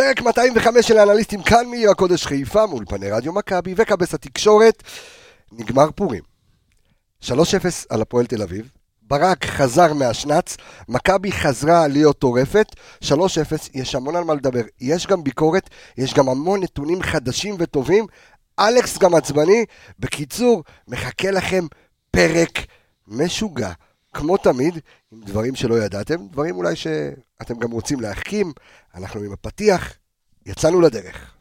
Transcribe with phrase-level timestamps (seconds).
[0.00, 4.82] פרק 205 של האנליסטים כאן מעיר הקודש חיפה מול פני רדיו מכבי וכבש התקשורת.
[5.52, 6.22] נגמר פורים.
[7.24, 7.32] 3-0
[7.88, 8.70] על הפועל תל אביב.
[9.02, 10.56] ברק חזר מהשנץ,
[10.88, 12.66] מכבי חזרה להיות טורפת,
[13.04, 13.08] 3-0,
[13.74, 14.60] יש המון על מה לדבר.
[14.80, 18.06] יש גם ביקורת, יש גם המון נתונים חדשים וטובים.
[18.58, 19.64] אלכס גם עצבני.
[19.98, 21.66] בקיצור, מחכה לכם
[22.10, 22.58] פרק
[23.08, 23.72] משוגע.
[24.14, 24.78] כמו תמיד,
[25.12, 26.76] עם דברים שלא ידעתם, דברים אולי
[27.40, 28.52] שאתם גם רוצים להחכים.
[28.94, 29.94] אנחנו עם הפתיח,
[30.46, 31.34] יצאנו לדרך.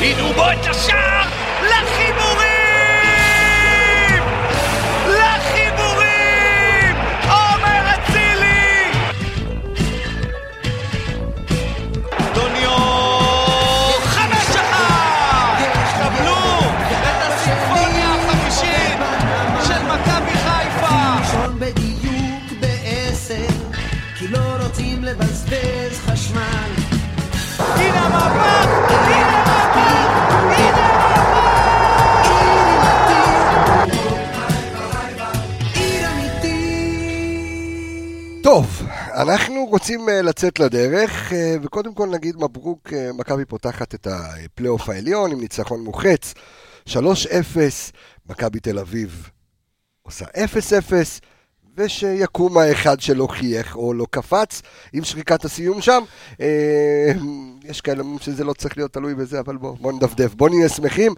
[0.00, 1.28] הנה בו את השער
[1.62, 2.11] לחיבורים!
[39.22, 44.88] אנחנו רוצים אה, לצאת לדרך, אה, וקודם כל נגיד מברוק, אה, מכבי פותחת את הפלייאוף
[44.88, 46.34] העליון עם ניצחון מוחץ,
[46.86, 46.96] 3-0,
[48.26, 49.30] מכבי תל אביב
[50.02, 51.20] עושה 0-0,
[51.76, 54.62] ושיקום האחד שלא חייך או לא קפץ
[54.92, 56.02] עם שריקת הסיום שם.
[57.64, 60.68] יש כאלה אומרים שזה לא צריך להיות תלוי בזה, אבל בואו בוא נדפדף, בואו נהיה
[60.68, 61.14] שמחים,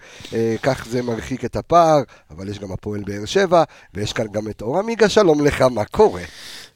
[0.62, 4.62] כך זה מרחיק את הפער, אבל יש גם הפועל באר שבע, ויש כאן גם את
[4.62, 6.22] אור עמיגה, שלום לך, מה קורה?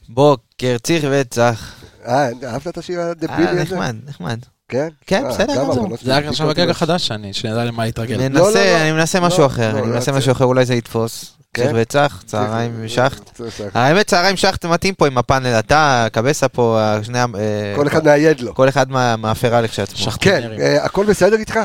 [0.09, 1.73] בוקר, ציר וצח.
[2.07, 3.61] אה, אהבת את השיר אה, הדבילי הזה?
[3.75, 4.39] נחמד, נחמד.
[4.69, 4.87] כן?
[5.07, 6.17] כן, אה, בסדר, גם גם זה.
[6.17, 8.15] היה עכשיו הגג מש- החדש שאני, שנדע למה להתרגל.
[8.17, 10.11] לא, לא, ננסה, אני מנסה לא, משהו אחר, לא, אני לא מנסה.
[10.11, 11.25] משהו אחר, אולי זה יתפוס.
[11.53, 11.63] כן?
[11.67, 13.39] ציר וצח, צהריים שחט.
[13.73, 17.19] האמת, צהריים שחט מתאים פה עם הפאנל, אתה, קבסה פה, שני...
[17.19, 18.55] ה- אה, כל אחד מאייד לו.
[18.55, 20.11] כל אחד מה- מהפרה לכשעצמו.
[20.11, 20.49] כן.
[20.59, 21.59] אה, הכל בסדר איתך?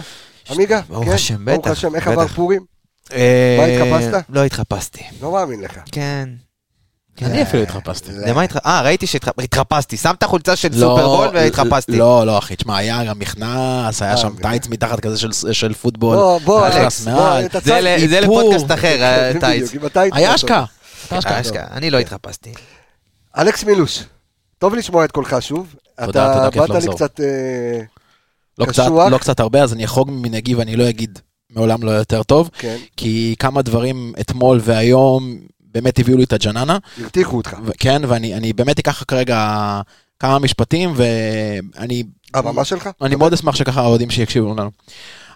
[0.50, 0.80] עמיגה?
[0.88, 1.12] ברוך כן?
[1.12, 2.08] השם, ברוך בטח, השם, איך.
[2.08, 2.64] עבר פורים?
[3.12, 3.64] אה, מה,
[3.96, 4.24] התחפשת?
[4.28, 5.02] לא התחפשתי.
[5.22, 5.72] לא מאמין לך.
[5.92, 6.28] כן.
[7.22, 8.10] אני אפילו התחפשתי.
[8.26, 8.68] למה התחפשתי?
[8.68, 9.96] אה, ראיתי שהתחפשתי.
[9.96, 11.96] שמת חולצה של לא, סופרבול והתחפשתי.
[11.96, 14.42] לא, לא, אחי, תשמע, היה גם מכנס, היה אה, שם מכנס.
[14.42, 16.16] טייץ מתחת כזה של- של פוטבול.
[16.16, 17.10] בוא, בוא, אלכס, זה.
[18.20, 19.72] לפודקאסט אחר, אה, טייץ.
[20.12, 20.64] היה השקעה.
[21.70, 22.52] אני לא התחפשתי.
[23.38, 24.02] אלכס מילוש,
[24.58, 25.74] טוב לשמוע את קולך שוב.
[26.04, 26.94] תודה, אתה תודה, כיף באת לי.
[26.94, 27.20] קצת...
[27.20, 27.26] אה,
[28.58, 29.08] לא קצת- קשוח.
[29.10, 31.18] לא קצת הרבה, אז אני אחרוג ממנהגי ואני לא אגיד
[31.50, 35.38] מעולם לא יותר טוב, כן, כי כמה דברים אתמול והיום
[35.74, 36.78] באמת הביאו לי את הג'ננה.
[37.00, 37.56] הרתיחו אותך.
[37.78, 39.80] כן, ואני אני באמת אקח כרגע
[40.18, 42.04] כמה משפטים, ואני
[42.34, 42.88] הבמה שלך?
[43.02, 44.70] אני מאוד אשמח שככה האוהדים שיקשיבו לנו.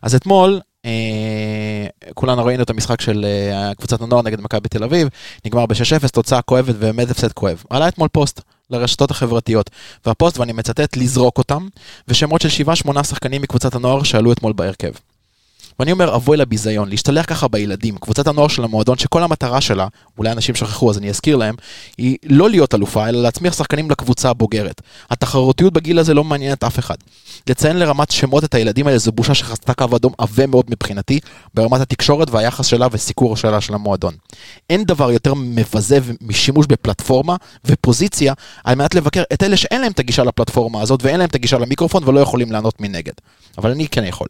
[0.03, 5.09] אז אתמול, אה, כולנו ראינו את המשחק של אה, קבוצת הנוער נגד מכבי תל אביב,
[5.47, 7.65] נגמר ב-6-0, תוצאה כואבת ובאמת הפסד כואב.
[7.71, 8.41] עלה אתמול פוסט
[8.71, 9.71] לרשתות החברתיות,
[10.07, 11.69] והפוסט, ואני מצטט, לזרוק אותם,
[12.09, 14.93] ושמות של 7-8 שחקנים מקבוצת הנוער שעלו אתמול בהרכב.
[15.79, 17.99] ואני אומר, אבוי לביזיון, להשתלח ככה בילדים.
[17.99, 19.87] קבוצת הנוער של המועדון, שכל המטרה שלה,
[20.19, 21.55] אולי אנשים שכחו אז אני אזכיר להם,
[21.99, 24.83] היא לא להיות אלופה, אלא להצמיח שחקנים לקבוצה הבוגרת.
[25.11, 26.97] התחרותיות בגיל הזה לא מעניינת אף אחד.
[27.47, 31.21] לציין לרמת שמות את הילדים האלה זו בושה שחצתה קו אדום עבה מאוד מבחינתי,
[31.55, 34.15] ברמת התקשורת והיחס שלה וסיקור שלה של המועדון.
[34.71, 38.35] אין דבר יותר מבזה משימוש בפלטפורמה ופוזיציה
[38.65, 41.59] על מנת לבקר את אלה שאין להם את הגישה לפלטפורמה הזאת ואין להם את הגישה
[41.59, 43.13] למיקרופון ולא יכולים לענות מנגד.
[43.59, 44.29] אבל אני כן יכול.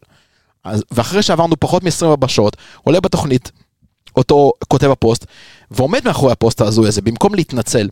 [0.63, 3.51] אז, ואחרי שעברנו פחות מ-24 שעות, עולה בתוכנית
[4.15, 5.25] אותו כותב הפוסט,
[5.71, 7.89] ועומד מאחורי הפוסט ההזוי הזה, במקום להתנצל,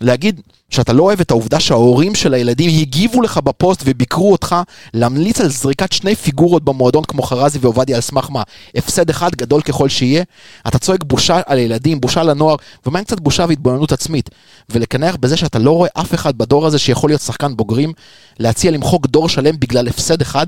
[0.00, 0.40] להגיד
[0.70, 4.56] שאתה לא אוהב את העובדה שההורים של הילדים הגיבו לך בפוסט וביקרו אותך,
[4.94, 8.42] להמליץ על זריקת שני פיגורות במועדון כמו חזיזה ועובדיה על סמך מה,
[8.74, 10.22] הפסד אחד גדול ככל שיהיה,
[10.68, 14.30] אתה צועק בושה על ילדים, בושה לנוער, ומה עם קצת בושה והתבוננות עצמית,
[14.70, 17.92] ולקנח בזה שאתה לא רואה אף אחד בדור הזה שיכול להיות שחקן בוגרים,
[18.38, 20.46] להציע למחוק דור שלם בגלל הפסד אחד,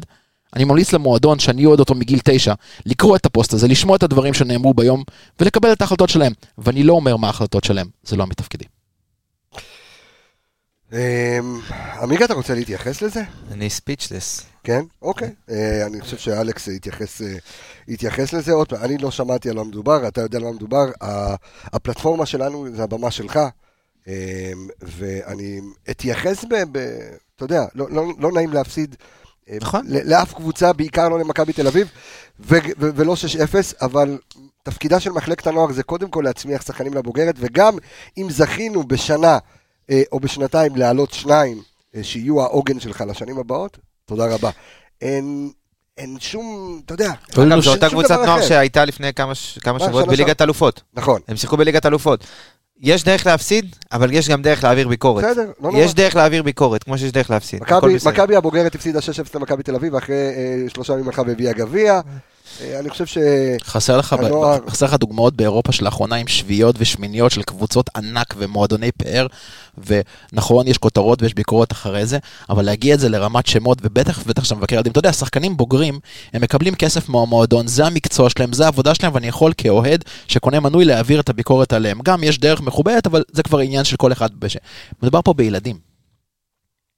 [0.56, 2.54] אני ממליץ למועדון שאני אוהד אותו מגיל תשע,
[2.86, 5.04] לקרוא את הפוסט הזה, לשמוע את הדברים שנאמרו ביום,
[5.40, 6.32] ולקבל את ההחלטות שלהם.
[6.58, 8.64] ואני לא אומר מה ההחלטות שלהם, זה לא מתפקידי.
[10.92, 11.60] אמ,
[12.02, 13.22] עמיגה, אתה רוצה להתייחס לזה?
[13.50, 14.46] אני ספיצ'לס.
[14.64, 14.84] כן?
[15.02, 15.30] אוקיי.
[15.50, 17.22] אה, אני חושב שאלכס יתייחס,
[18.32, 18.52] אה, לזה.
[18.52, 20.84] עוד פעם, אני לא שמעתי על מה מדובר, אתה יודע על מה מדובר.
[21.02, 21.34] ה-
[21.72, 23.38] הפלטפורמה שלנו זה הבמה שלך,
[24.08, 24.12] אמ,
[24.82, 25.60] ואני
[25.90, 26.54] אתייחס ב...
[26.72, 28.96] ב- אתה יודע, לא, לא, לא נעים להפסיד.
[29.50, 29.86] אה, נכון.
[30.04, 31.88] לאף קבוצה, בעיקר לא למכבי תל אביב,
[32.40, 34.18] ו- ו- ולא 6-0, אבל
[34.62, 37.74] תפקידה של מחלקת הנוער זה קודם כל להצמיח שחקנים לבוגרת, וגם
[38.18, 39.38] אם זכינו בשנה
[39.90, 41.62] אה, או בשנתיים להעלות שניים,
[41.96, 44.50] אה, שיהיו העוגן שלך לשנים הבאות, תודה רבה.
[45.02, 45.50] אין,
[45.98, 48.42] אין שום, אתה יודע, אגב, זו אותה קבוצת נוער.
[48.42, 50.82] שהייתה לפני כמה ש- כמה מה, שבועות בליגת אלופות.
[50.94, 51.20] נכון.
[51.28, 52.24] הם שיחקו בליגת אלופות.
[52.82, 55.24] יש דרך להפסיד, אבל יש גם דרך להעביר ביקורת.
[55.24, 55.82] בסדר, לא נורא.
[55.82, 57.62] יש דרך להעביר ביקורת, כמו שיש דרך להפסיד.
[58.06, 59.02] מכבי הבוגרת הפסידה 6-0
[59.34, 62.00] למכבי תל אביב, אחרי אה, שלושה ימים הלכה והביאה גביע.
[62.60, 63.18] אה, אני חושב ש...
[63.64, 68.92] חסר לך, הנוער- חסר לך דוגמאות באירופה שלאחרונה עם שביעיות ושמיניות של קבוצות ענק ומועדוני
[68.92, 69.26] פאר,
[69.86, 72.18] ונכון, יש כותרות ויש ביקורות אחרי זה,
[72.48, 76.00] אבל להגיע את זה לרמת שמות, ובטח ובטח שאתה מבקר ילדים, אתה יודע, שחקנים בוגרים,
[76.32, 80.84] הם מקבלים כסף מהמועדון, זה המקצוע שלהם, זה העבודה שלהם, ואני יכול כאוהד שקונה מנוי
[80.84, 82.00] להעביר את הביקורת עליהם.
[82.02, 84.30] גם יש דרך מכובדת, אבל זה כבר עניין של כל אחד.
[84.38, 84.56] בש...
[85.02, 85.78] מדובר פה בילדים,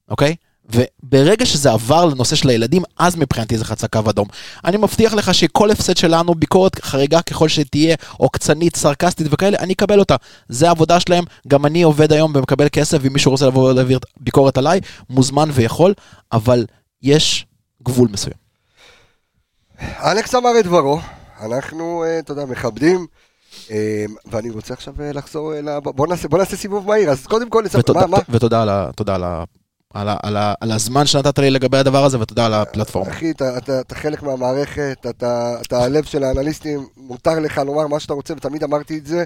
[0.09, 0.35] אוקיי?
[0.71, 4.29] וברגע שזה עבר לנושא של הילדים, אז מבחינתי זה חצה קו אדום.
[4.65, 9.99] אני מבטיח לך שכל הפסד שלנו, ביקורת חריגה ככל שתהיה, עוקצנית, סרקסטית וכאלה, אני אקבל
[9.99, 10.17] אותה.
[10.49, 14.59] זה העבודה שלהם, גם אני עובד היום ומקבל כסף, ואם מישהו רוצה לבוא ולהעביר ביקורת
[14.59, 14.81] עליי,
[15.11, 15.95] מוזמן ויכול,
[16.33, 16.67] אבל
[17.03, 17.47] יש
[17.83, 18.37] גבול מסוים.
[19.81, 21.01] אלכס אמר את דברו,
[21.41, 23.07] אנחנו, אה, אתה יודע, מכבדים.
[23.71, 25.81] אה, ואני רוצה עכשיו אה, לחזור ה...
[25.81, 28.19] בוא נעשה, בוא נעשה סיבוב מהיר, אז קודם כל, נספר- ותודה, מה, מה?
[28.29, 29.25] ותודה על, ה, על,
[29.95, 33.11] על, ה, על, ה, על הזמן שנתת לי לגבי הדבר הזה, ותודה על הפלטפורמה.
[33.11, 38.01] אחי, אתה, אתה, אתה חלק מהמערכת, אתה, אתה הלב של האנליסטים, מותר לך לומר מה
[38.01, 39.25] שאתה רוצה, ותמיד אמרתי את זה,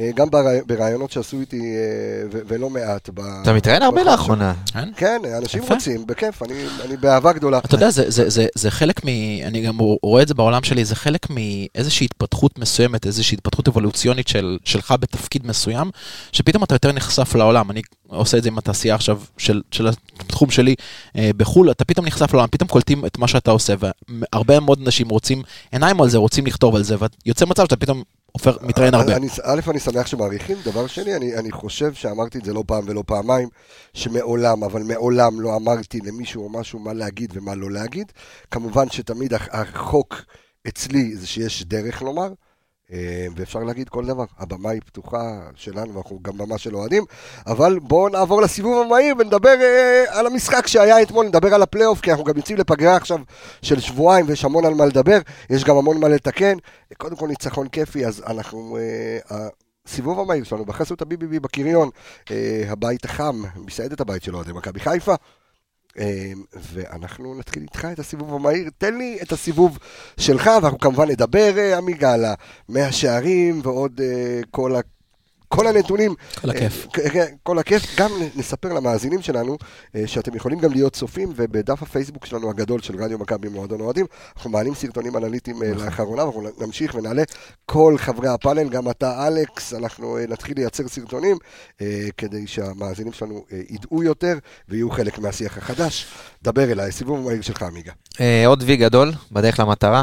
[0.00, 0.28] אה, גם
[0.66, 3.08] בראיונות שעשו איתי, אה, ו- ולא מעט.
[3.14, 3.98] ב- אתה מתראיין הרבה.
[4.02, 4.54] לאחרונה.
[4.72, 4.88] כן?
[4.96, 5.74] כן, אנשים יפה.
[5.74, 6.54] רוצים, בכיף, אני,
[6.84, 7.58] אני באהבה גדולה.
[7.58, 9.08] אתה יודע, זה, זה, זה, זה חלק מ...
[9.42, 14.28] אני גם רואה את זה בעולם שלי, זה חלק מאיזושהי התפתחות מסוימת, איזושהי התפתחות אבולוציונית
[14.28, 15.90] של, שלך בתפקיד מסוים,
[16.32, 17.70] שפתאום אתה יותר נחשף לעולם.
[17.70, 17.82] אני
[18.16, 19.88] עושה את זה עם התעשייה עכשיו של, של
[20.18, 20.74] התחום שלי
[21.16, 25.08] אה, בחו"ל, אתה פתאום נחשף לעולם, פתאום קולטים את מה שאתה עושה, והרבה מאוד אנשים
[25.08, 26.96] רוצים עיניים על זה, רוצים לכתוב על זה,
[27.26, 28.02] ויוצא מצב שאתה פתאום
[28.32, 29.16] הופך, מתראיין הרבה.
[29.16, 32.84] אני, א', אני שמח שמעריכים, דבר שני, אני, אני חושב שאמרתי את זה לא פעם
[32.86, 33.48] ולא פעמיים,
[33.94, 38.12] שמעולם, אבל מעולם לא אמרתי למישהו או משהו מה להגיד ומה לא להגיד.
[38.50, 40.14] כמובן שתמיד הח- החוק
[40.68, 42.32] אצלי זה שיש דרך לומר, אה,
[43.36, 44.24] ואפשר להגיד כל דבר.
[44.38, 47.04] הבמה היא פתוחה שלנו, ואנחנו גם במה של אוהדים,
[47.46, 52.10] אבל בואו נעבור לסיבוב המהיר ונדבר אה, על המשחק שהיה אתמול, נדבר על הפלייאוף, כי
[52.10, 53.18] אנחנו גם יוצאים לפגרה עכשיו
[53.62, 55.18] של שבועיים, ויש המון על מה לדבר,
[55.50, 56.56] יש גם המון מה לתקן.
[56.96, 58.78] קודם כל ניצחון כיפי, אז אנחנו...
[59.30, 59.48] אה,
[59.88, 61.90] הסיבוב המהיר שלנו בחסות הביביבי בקריון,
[62.30, 65.14] אה, הבית החם, מסעדת הבית של אוהדי מכבי חיפה.
[65.98, 66.32] אה,
[66.72, 68.70] ואנחנו נתחיל איתך את הסיבוב המהיר.
[68.78, 69.78] תן לי את הסיבוב
[70.20, 72.24] שלך, ואנחנו כמובן נדבר, אה, עמיגה, על
[72.68, 74.80] המאה שערים ועוד אה, כל ה...
[75.48, 76.14] כל הנתונים.
[76.40, 76.86] כל הכיף.
[76.98, 78.00] אה, כן, כל הכיף.
[78.00, 79.58] גם נספר למאזינים שלנו
[79.96, 84.06] אה, שאתם יכולים גם להיות צופים, ובדף הפייסבוק שלנו הגדול של רדיו מכבי מועדון אוהדים,
[84.36, 87.22] אנחנו מעלים סרטונים אנליטיים אה, לאחרונה, ואנחנו נמשיך ונעלה
[87.66, 91.36] כל חברי הפאנל, גם אתה אלכס, אנחנו נתחיל לייצר סרטונים,
[92.16, 96.06] כדי שהמאזינים שלנו ידעו יותר ויהיו חלק מהשיח החדש.
[96.42, 97.92] דבר אליי, סיבוב מהיר שלך, עמיגה.
[98.46, 100.02] עוד וי גדול, בדרך למטרה.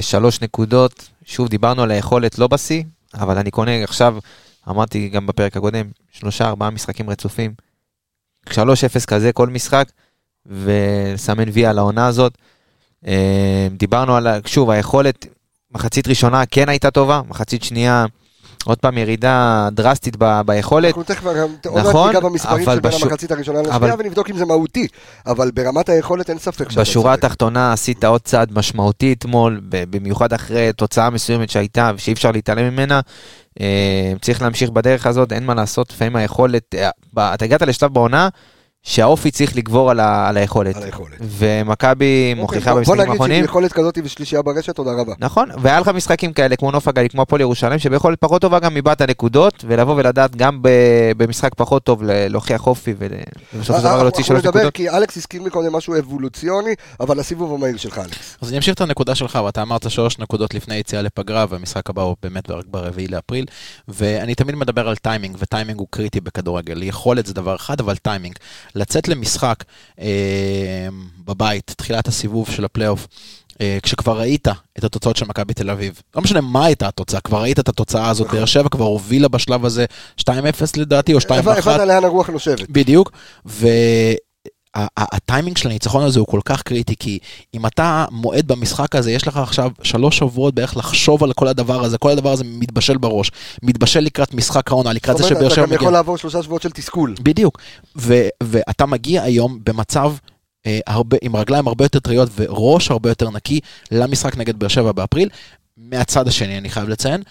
[0.00, 2.82] שלוש נקודות, שוב דיברנו על היכולת לא בשיא,
[3.14, 4.16] אבל אני קונה עכשיו,
[4.68, 7.54] אמרתי גם בפרק הקודם, שלושה ארבעה משחקים רצופים.
[8.50, 8.52] 3-0
[9.06, 9.88] כזה כל משחק,
[10.46, 12.38] ולסמן וי על העונה הזאת.
[13.06, 15.26] אה, דיברנו על, שוב, היכולת,
[15.70, 18.06] מחצית ראשונה כן הייתה טובה, מחצית שנייה,
[18.64, 20.86] עוד פעם ירידה דרסטית ב- ביכולת.
[20.88, 21.30] אנחנו תכף גם,
[21.66, 24.44] עוד מעט נכון, ניגע במספרים של בין בשו- המחצית הראשונה לשנייה, אבל- ונבדוק אם זה
[24.44, 24.86] מהותי,
[25.26, 27.12] אבל ברמת היכולת אין ספק בשורה.
[27.14, 33.00] התחתונה עשית עוד צעד משמעותי אתמול, במיוחד אחרי תוצאה מסוימת שהייתה ושאי אפשר להתעלם ממנה.
[33.60, 33.66] אה,
[34.20, 36.90] צריך להמשיך בדרך הזאת, אין מה לעשות, לפעמים היכולת, אה,
[37.34, 38.28] אתה הגעת לשלב בעונה
[38.88, 40.76] שהאופי צריך לגבור על, ה, על היכולת.
[40.76, 41.16] על היכולת.
[41.20, 43.44] ומכבי מוכיחה אוקיי, בוא- בוא במשחקים נגיד שעם האחרונים.
[43.44, 45.12] יכולת כזאת ושלישייה ברשת, תודה רבה.
[45.18, 48.76] נכון, והיה לך משחקים כאלה כמו נוף הגליל, כמו הפועל ירושלים, שביכולת פחות טובה גם
[48.76, 50.68] איבדת נקודות, ולבוא ולדעת גם ב-
[51.16, 53.24] במשחק פחות טוב ל- להוכיח אופי ובסופו
[53.78, 54.74] של דבר להוציא שלוש אה, אנחנו נדבר, נקודות.
[54.74, 58.36] כי אלכס הזכיר מקודם משהו אבולוציוני, אבל הסיבוב המהיר שלך, אלכס.
[58.40, 62.02] אז אני אמשיך את הנקודה שלך, ואתה אמרת שלוש נקודות לפני יציאה לפגרה, והמשחק הבא
[62.02, 63.44] הוא באמת רק ברביעי לאפריל,
[63.88, 66.82] ואני תמיד מדבר על טיימינג, וטיימינג הוא קריטי בכדורגל.
[66.82, 68.34] יכולת זה דבר אחד, אבל טיימינג.
[68.78, 69.64] לצאת למשחק
[70.00, 70.88] אה,
[71.24, 73.06] בבית, תחילת הסיבוב של הפלייאוף,
[73.60, 77.42] אה, כשכבר ראית את התוצאות של מכבי תל אביב, לא משנה מה הייתה התוצאה, כבר
[77.42, 79.84] ראית את התוצאה הזאת, באר שבע כבר הובילה בשלב הזה
[80.20, 80.24] 2-0
[80.76, 81.22] לדעתי, או 2-1.
[81.34, 82.70] הבנת לאן הרוח נושבת.
[82.70, 83.12] בדיוק,
[84.76, 87.18] והטיימינג של הניצחון הזה הוא כל כך קריטי, כי
[87.54, 91.84] אם אתה מועד במשחק הזה, יש לך עכשיו שלוש שבועות בערך לחשוב על כל הדבר
[91.84, 93.30] הזה, כל הדבר הזה מתבשל בראש,
[93.62, 95.98] מתבשל לקראת משחק העונה, לקראת זה זאת אומרת, שבאר אתה שבע גם יכול מגיע.
[95.98, 97.14] לעבור שלושה שבועות של תסכול.
[97.22, 97.58] בדיוק,
[97.98, 100.12] ו- ואתה מגיע היום במצב...
[100.66, 103.60] אה, הרבה, עם רגליים הרבה יותר טריות וראש הרבה יותר נקי
[103.90, 105.28] למשחק נגד באר שבע באפריל.
[105.76, 107.22] מהצד השני, אני חייב לציין,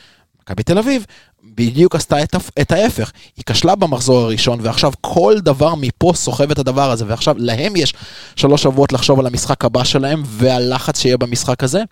[0.42, 1.06] מכבי תל אביב
[1.44, 6.60] בדיוק עשתה את, את ההפך, היא כשלה במחזור הראשון, ועכשיו כל דבר מפה סוחב את
[6.60, 7.94] הדבר הזה, ועכשיו להם יש
[8.36, 11.84] שלוש שבועות לחשוב על המשחק הבא שלהם, והלחץ שיהיה במשחק הזה.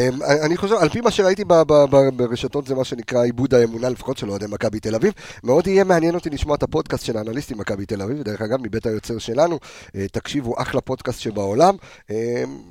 [0.00, 1.44] אמ, אני חושב, על פי מה שראיתי
[2.16, 5.12] ברשתות זה מה שנקרא עיבוד האמונה, לפחות של אוהדי מכבי תל אביב.
[5.44, 8.86] מאוד יהיה מעניין אותי לשמוע את הפודקאסט של האנליסטים מכבי תל אביב, דרך אגב, מבית
[8.86, 9.58] היוצר שלנו.
[9.96, 11.74] אה, תקשיבו, אחלה פודקאסט שבעולם.
[12.10, 12.16] אמ,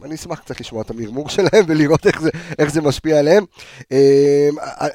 [0.04, 3.46] אני אשמח קצת לשמוע את המרמור שלהם ולראות איך זה, איך זה משפיע עליהם.
[3.92, 3.98] אמ,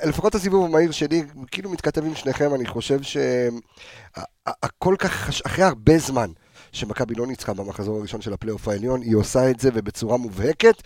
[0.05, 6.31] לפחות הסיבוב המהיר שלי, כאילו מתכתב עם שניכם, אני חושב שהכל כך, אחרי הרבה זמן.
[6.73, 10.83] שמכבי לא ניצחה במחזור הראשון של הפלייאוף העליון, היא עושה את זה ובצורה מובהקת.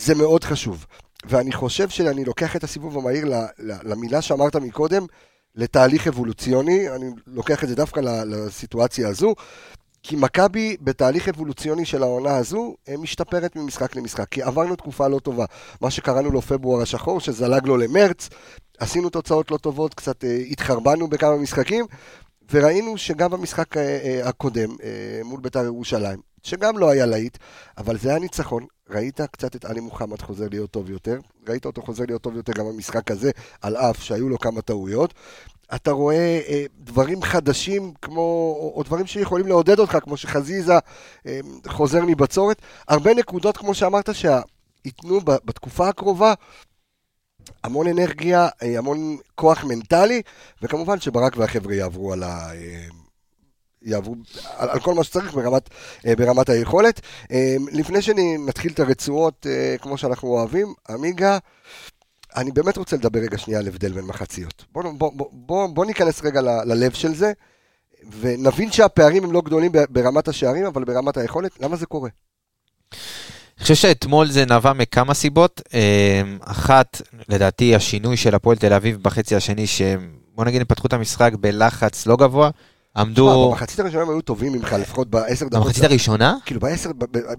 [0.00, 0.86] זה מאוד חשוב.
[1.24, 3.26] ואני חושב שאני לוקח את הסיבוב המהיר
[3.58, 5.06] למילה שאמרת מקודם,
[5.54, 9.34] לתהליך אבולוציוני, אני לוקח את זה דווקא לסיטואציה הזו,
[10.02, 15.44] כי מכבי בתהליך אבולוציוני של העונה הזו, משתפרת ממשחק למשחק, כי עברנו תקופה לא טובה,
[15.80, 18.28] מה שקראנו לו פברואר השחור, שזלג לו למרץ,
[18.78, 21.84] עשינו תוצאות לא טובות, קצת אה, התחרבנו בכמה משחקים,
[22.50, 24.76] וראינו שגם במשחק אה, אה, הקודם,
[25.24, 27.38] מול בית"ר ירושלים, שגם לא היה להיט,
[27.78, 28.66] אבל זה היה ניצחון.
[28.90, 31.18] ראית קצת את עלי מוחמד חוזר להיות טוב יותר,
[31.48, 33.30] ראית אותו חוזר להיות טוב יותר גם במשחק הזה,
[33.62, 35.14] על אף שהיו לו כמה טעויות.
[35.74, 38.20] אתה רואה אה, דברים חדשים, כמו,
[38.60, 40.78] או, או דברים שיכולים לעודד אותך, כמו שחזיזה
[41.26, 42.62] אה, חוזר מבצורת.
[42.88, 46.34] הרבה נקודות, כמו שאמרת, שייתנו בתקופה הקרובה
[47.64, 50.22] המון אנרגיה, אה, המון כוח מנטלי,
[50.62, 52.50] וכמובן שברק והחבר'ה יעברו על ה...
[53.82, 54.16] יעברו
[54.56, 55.68] על, על כל מה שצריך ברמת,
[56.06, 57.00] אה, ברמת היכולת.
[57.32, 61.38] אה, לפני שנתחיל את הרצועות אה, כמו שאנחנו אוהבים, עמיגה,
[62.36, 64.64] אני באמת רוצה לדבר רגע שנייה על הבדל בין מחציות.
[64.72, 67.32] בוא, בוא, בוא, בוא, בוא ניכנס רגע ל- ללב של זה,
[68.20, 72.08] ונבין שהפערים הם לא גדולים ברמת השערים, אבל ברמת היכולת, למה זה קורה?
[72.92, 75.62] אני חושב שאתמול זה נבע מכמה סיבות.
[76.40, 81.32] אחת, לדעתי, השינוי של הפועל תל אביב בחצי השני, שבוא נגיד הם פתחו את המשחק
[81.40, 82.50] בלחץ לא גבוה,
[82.96, 83.50] עמדו...
[83.50, 85.64] במחצית הראשונה הם היו טובים ממך, לפחות בעשר דקות.
[85.64, 86.34] במחצית הראשונה?
[86.44, 86.90] כאילו בעשר,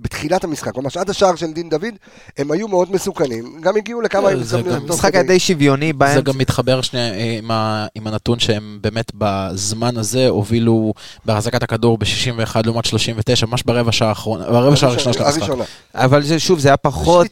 [0.01, 1.93] בתחילת המשחק, ממש עד השער של דין דוד,
[2.37, 5.13] הם היו מאוד מסוכנים, גם הגיעו לכמה תוך המשחק.
[5.13, 6.21] היה די שוויוני זה.
[6.21, 10.93] גם מתחבר שנייה אה, עם, הנתון שהם באמת בזמן הזה הובילו
[11.25, 15.49] בהחזקת הכדור ב-61 לעומת 39, ממש ברבע שעה האחרונה, ברבע שעה הראשונה של המשחק.
[15.95, 17.27] אבל זה שוב, זה היה פחות,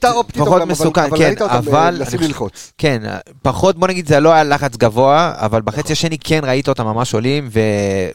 [0.65, 2.01] מסוכן, כן, אבל...
[2.05, 2.71] חושב- ללחוץ.
[2.77, 3.01] כן,
[3.41, 7.13] פחות, בוא נגיד, זה לא היה לחץ גבוה, אבל בחצי השני כן ראית אותם ממש
[7.13, 7.49] עולים,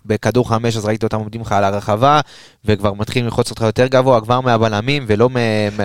[0.06, 2.20] ובכדור חמש אז ראית אותם עומדים לך על הרחבה,
[2.64, 5.36] וכבר מתחילים ללחוץ אותך יותר גבוה, כבר מהבלמים, ולא מ...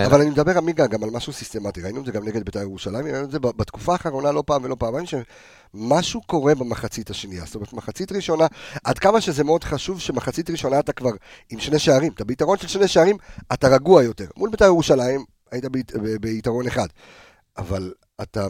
[0.06, 1.80] אבל אני מדבר, עמיגה, גם על משהו סיסטמטי.
[1.82, 4.76] ראינו את זה גם נגד בית"ר ירושלים, ראינו את זה בתקופה האחרונה לא פעם ולא
[4.78, 7.44] פעמיים, שמשהו קורה במחצית השנייה.
[7.46, 8.46] זאת אומרת, מחצית ראשונה,
[8.84, 11.10] עד כמה שזה מאוד חשוב שמחצית ראשונה אתה כבר
[11.50, 12.12] עם שני שערים.
[12.12, 13.16] אתה ביתרון של שני שערים,
[13.52, 14.26] אתה רגוע יותר.
[14.36, 16.86] מול בית"ר ירושלים, היית בית- ביתרון אחד.
[17.58, 18.46] אבל אתה,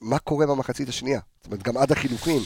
[0.00, 1.20] מה קורה במחצית השנייה?
[1.42, 2.42] זאת אומרת, גם עד החילופים.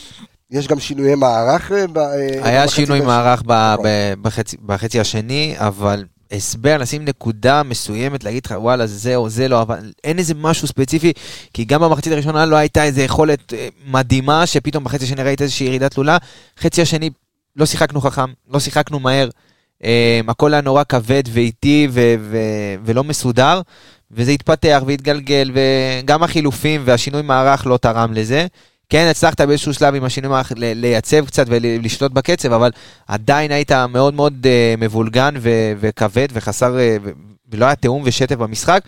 [0.50, 3.84] יש גם שינויי מערך אה, אה, היה שינוי מערך נכון.
[4.22, 9.62] בחצי- בחצי השני, אבל הסבר, לשים נקודה מסוימת, להגיד לך, וואלה, זה או זה לא,
[9.62, 11.12] אבל אין איזה משהו ספציפי,
[11.54, 15.66] כי גם במחצית הראשונה לא הייתה איזה יכולת אה, מדהימה, שפתאום בחצי השני ראית איזושהי
[15.66, 16.16] ירידה תלולה.
[16.60, 17.10] חצי השני,
[17.56, 19.28] לא שיחקנו חכם, לא שיחקנו מהר,
[19.84, 22.36] אה, הכל היה נורא כבד ואיטי ו- ו-
[22.84, 23.60] ולא מסודר,
[24.10, 28.46] וזה התפתח והתגלגל, וגם החילופים והשינוי מערך לא תרם לזה.
[28.88, 32.70] כן, הצלחת באיזשהו שלב עם השינוי מערך ל- לייצב קצת ולשלוט בקצב, אבל
[33.08, 36.96] עדיין היית מאוד מאוד אה, מבולגן ו- וכבד וחסר, ו-
[37.52, 38.82] ולא היה תיאום ושטף במשחק.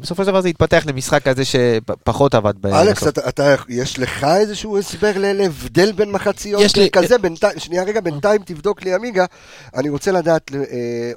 [0.00, 2.54] בסופו של דבר זה התפתח למשחק כזה שפחות עבד.
[2.60, 3.06] ב- אלכס.
[3.08, 7.18] אתה, אתה, יש לך איזשהו הסבר ל- להבדל בין מחציות יש לי- כזה?
[7.18, 9.24] בינתיים, שנייה רגע, בינתיים תבדוק לי עמיגה.
[9.76, 10.60] אני רוצה לדעת, אה,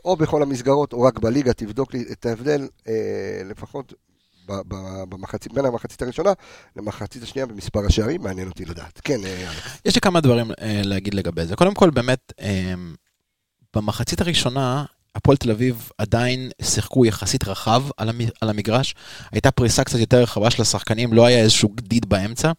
[0.06, 2.68] או בכל המסגרות, או רק בליגה, תבדוק לי את ההבדל,
[3.50, 4.11] לפחות ב- ב-
[5.10, 6.34] במחצית, בין המחצית הראשונה
[6.76, 9.02] למחצית השנייה במספר השערים, מעניין אותי לדעת.
[9.04, 9.82] כן, אה, אלכס.
[9.86, 11.56] יש לי כמה דברים אה, להגיד לגבי זה.
[11.56, 12.74] קודם כל, באמת, אה,
[13.76, 18.96] במחצית הראשונה, הפועל תל אביב עדיין שיחקו יחסית רחב על, המ, על המגרש.
[19.32, 22.52] הייתה פריסה קצת יותר רחבה של השחקנים, לא היה איזשהו גדיד באמצע,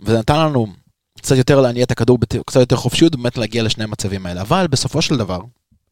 [0.00, 0.66] וזה נתן לנו
[1.18, 4.40] קצת יותר להניע את הכדור, קצת יותר חופשיות, באמת להגיע לשני המצבים האלה.
[4.40, 5.40] אבל בסופו של דבר,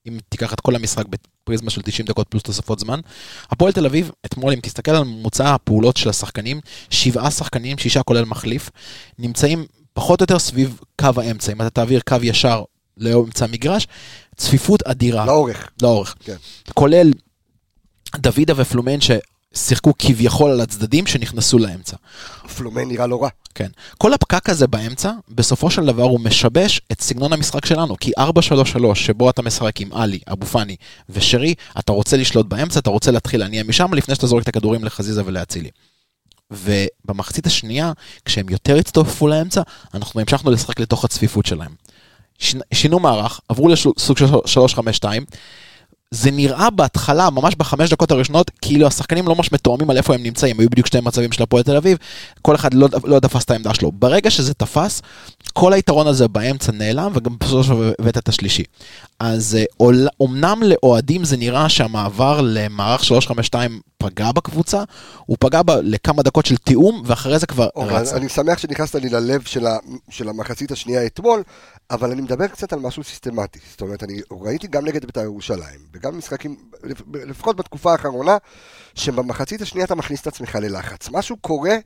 [0.09, 3.01] אם תיקח את כל המשחק בפריזמה של 90 דקות פלוס תוספות זמן,
[3.51, 6.61] הפועל תל אביב, אתמול, אם תסתכל על ממוצע הפעולות של השחקנים,
[6.91, 8.71] שבעה שחקנים, שישה כולל מחליף,
[9.19, 11.53] נמצאים פחות או יותר סביב קו האמצע.
[11.53, 12.63] אם אתה תעביר קו ישר
[12.97, 13.87] לאמצע המגרש,
[14.37, 15.27] צפיפות אדירה.
[15.27, 15.71] לאורך.
[15.83, 16.15] לאורך.
[16.21, 16.37] כן.
[16.75, 17.11] כולל
[18.17, 19.01] דוידה ופלומן
[19.57, 21.97] ששיחקו כביכול על הצדדים שנכנסו לאמצע.
[22.57, 23.29] פלומן נראה לא רע.
[23.55, 23.69] כן.
[23.99, 27.97] כל הפקק הזה באמצע, בסופו של דבר הוא משבש את סגנון המשחק שלנו.
[28.01, 30.77] כי 4-3-3, שבו אתה משחק עם עלי, אבו פאני
[31.09, 34.85] ושרי, אתה רוצה לשלוט באמצע, אתה רוצה להתחיל להניע משם לפני שאתה זורק את הכדורים
[34.85, 35.71] לחזיזה ולאצילי.
[36.51, 37.93] ובמחצית השנייה,
[38.25, 39.63] כשהם יותר הצטופפו לאמצע,
[39.95, 41.75] אנחנו המשכנו לשחק לתוך הצפיפות שלהם.
[42.75, 44.27] שינו מערך, עברו לסוג של
[45.05, 45.05] 3-5-2.
[46.11, 50.23] זה נראה בהתחלה, ממש בחמש דקות הראשונות, כאילו השחקנים לא ממש מתואמים על איפה הם
[50.23, 51.99] נמצאים, היו בדיוק שני מצבים של הפועל תל אביב,
[52.43, 53.93] כל אחד לא, לא תפס את העמדה שלו.
[53.93, 55.03] ברגע שזה תפס,
[55.53, 58.63] כל היתרון הזה באמצע נעלם, וגם בסופו של דבר הבאת את השלישי.
[59.21, 64.83] אז אה, אומנם לאוהדים זה נראה שהמעבר למערך 352 פגע בקבוצה,
[65.27, 68.13] הוא פגע בה לכמה דקות של תיאום, ואחרי זה כבר אוקיי, רץ.
[68.13, 69.77] אני שמח שנכנסת לי ללב של, ה,
[70.11, 71.43] של המחצית השנייה אתמול,
[71.90, 73.59] אבל אני מדבר קצת על משהו סיסטמטי.
[73.71, 78.37] זאת אומרת, אני ראיתי גם נגד בית"ר ירושלים, וגם במשחקים, לפ- לפחות בתקופה האחרונה,
[78.95, 81.09] שבמחצית השנייה אתה מכניס את עצמך ללחץ.
[81.12, 81.76] משהו קורה,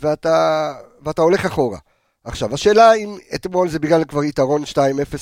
[0.00, 1.78] ואתה, ואתה הולך אחורה.
[2.24, 4.76] עכשיו, השאלה אם אתמול זה בגלל כבר יתרון 2-0,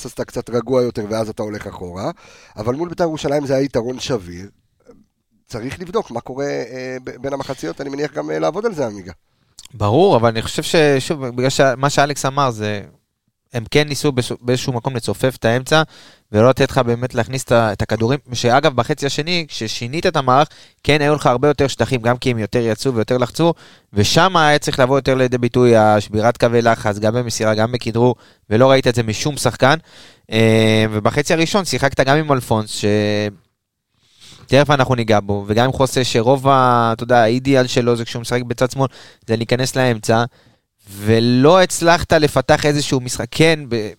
[0.05, 2.11] אז אתה קצת רגוע יותר, ואז אתה הולך אחורה,
[2.57, 4.49] אבל מול בית"ר ירושלים זה היה יתרון שביר.
[5.45, 9.11] צריך לבדוק מה קורה אה, בין המחציות, אני מניח גם אה, לעבוד על זה, עמיגה.
[9.73, 12.81] ברור, אבל אני חושב ששוב, בגלל שמה שאלכס אמר זה,
[13.53, 14.11] הם כן ניסו
[14.41, 15.81] באיזשהו- מקום לצופף את האמצע,
[16.31, 20.47] ולא לתת לך באמת להכניס את הכדורים, שאגב, בחצי השני, כששינית את המערך,
[20.83, 23.53] כן היו לך הרבה יותר שטחים, גם כי הם יותר יצאו ויותר לחצו,
[23.93, 28.15] ושם היה צריך לבוא יותר לידי ביטוי השבירת קווי לחץ, גם במסירה, גם בכדרור,
[28.49, 29.75] ולא ראית את זה משום שחקן.
[30.31, 32.85] אה, ובחצי הראשון שיחקת גם עם אלפונס, ש...
[34.47, 36.89] תכף אנחנו ניגע בו, וגם עם חוסה שרוב ה...
[36.93, 38.87] אתה יודע, האידיאל שלו זה כשהוא משחק בצד שמאל,
[39.27, 40.23] זה להיכנס לאמצע,
[40.89, 43.27] ולא הצלחת לפתח איזשהו משחק.
[43.31, 43.89] כן, ב...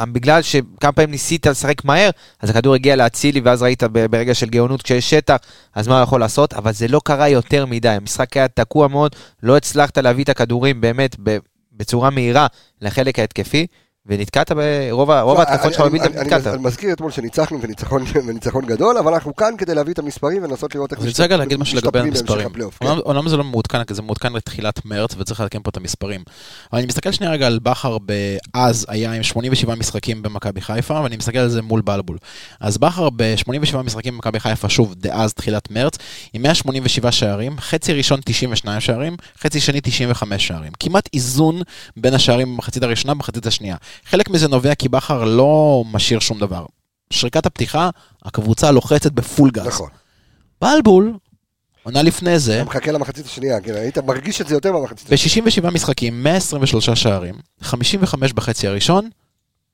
[0.00, 2.10] בגלל שכמה פעמים ניסית לשחק מהר,
[2.40, 5.36] אז הכדור הגיע לאצילי, ואז ראית ברגע של גאונות כשיש שטח,
[5.74, 6.52] אז מה הוא יכול לעשות?
[6.52, 10.80] אבל זה לא קרה יותר מדי, המשחק היה תקוע מאוד, לא הצלחת להביא את הכדורים
[10.80, 11.16] באמת
[11.72, 12.46] בצורה מהירה
[12.80, 13.66] לחלק ההתקפי,
[14.10, 16.46] ונתקעת ברוב לא, ההתקפות שלך אני- נתקעת.
[16.46, 20.74] אני מזכיר אתמול שניצחנו וניצחון וניצחון גדול, אבל אנחנו כאן כדי להביא את המספרים ולנסות
[20.74, 22.70] לראות איך אני רוצה רגע להגיד משהו לגבי משתפרים המספרים.
[22.80, 22.86] כן.
[22.86, 26.22] אומנם- אומנם זה לא מעודכן, כי זה מעודכן לתחילת מרץ וצריך לעדכן פה את המספרים.
[26.72, 31.16] אבל אני מסתכל שנייה רגע על בכר באז היה עם 87 משחקים במכבי חיפה, ואני
[31.16, 32.18] מסתכל על זה מול בלבול.
[32.60, 35.98] אז בכר ב-87 משחקים במכבי חיפה, שוב, דאז תחילת מרץ,
[36.32, 40.72] עם 187 שערים, חצי ראשון 92 שערים, חצי שני 95 שערים.
[40.80, 41.62] כמעט איזון
[41.96, 43.76] בין השערים במחצית הראשונה במחצית השנייה.
[44.04, 46.66] חלק מזה נובע כי בכר לא משאיר שום דבר.
[47.12, 47.90] שריקת הפתיחה,
[48.24, 49.66] הקבוצה לוחצת בפול גז.
[49.66, 49.88] נכון.
[50.60, 51.14] בלבול,
[51.82, 55.44] עונה לפני זה, אתה מחכה למחצית השנייה, כן, היית מרגיש את זה יותר במחצית השנייה.
[55.44, 59.10] ב-67 משחקים, 123 שערים, 55 בחצי הראשון,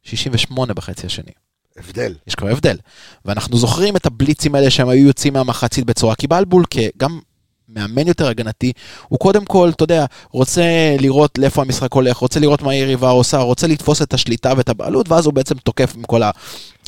[0.03, 1.33] 68 בחצי השני.
[1.77, 2.15] הבדל.
[2.27, 2.77] יש כבר הבדל.
[3.25, 7.21] ואנחנו זוכרים את הבליצים האלה שהם היו יוצאים מהמחצית בצורה, כי בלבול כגם
[7.69, 8.73] מאמן יותר הגנתי,
[9.09, 13.39] הוא קודם כל, אתה יודע, רוצה לראות לאיפה המשחק הולך, רוצה לראות מה היריבה עושה,
[13.39, 16.31] רוצה לתפוס את השליטה ואת הבעלות, ואז הוא בעצם תוקף מכל ה...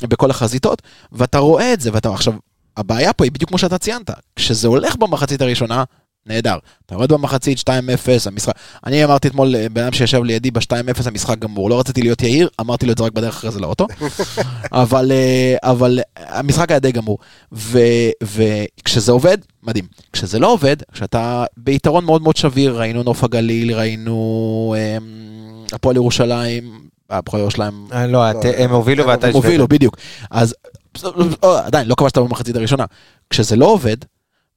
[0.02, 2.34] בכל החזיתות, ואתה רואה את זה, ואתה עכשיו,
[2.76, 5.84] הבעיה פה היא בדיוק כמו שאתה ציינת, כשזה הולך במחצית הראשונה,
[6.28, 6.56] נהדר.
[6.86, 7.70] אתה יורד במחצית 2-0,
[8.26, 8.52] המשחק...
[8.86, 10.72] אני אמרתי אתמול לבן אדם שישב לידי ב-2-0,
[11.08, 11.70] המשחק גמור.
[11.70, 13.86] לא רציתי להיות יהיר, אמרתי לו את זה רק בדרך אחרי זה לאוטו.
[14.72, 17.18] אבל, אה, אבל המשחק היה די גמור.
[17.52, 17.78] ו-
[18.22, 19.84] וכשזה עובד, מדהים.
[20.12, 26.80] כשזה לא עובד, כשאתה ביתרון מאוד מאוד שביר, ראינו נוף הגליל, ראינו אמ, הפועל ירושלים,
[27.10, 29.26] הפועל ירושלים אה, לא, את- הם הובילו ואתה...
[29.26, 29.96] הם הובילו, בדיוק.
[30.30, 30.54] אז
[31.44, 32.84] אה, עדיין, לא כבשת במחצית הראשונה.
[33.30, 33.96] כשזה לא עובד,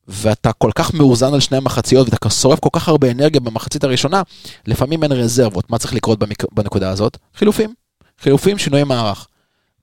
[0.07, 4.21] ואתה כל כך מאוזן על שני המחציות, ואתה שורף כל כך הרבה אנרגיה במחצית הראשונה,
[4.65, 5.69] לפעמים אין רזרבות.
[5.69, 6.53] מה צריך לקרות במק...
[6.53, 7.17] בנקודה הזאת?
[7.35, 7.73] חילופים.
[8.19, 9.27] חילופים, שינוי מערך.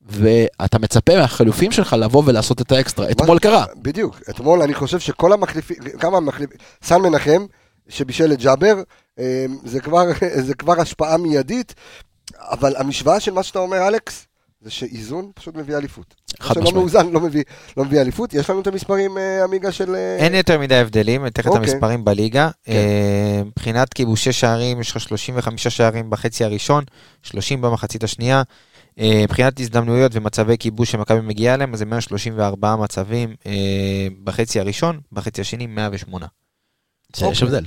[0.09, 3.11] ואתה מצפה מהחילופים שלך לבוא ולעשות את האקסטרה.
[3.11, 3.65] אתמול קרה.
[3.77, 4.21] בדיוק.
[4.31, 7.47] אתמול אני חושב שכל המחליפים, כמה מחליפים, סן מנחם,
[7.89, 8.83] שבישל את ג'אבר,
[9.19, 10.05] אה, זה כבר,
[10.47, 11.75] זה כבר השפעה מיידית,
[12.39, 14.27] אבל המשוואה של מה שאתה אומר, אלכס,
[14.61, 16.15] זה שאיזון פשוט מביא אליפות.
[16.41, 16.77] חד שלא משמעית.
[16.77, 17.43] מאוזן לא מביא,
[17.77, 18.35] לא מביא אליפות.
[18.35, 19.95] יש לנו את המספרים, אה, עמיגה, של...
[19.95, 21.73] אה, אין יותר מדי הבדלים, אני אתן לך את אוקיי.
[21.73, 22.51] המספרים בליגה.
[22.65, 22.73] כן.
[22.73, 26.85] אה, מבחינת כיבושי שערים, יש לך 35 שערים בחצי הראשון,
[27.23, 28.43] 30 במחצית השנייה.
[28.99, 35.01] אה, מבחינת הזדמנויות ומצבי כיבוש שמכבי מגיעה אליהם, אז זה 134 מצבים אה, בחצי הראשון,
[35.13, 36.27] בחצי השני 108.
[37.17, 37.43] יש.
[37.43, 37.65] הבדל.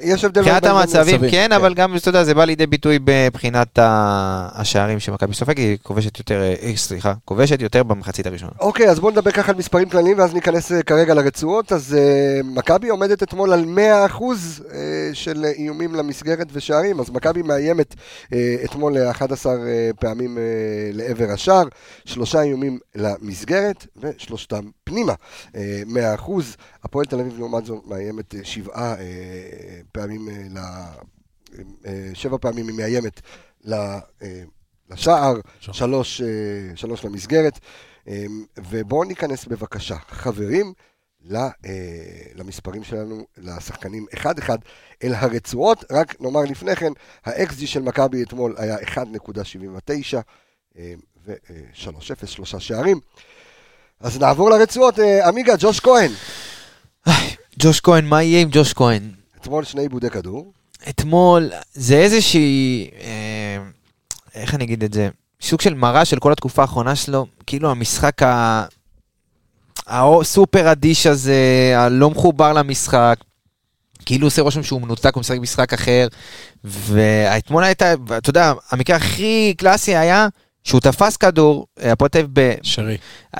[0.00, 0.40] יש הבדל.
[0.40, 1.52] מבחינת המצבים מצבים, כן, כן.
[1.52, 3.78] אבל גם, אתה יודע, זה בא לידי ביטוי מבחינת
[4.54, 8.52] השערים שמכבי סופגת, היא כובשת יותר, אה, סליחה, כובשת יותר במחצית הראשונה.
[8.60, 11.72] אוקיי, אז בואו נדבר ככה על מספרים כלליים, ואז ניכנס אה, כרגע לרצועות.
[11.72, 13.64] אז אה, מכבי עומדת אתמול על
[14.10, 14.22] 100%
[14.74, 17.94] אה, של איומים למסגרת ושערים, אז מכבי מאיימת
[18.32, 20.42] אה, אתמול 11 אה, פעמים אה,
[20.92, 21.64] לעבר השער,
[22.04, 25.14] שלושה איומים למסגרת, ושלושתם פנימה,
[25.56, 25.82] אה,
[26.16, 26.30] 100%.
[26.84, 29.02] הפועל תל אביב לעומת זאת מאיימת אה, שבעה אה,
[29.92, 30.58] פעמים, אה, ל...
[31.86, 33.20] אה, שבע פעמים היא מאיימת
[33.72, 33.98] אה,
[34.90, 35.34] לשער.
[35.60, 36.22] שלוש,
[36.74, 37.58] שלוש למסגרת.
[38.58, 40.72] ובואו ניכנס בבקשה, חברים,
[42.34, 44.26] למספרים שלנו, לשחקנים 1-1
[45.02, 45.84] אל הרצועות.
[45.92, 46.92] רק נאמר לפני כן,
[47.24, 50.16] ה-XG של מכבי אתמול היה 1.79
[50.78, 50.92] אה,
[51.24, 53.00] ו-3-0, שלושה שערים.
[54.00, 54.98] אז נעבור לרצועות.
[54.98, 56.10] עמיגה, ג'וש כהן.
[57.58, 59.21] ג'וש כהן, מה יהיה עם ג'וש כהן?
[59.42, 60.52] אתמול שני עיבודי כדור.
[60.88, 63.58] אתמול, זה איזושהי, אה,
[64.34, 65.08] איך אני אגיד את זה?
[65.40, 68.64] סוג של מראה של כל התקופה האחרונה שלו, כאילו המשחק ה...
[69.86, 73.16] הסופר אדיש הזה, הלא מחובר למשחק.
[74.04, 76.08] כאילו עושה רושם שהוא מנותק, הוא משחק משחק אחר.
[76.64, 80.28] ואתמול הייתה, אתה יודע, המקרה הכי קלאסי היה
[80.64, 82.96] שהוא תפס כדור, הפועל תל אביב ב- שרי.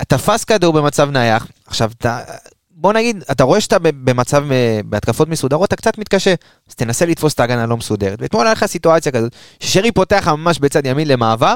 [0.07, 2.19] תפס כדור במצב נייח, עכשיו אתה,
[2.75, 6.33] בוא נגיד, אתה רואה שאתה במצב, אה, בהתקפות מסודרות, אתה קצת מתקשה,
[6.69, 8.21] אז תנסה לתפוס את ההגנה הלא מסודרת.
[8.21, 11.55] ואתמול היה לך סיטואציה כזאת, ששרי פותח ממש בצד ימין למעבר,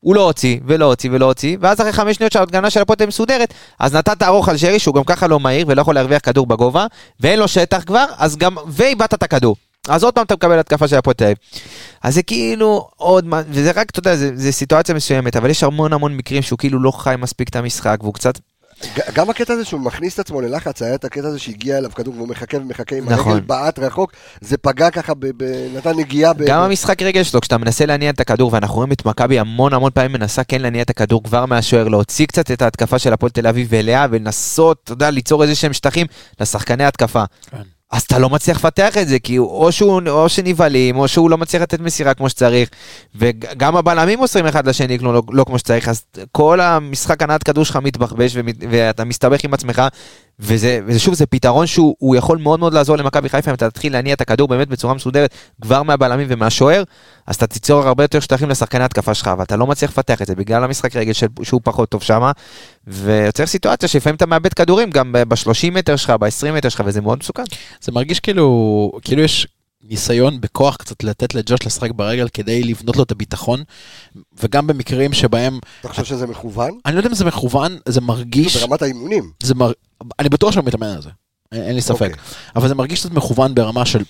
[0.00, 3.54] הוא לא הוציא, ולא הוציא, ולא הוציא, ואז אחרי חמש שניות שההגנה של הפועל מסודרת,
[3.80, 6.86] אז נתת ארוך על שרי שהוא גם ככה לא מהיר ולא יכול להרוויח כדור בגובה,
[7.20, 9.56] ואין לו שטח כבר, אז גם, ואיבדת את הכדור.
[9.88, 11.36] אז עוד פעם אתה מקבל התקפה של הפועל תל אביב.
[12.02, 15.62] אז זה כאילו עוד, מה- וזה רק, אתה יודע, זה, זה סיטואציה מסוימת, אבל יש
[15.62, 18.38] המון המון מקרים שהוא כאילו לא חי מספיק את המשחק, והוא קצת
[19.14, 22.14] גם הקטע הזה שהוא מכניס את עצמו ללחץ, היה את הקטע הזה שהגיע אליו כדור
[22.16, 23.32] והוא מחכה ומחכה עם נכון.
[23.32, 26.32] הרגל, בעט רחוק, זה פגע ככה, ב- ב- נתן נגיעה.
[26.32, 29.38] ב- גם ב- המשחק רגל שלו, כשאתה מנסה להניע את הכדור, ואנחנו רואים את מכבי
[29.38, 33.12] המון המון פעמים מנסה כן להניע את הכדור כבר מהשוער, להוציא קצת את ההתקפה של
[33.12, 36.06] הפועל תל אביב אליה, ולנסות, אתה יודע, ליצור איזה שהם שטחים
[36.40, 37.24] לשחקני התקפה.
[37.50, 37.62] כן.
[37.90, 41.38] אז אתה לא מצליח לפתח את זה, כי או שהוא, או שנבהלים, או שהוא לא
[41.38, 42.68] מצליח לתת מסירה כמו שצריך,
[43.14, 47.76] וגם הבלמים מוסרים אחד לשני לא, לא כמו שצריך, אז כל המשחק הנעת כדור שלך
[47.76, 48.36] מתבחבש,
[48.70, 49.82] ואתה מסתבך עם עצמך,
[50.40, 53.70] וזה, וזה שוב, זה פתרון שהוא הוא יכול מאוד מאוד לעזור למכבי חיפה, אם אתה
[53.70, 56.82] תתחיל להניע את הכדור באמת בצורה מסודרת, כבר מהבלמים ומהשוער,
[57.26, 60.26] אז אתה תיצור הרבה יותר שטחים לשחקני התקפה שלך, אבל אתה לא מצליח לפתח את
[60.26, 62.32] זה בגלל המשחק רגל של, שהוא פחות טוב שמה,
[62.86, 67.18] ויוצר סיטואציה שלפעמים אתה מאבד כדורים גם ב-30 מטר שלך, ב-20 מטר שלך, וזה מאוד
[67.18, 67.44] מסוכן.
[67.80, 69.48] זה מרגיש כאילו, כאילו יש
[69.88, 73.62] ניסיון בכוח קצת לתת לג'וש לשחק ברגל כדי לבנות לו את הביטחון,
[74.40, 76.78] וגם במקרים שבהם, אתה חושב שזה מכוון?
[76.86, 79.32] אני לא יודע אם זה מכוון, זה מרגיש, ברמת האימונים.
[79.42, 79.72] זה מר...
[80.18, 81.10] אני בטוח שהוא מתאמן על זה,
[81.52, 82.24] אין, אין לי ספק, אוקיי.
[82.56, 84.02] אבל זה מרגיש קצת מכוון ברמה של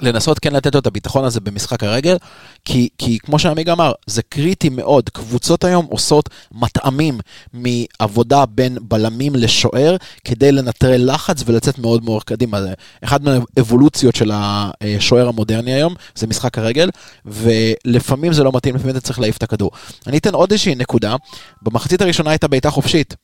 [0.00, 2.16] לנסות כן לתת לו את הביטחון הזה במשחק הרגל,
[2.64, 5.08] כי, כי כמו שעמיג אמר, זה קריטי מאוד.
[5.08, 7.18] קבוצות היום עושות מטעמים
[7.52, 12.62] מעבודה בין בלמים לשוער, כדי לנטרל לחץ ולצאת מאוד מאוד קדימה.
[12.62, 12.74] זה
[13.04, 16.90] אחד מהאבולוציות של השוער המודרני היום, זה משחק הרגל,
[17.24, 19.70] ולפעמים זה לא מתאים, לפעמים אתה צריך להעיף את הכדור.
[20.06, 21.16] אני אתן עוד איזושהי נקודה,
[21.62, 23.16] במחצית הראשונה הייתה בעיטה חופשית,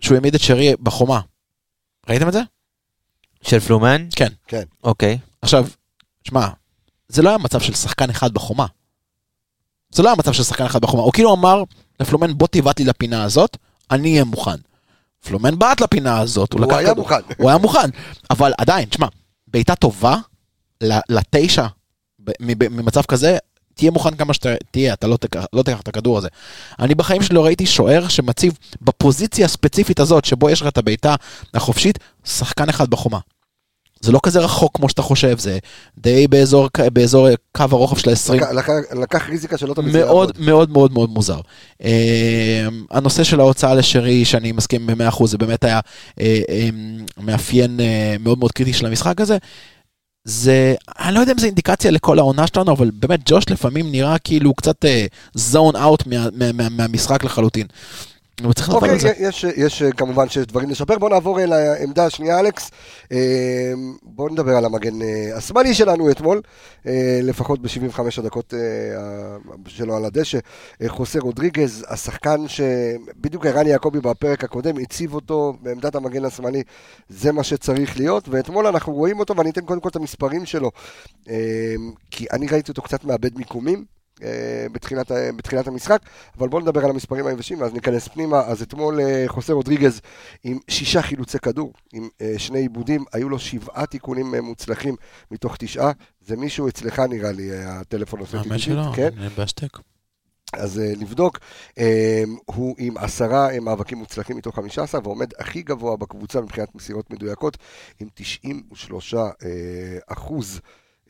[0.00, 1.20] שהוא העמיד את שרי בחומה.
[2.08, 2.40] ראיתם את זה?
[3.42, 4.06] של פלומן?
[4.16, 4.28] כן.
[4.46, 4.62] כן.
[4.84, 5.18] אוקיי.
[5.42, 5.66] עכשיו,
[6.28, 6.48] שמע,
[7.08, 8.66] זה לא היה מצב של שחקן אחד בחומה.
[9.90, 11.02] זה לא היה מצב של שחקן אחד בחומה.
[11.02, 11.62] הוא כאילו אמר
[12.00, 13.56] לפלומן, בוא תבעט לי לפינה הזאת,
[13.90, 14.56] אני אהיה מוכן.
[15.24, 17.04] פלומן בעט לפינה הזאת, הוא, הוא היה כדור.
[17.04, 17.20] מוכן.
[17.38, 17.90] הוא היה מוכן,
[18.30, 19.06] אבל עדיין, תשמע,
[19.48, 20.16] בעיטה טובה
[21.08, 21.66] לתשע
[22.40, 23.38] ממצב כזה,
[23.74, 26.28] תהיה מוכן כמה שאתה תהיה, אתה לא תיקח, לא תיקח את הכדור הזה.
[26.78, 31.14] אני בחיים שלי לא ראיתי שוער שמציב בפוזיציה הספציפית הזאת, שבו יש לך את הבעיטה
[31.54, 33.18] החופשית, שחקן אחד בחומה.
[34.02, 35.58] זה לא כזה רחוק כמו שאתה חושב, זה
[35.98, 38.32] די באזור, באזור קו הרוחב של ה-20.
[38.34, 41.40] לקח- לקח- לקח ריזיקה שלא תמיד מאוד מאוד מאוד מאוד מוזר.
[41.84, 45.80] אה, הנושא של ההוצאה לשרי, שאני מסכים ב-100%, זה באמת היה
[46.20, 46.68] אה, אה,
[47.20, 49.36] מאפיין אה, מאוד מאוד קריטי של המשחק הזה.
[50.24, 54.18] זה, אני לא יודע אם זה אינדיקציה לכל העונה שלנו, אבל באמת ג'וש לפעמים נראה
[54.18, 54.84] כאילו הוא קצת
[55.34, 57.66] זון אאוט מה, מה, מה, מהמשחק לחלוטין.
[58.40, 59.12] אבל צריך לדבר אוקיי, על זה.
[59.18, 60.98] יש, יש אה, כמובן שיש דברים לשפר.
[60.98, 62.70] בוא נעבור אל העמדה השנייה, אלכס.
[63.12, 66.40] אה, בוא נדבר על המגן אה, השמאלי שלנו אתמול,
[67.22, 68.54] לפחות ב-75 הדקות
[69.66, 70.38] שלו על הדשא.
[70.86, 76.62] חוסה רודריגז, השחקן שבדיוק ערן יעקבי בפרק הקודם הציב אותו בעמדת המגן השמאלי,
[77.08, 80.70] זה מה שצריך להיות, ואתמול אנחנו רואים אותו, ואני אתן קודם כל את המספרים שלו,
[82.10, 84.01] כי אני ראיתי אותו קצת מאבד מיקומים.
[84.22, 86.02] אה, בתחילת, בתחילת המשחק,
[86.38, 88.40] אבל בואו נדבר על המספרים היבשים ואז ניכנס פנימה.
[88.40, 90.00] אז אתמול אה, חוסה רודריגז
[90.44, 94.96] עם שישה חילוצי כדור, עם אה, שני עיבודים, היו לו שבעה תיקונים מוצלחים
[95.30, 95.90] מתוך תשעה.
[96.20, 99.10] זה מישהו אצלך נראה לי, הטלפון עושה האמת טיפית, שלא, כן?
[99.36, 99.78] בהשתק.
[100.52, 101.38] אז אה, נבדוק.
[101.78, 107.56] אה, הוא עם עשרה מאבקים מוצלחים מתוך 15 ועומד הכי גבוה בקבוצה מבחינת מסירות מדויקות
[108.00, 109.28] עם 93 אה,
[110.06, 110.60] אחוז,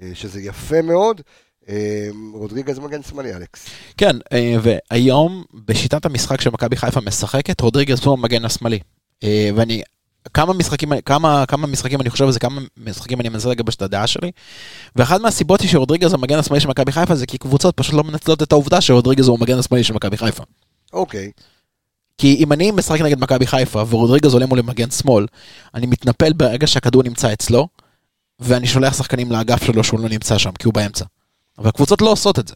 [0.02, 1.20] אה, שזה יפה מאוד.
[1.68, 3.66] אה, רודריגז מגן שמאלי, אלכס.
[3.96, 8.78] כן, אה, והיום בשיטת המשחק שמכבי חיפה משחקת, רודריגז הוא המגן השמאלי.
[9.24, 9.82] אה, ואני,
[10.34, 13.82] כמה משחקים, כמה, כמה משחקים אני חושב על זה, כמה משחקים אני מנסה לגבש את
[13.82, 14.30] הדעה שלי.
[14.96, 18.42] ואחת מהסיבות היא שרודריגז המגן השמאלי של מכבי חיפה זה כי קבוצות פשוט לא מנצלות
[18.42, 20.42] את העובדה שרודריגז הוא המגן השמאלי של מכבי חיפה.
[20.92, 21.30] אוקיי.
[22.18, 25.26] כי אם אני משחק נגד מכבי חיפה ורודריגז עולה מולי מגן שמאל,
[25.74, 27.68] אני מתנפל ברגע שהכדור נמצא אצלו,
[28.40, 31.04] ואני שולח שחקנים לאגף שלו שהוא לא נמצא שם, כי הוא באמצע.
[31.58, 32.54] אבל הקבוצות לא עושות את זה.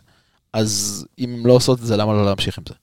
[0.52, 2.74] אז אם הן לא עושות את זה, למה לא להמשיך עם זה?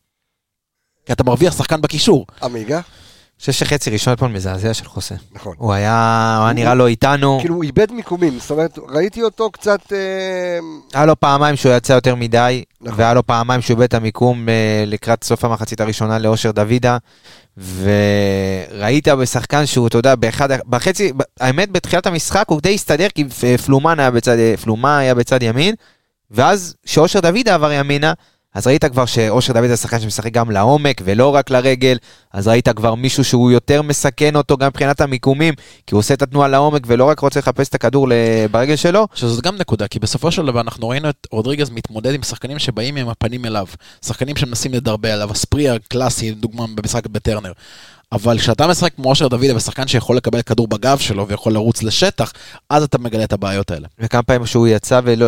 [1.06, 2.26] כי אתה מרוויח שחקן בקישור.
[2.44, 2.76] עמיגה?
[2.76, 5.16] אני חושב שחצי ראשון אתמול מזעזע של חוסה.
[5.32, 5.56] נכון.
[5.58, 9.52] הוא היה, הוא היה נראה לו איתנו, כאילו הוא איבד מיקומים, זאת אומרת, ראיתי אותו
[9.52, 9.94] קצת...
[9.94, 10.60] אה,
[10.94, 13.00] היה לו פעמיים שהוא יצא יותר מדי, נכון.
[13.00, 16.98] והיה לו פעמיים שהוא איבד את המיקום אה, לקראת סוף המחצית הראשונה לאושר דוידה,
[17.58, 23.26] וראית בשחקן שהוא, אתה יודע, באחד, בחצי, האמת בתחילת המשחק הוא די הסתדר, כי
[23.66, 25.76] פלומן היה בצד, פלומה היה בצד ימין,
[26.34, 28.14] ואז שאושר דוידה עבר ימינה,
[28.54, 31.98] אז ראית כבר שאושר דוד זה שחקן שמשחק גם לעומק ולא רק לרגל,
[32.34, 35.54] אז ראית כבר מישהו שהוא יותר מסכן אותו גם מבחינת המיקומים,
[35.88, 38.08] כי הוא עושה את התנועה לעומק ולא רק רוצה לחפש את הכדור
[38.52, 39.08] ברגל שלו.
[39.14, 42.96] שזאת גם נקודה, כי בסופו של דבר אנחנו ראינו את רודריגז מתמודד עם שחקנים שבאים
[42.96, 43.68] עם הפנים אליו,
[44.06, 47.52] שחקנים שמנסים לדרבל עליו, אספריה קלאסי, דוגמה במשחק בטרנר.
[48.12, 52.34] אבל כשאתה משחק כמו אושר דוד ושחקן שיכול לקבל כדור בגב שלו ויכול לרוץ לשטח,
[52.70, 53.88] אז אתה מגלה את הבעיות האלה.
[54.00, 55.26] וכמה פעמים שהוא יצא ולא,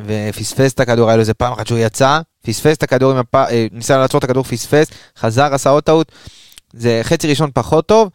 [0.00, 3.34] ופספס את הכדור, היה לו איזה פעם אחת שהוא יצא, פספס את הכדור עם הפ...
[3.34, 4.86] אה, ניסה לעצור את הכדור, פספס,
[5.18, 6.12] חזר, עשה עוד טעות.
[6.76, 8.08] זה חצי ראשון פחות טוב.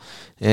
[0.44, 0.50] אה,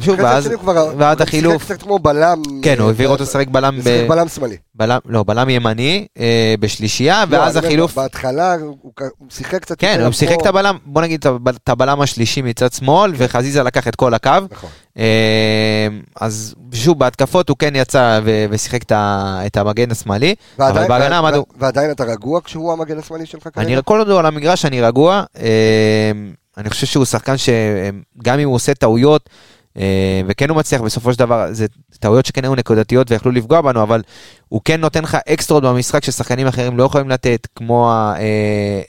[0.00, 2.42] שוב, ואז, הוא הוא החילוף, שיחק קצת כמו בלם.
[2.62, 4.08] כן, הוא אה, העביר אותו לשחק בלם, לשחק.
[4.08, 4.56] בלם שמאלי.
[4.74, 8.92] בלם, לא, בלם ימני, אה, בשלישייה, לא, ואז החילוף, בהתחלה הוא
[9.30, 9.78] שיחק קצת...
[9.78, 13.62] כן, הוא שיחק את הבלם, בוא נגיד את הב- את הבלם השלישי מצד שמאל, וחזיזה
[13.62, 14.30] לקח את כל הקו.
[14.50, 14.70] נכון.
[14.98, 15.88] אה,
[16.20, 21.46] אז שוב, בהתקפות הוא כן יצא ושיחק את המגן השמאלי, אבל בהגנה עמד הוא...
[21.58, 23.82] ועדיין אתה רגוע כשהוא המגן השמאלי שלך כרגע?
[23.82, 26.12] כל עוד הוא על המגרש אני רגוע, אה,
[26.56, 29.30] אני חושב שהוא שחקן שגם אם הוא עושה טעויות,
[29.78, 31.66] אה, וכן הוא מצליח בסופו של דבר, זה
[32.00, 34.02] טעויות שכן היו נקודתיות ויכלו לפגוע בנו, אבל
[34.48, 37.92] הוא כן נותן לך אקסטרות במשחק ששחקנים אחרים לא יכולים לתת, כמו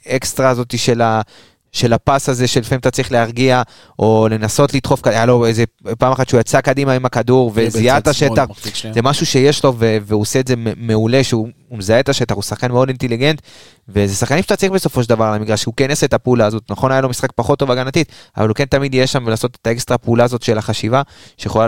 [0.05, 1.21] האקסטרה הזאת של ה...
[1.77, 3.61] של הפס הזה שלפעמים אתה צריך להרגיע
[3.99, 5.63] או לנסות לדחוף, היה לו איזה
[5.99, 8.45] פעם אחת שהוא יצא קדימה עם הכדור וזיהה את השטח.
[8.93, 12.43] זה משהו שיש לו והוא עושה את זה מעולה, שהוא הוא מזהה את השטח, הוא
[12.43, 13.41] שחקן מאוד אינטליגנט,
[13.89, 16.63] וזה שחקנים שאתה צריך בסופו של דבר על המגרש, הוא כן יעשה את הפעולה הזאת,
[16.69, 19.67] נכון היה לו משחק פחות טוב הגנתית, אבל הוא כן תמיד יהיה שם ולעשות את
[19.67, 21.01] האקסטרה פעולה הזאת של החשיבה,
[21.37, 21.67] שיכולה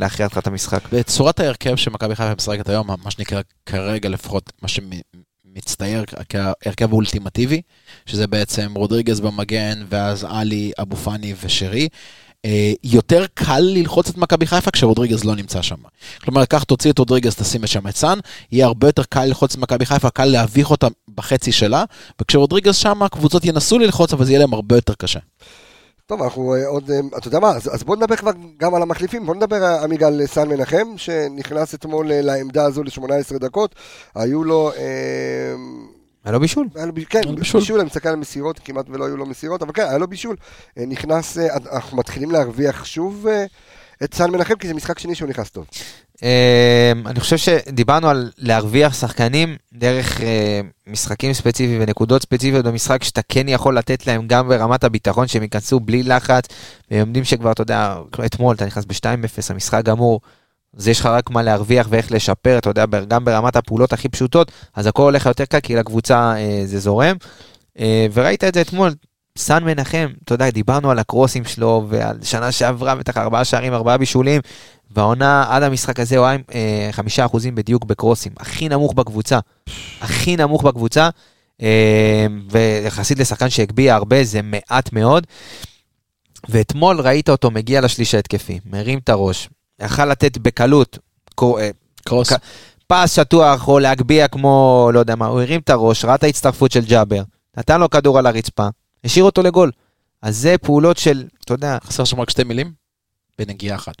[0.00, 0.80] להכריע לך את המשחק.
[0.92, 4.68] בצורת ההרכב שמכבי חיפה משחקת היום, מה שנקרא כרגע לפחות, מה
[5.54, 7.62] שמצטייר כהרכב האולטימטיבי,
[8.06, 11.88] שזה בעצם רודריגז במגן, ואז עלי, אבו פאני ושרי.
[12.44, 15.76] אה, יותר קל ללחוץ את מכבי חיפה כשרודריגז לא נמצא שם.
[16.24, 18.18] כלומר, קח תוציא את רודריגז, תשים את שם את סאן,
[18.52, 21.84] יהיה הרבה יותר קל ללחוץ את מכבי חיפה, קל להביך אותה בחצי שלה,
[22.20, 25.20] וכשרודריגז שם, הקבוצות ינסו ללחוץ, אבל זה יהיה להם הרבה יותר קשה.
[26.06, 28.82] טוב, אנחנו אה, עוד, אה, אתה יודע מה, אז, אז בוא נדבר כבר גם על
[28.82, 33.74] המחליפים, בוא נדבר אה, עמיגה על סן מנחם, שנכנס אתמול לעמדה הזו ל-18 דקות,
[34.14, 35.54] היו לו, אה,
[36.24, 36.68] היה לו בישול.
[36.74, 37.60] היה לו כן, היה בישול.
[37.60, 40.36] בישול, אני מסתכל על מסירות, כמעט ולא היו לו מסירות, אבל כן, היה לו בישול.
[40.76, 41.38] נכנס,
[41.72, 43.26] אנחנו מתחילים להרוויח שוב
[44.04, 45.66] את סן מנחם, כי זה משחק שני שהוא נכנס טוב.
[46.22, 53.20] אה, אני חושב שדיברנו על להרוויח שחקנים דרך אה, משחקים ספציפיים ונקודות ספציפיות במשחק שאתה
[53.28, 56.44] כן יכול לתת להם גם ברמת הביטחון שהם ייכנסו בלי לחץ
[56.90, 57.96] והם יודעים שכבר אתה יודע
[58.26, 60.20] אתמול אתה נכנס ב-2-0 המשחק גמור.
[60.76, 64.52] אז יש לך רק מה להרוויח ואיך לשפר, אתה יודע, גם ברמת הפעולות הכי פשוטות,
[64.74, 67.16] אז הכל הולך יותר קל כי לקבוצה אה, זה זורם.
[67.78, 68.94] אה, וראית את זה אתמול,
[69.38, 73.98] סן מנחם, אתה יודע, דיברנו על הקרוסים שלו ועל שנה שעברה בטח ארבעה שערים, ארבעה
[73.98, 74.40] בישולים,
[74.90, 79.38] והעונה עד המשחק הזה הוא היה עם אה, חמישה אחוזים בדיוק בקרוסים, הכי נמוך בקבוצה,
[80.00, 81.08] הכי נמוך בקבוצה,
[81.62, 85.26] אה, ויחסית לשחקן שהגביה הרבה זה מעט מאוד.
[86.48, 89.48] ואתמול ראית אותו מגיע לשליש ההתקפי, מרים את הראש,
[89.82, 90.98] יכל לתת בקלות,
[91.34, 91.70] קור- אה,
[92.04, 92.32] קרוס.
[92.32, 92.36] ק-
[92.86, 96.72] פס שטוח או להגביה כמו, לא יודע מה, הוא הרים את הראש, ראה את ההצטרפות
[96.72, 97.22] של ג'אבר,
[97.56, 98.68] נתן לו כדור על הרצפה,
[99.04, 99.70] השאיר אותו לגול.
[100.22, 102.72] אז זה פעולות של, אתה יודע, חסר שם רק שתי מילים?
[103.38, 103.94] בנגיעה אחת.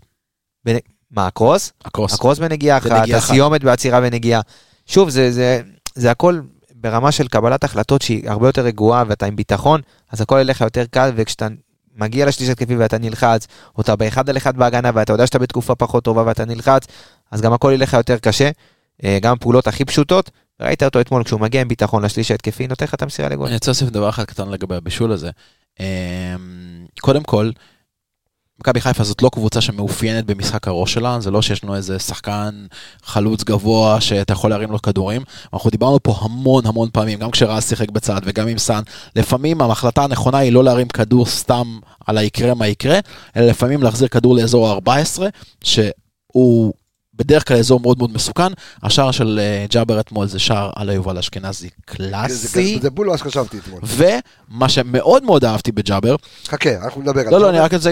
[0.64, 0.76] בנ...
[1.10, 1.72] מה, הקרוס?
[1.84, 2.14] הקרוס.
[2.14, 3.30] הקרוס בנגיעה אחת, בנגיעה אחת.
[3.30, 4.40] הסיומת בעצירה ונגיעה.
[4.86, 5.60] שוב, זה, זה,
[5.94, 6.40] זה הכל
[6.74, 9.80] ברמה של קבלת החלטות שהיא הרבה יותר רגועה ואתה עם ביטחון,
[10.12, 11.48] אז הכל ילך יותר קל, וכשאתה
[11.96, 15.74] מגיע לשליש התקפי ואתה נלחץ, או אתה באחד על אחד בהגנה ואתה יודע שאתה בתקופה
[15.74, 16.86] פחות טובה ואתה נלחץ,
[17.30, 18.50] אז גם הכל ילך יותר קשה.
[19.04, 22.84] אה, גם הפעולות הכי פשוטות, ראית אותו אתמול כשהוא מגיע עם ביטחון לשליש ההתקפי, נותן
[22.84, 23.46] לך את המסירה לגול.
[23.46, 25.30] אני רוצה להוסיף דבר אחד קטן לגבי הבישול הזה.
[25.80, 27.50] אמ, קודם כל,
[28.60, 32.66] מכבי חיפה זאת לא קבוצה שמאופיינת במשחק הראש שלה, זה לא שיש לנו איזה שחקן
[33.02, 35.22] חלוץ גבוה שאתה יכול להרים לו כדורים.
[35.52, 38.82] אנחנו דיברנו פה המון המון פעמים, גם כשרז שיחק בצד וגם עם סאן,
[39.16, 42.98] לפעמים ההחלטה הנכונה היא לא להרים כדור סתם על היקרה מה יקרה,
[43.36, 45.22] אלא לפעמים להחזיר כדור לאזור ה-14,
[45.64, 46.72] שהוא
[47.18, 48.52] בדרך כלל אזור מאוד מאוד מסוכן.
[48.82, 52.78] השער של אה, ג'אבר אתמול זה שער על היובל אשכנזי זה- קלאסי.
[52.82, 53.80] זה בול מה שחשבתי אתמול.
[53.84, 56.16] ומה שמאוד מאוד אהבתי בג'אבר,
[56.48, 57.50] חכה, אנחנו נדבר על לא, לא, זה.
[57.50, 57.90] אני רק רוצה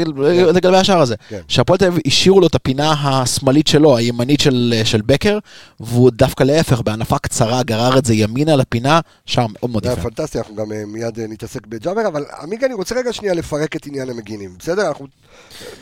[0.52, 1.14] לגבי השער הזה.
[1.28, 1.40] כן.
[1.48, 5.38] שהפועל תל אביב השאירו לו את הפינה השמאלית שלו, הימנית של, של בקר,
[5.80, 9.98] והוא דווקא להפך, בהנפה קצרה גרר את זה ימינה לפינה, שער מאוד מאוד זה היה
[9.98, 10.08] יפה.
[10.10, 13.76] פנטסטי, אנחנו גם אה, מיד אה, נתעסק בג'אבר, אבל עמיגה, אני רוצה רגע שנייה לפרק
[13.76, 14.88] את עניין המגינים, בסדר?
[14.88, 15.06] אנחנו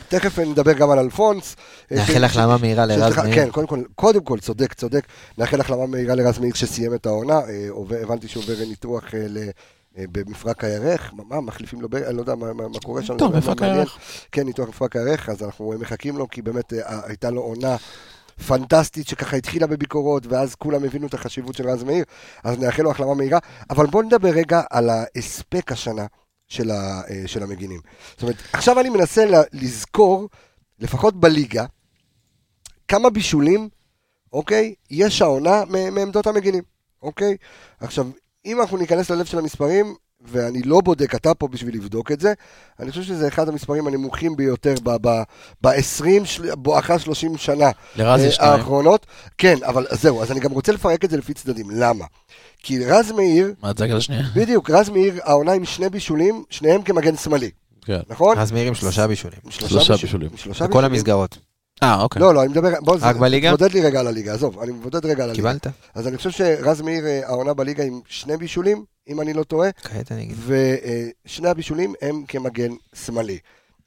[0.09, 1.55] תכף נדבר גם על אלפונס.
[1.91, 5.05] אה, נאחל החלמה מהירה לרז כן, קודם כל, קודם כל, צודק, צודק.
[5.37, 7.39] נאחל החלמה מהירה לרז מאיר שסיים את העונה.
[7.39, 9.37] אה, הבנתי שהוא עובר ניתוח אה, ל...
[9.97, 13.17] אה, במפרק הירך, מה, מחליפים לו, אני לא יודע מה, מה, מה קורה שם.
[13.17, 13.61] טוב, זה מפרק.
[13.61, 13.97] הירך.
[14.31, 17.75] כן, ניתוח מפרק הירך, אז אנחנו מחכים לו, כי באמת הייתה לו עונה
[18.47, 22.05] פנטסטית שככה התחילה בביקורות, ואז כולם הבינו את החשיבות של רז מאיר,
[22.43, 23.39] אז נאחל לו החלמה מהירה.
[23.69, 26.05] אבל בואו נדבר רגע על ההספק השנה
[26.47, 27.79] של, ה, של המגינים.
[28.11, 30.29] זאת אומרת, עכשיו אני מנסה לזכור,
[30.79, 31.65] לפחות בליגה,
[32.91, 33.69] כמה בישולים,
[34.33, 36.63] אוקיי, יש העונה מ- מעמדות המגינים,
[37.03, 37.37] אוקיי?
[37.79, 38.07] עכשיו,
[38.45, 42.33] אם אנחנו ניכנס ללב של המספרים, ואני לא בודק, אתה פה בשביל לבדוק את זה,
[42.79, 44.73] אני חושב שזה אחד המספרים הנמוכים ביותר
[45.61, 46.05] ב-20,
[46.53, 48.51] בואכה 30 שנה לרז אה, יש שניים.
[48.51, 49.05] האחרונות.
[49.37, 51.69] כן, אבל זהו, אז אני גם רוצה לפרק את זה לפי צדדים.
[51.71, 52.05] למה?
[52.57, 54.23] כי רז מאיר, מה, תזג על השנייה?
[54.35, 57.49] בדיוק, רז מאיר, העונה עם שני בישולים, שניהם כמגן שמאלי,
[57.85, 57.99] כן.
[58.09, 58.37] נכון?
[58.37, 59.39] רז מאיר עם שלושה בישולים.
[59.49, 60.29] שלושה בישול- בישולים.
[60.31, 60.91] עם שלושה בכל בישולים.
[60.91, 61.37] המסגרות.
[61.83, 62.21] אה, אוקיי.
[62.21, 63.49] לא, לא, אני מדבר, בוא, רק בליגה?
[63.49, 65.49] תבודד לי רגע על הליגה, עזוב, אני מבודד רגע על הליגה.
[65.49, 65.67] קיבלת?
[65.95, 69.71] אז אני חושב שרז מאיר, אה, העונה בליגה עם שני בישולים, אם אני לא טועה,
[69.71, 70.37] כעת אני אגיד.
[71.25, 73.37] ושני הבישולים הם כמגן שמאלי.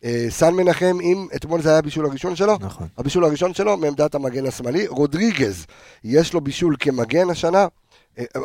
[0.04, 2.88] אה, סאן מנחם, אם אתמול זה היה הבישול הראשון שלו, נכון.
[2.98, 4.86] הבישול הראשון שלו מעמדת המגן השמאלי.
[4.86, 5.66] רודריגז,
[6.04, 7.66] יש לו בישול כמגן השנה.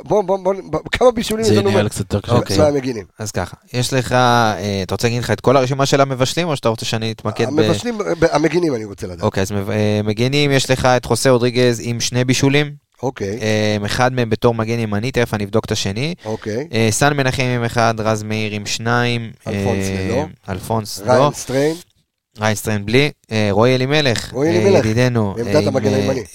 [0.04, 2.32] בוא, בוא, בוא, בוא, כמה בישולים זה יש לנו נראה מה- לי קצת יותר קשה.
[2.36, 2.58] אוקיי.
[2.58, 3.06] מהמגינים?
[3.20, 6.56] אז ככה, יש לך, אה, אתה רוצה להגיד לך את כל הרשימה של המבשלים, או
[6.56, 7.48] שאתה רוצה שאני אתמקד ב...
[7.60, 7.98] המבשלים,
[8.32, 9.22] המגינים אני רוצה לדעת.
[9.24, 12.72] אוקיי, אז מב- אה, מגנים, יש לך את חוסה רודריגז עם שני בישולים,
[13.04, 16.16] אוקיי, אה, אחד מהם בתור מגן ימני, תכף אני אבדוק את השני.
[16.26, 16.68] אוקיי.
[16.74, 19.32] אה, סאן מנחם עם אחד, רז מאיר עם שניים.
[19.48, 20.26] אלפונס אה, ללא.
[20.50, 21.12] אלפונס לא.
[21.14, 21.76] ריינסטריין,
[22.40, 23.12] ריינסטריין בלי.
[23.32, 24.34] אה, רועי אלימלך.
[24.34, 25.36] רועי אה, ידידנו.
[25.38, 25.60] אה,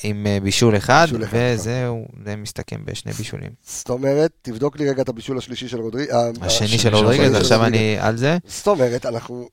[0.02, 3.50] עם, בישול אחד, וזהו, זה מסתכם בשני בישולים.
[3.66, 6.14] זאת אומרת, תבדוק לי רגע את הבישול השלישי של רודריגז.
[6.40, 7.34] השני של רודריגז.
[7.34, 8.38] עכשיו אני על זה.
[8.46, 9.48] זאת אומרת, אנחנו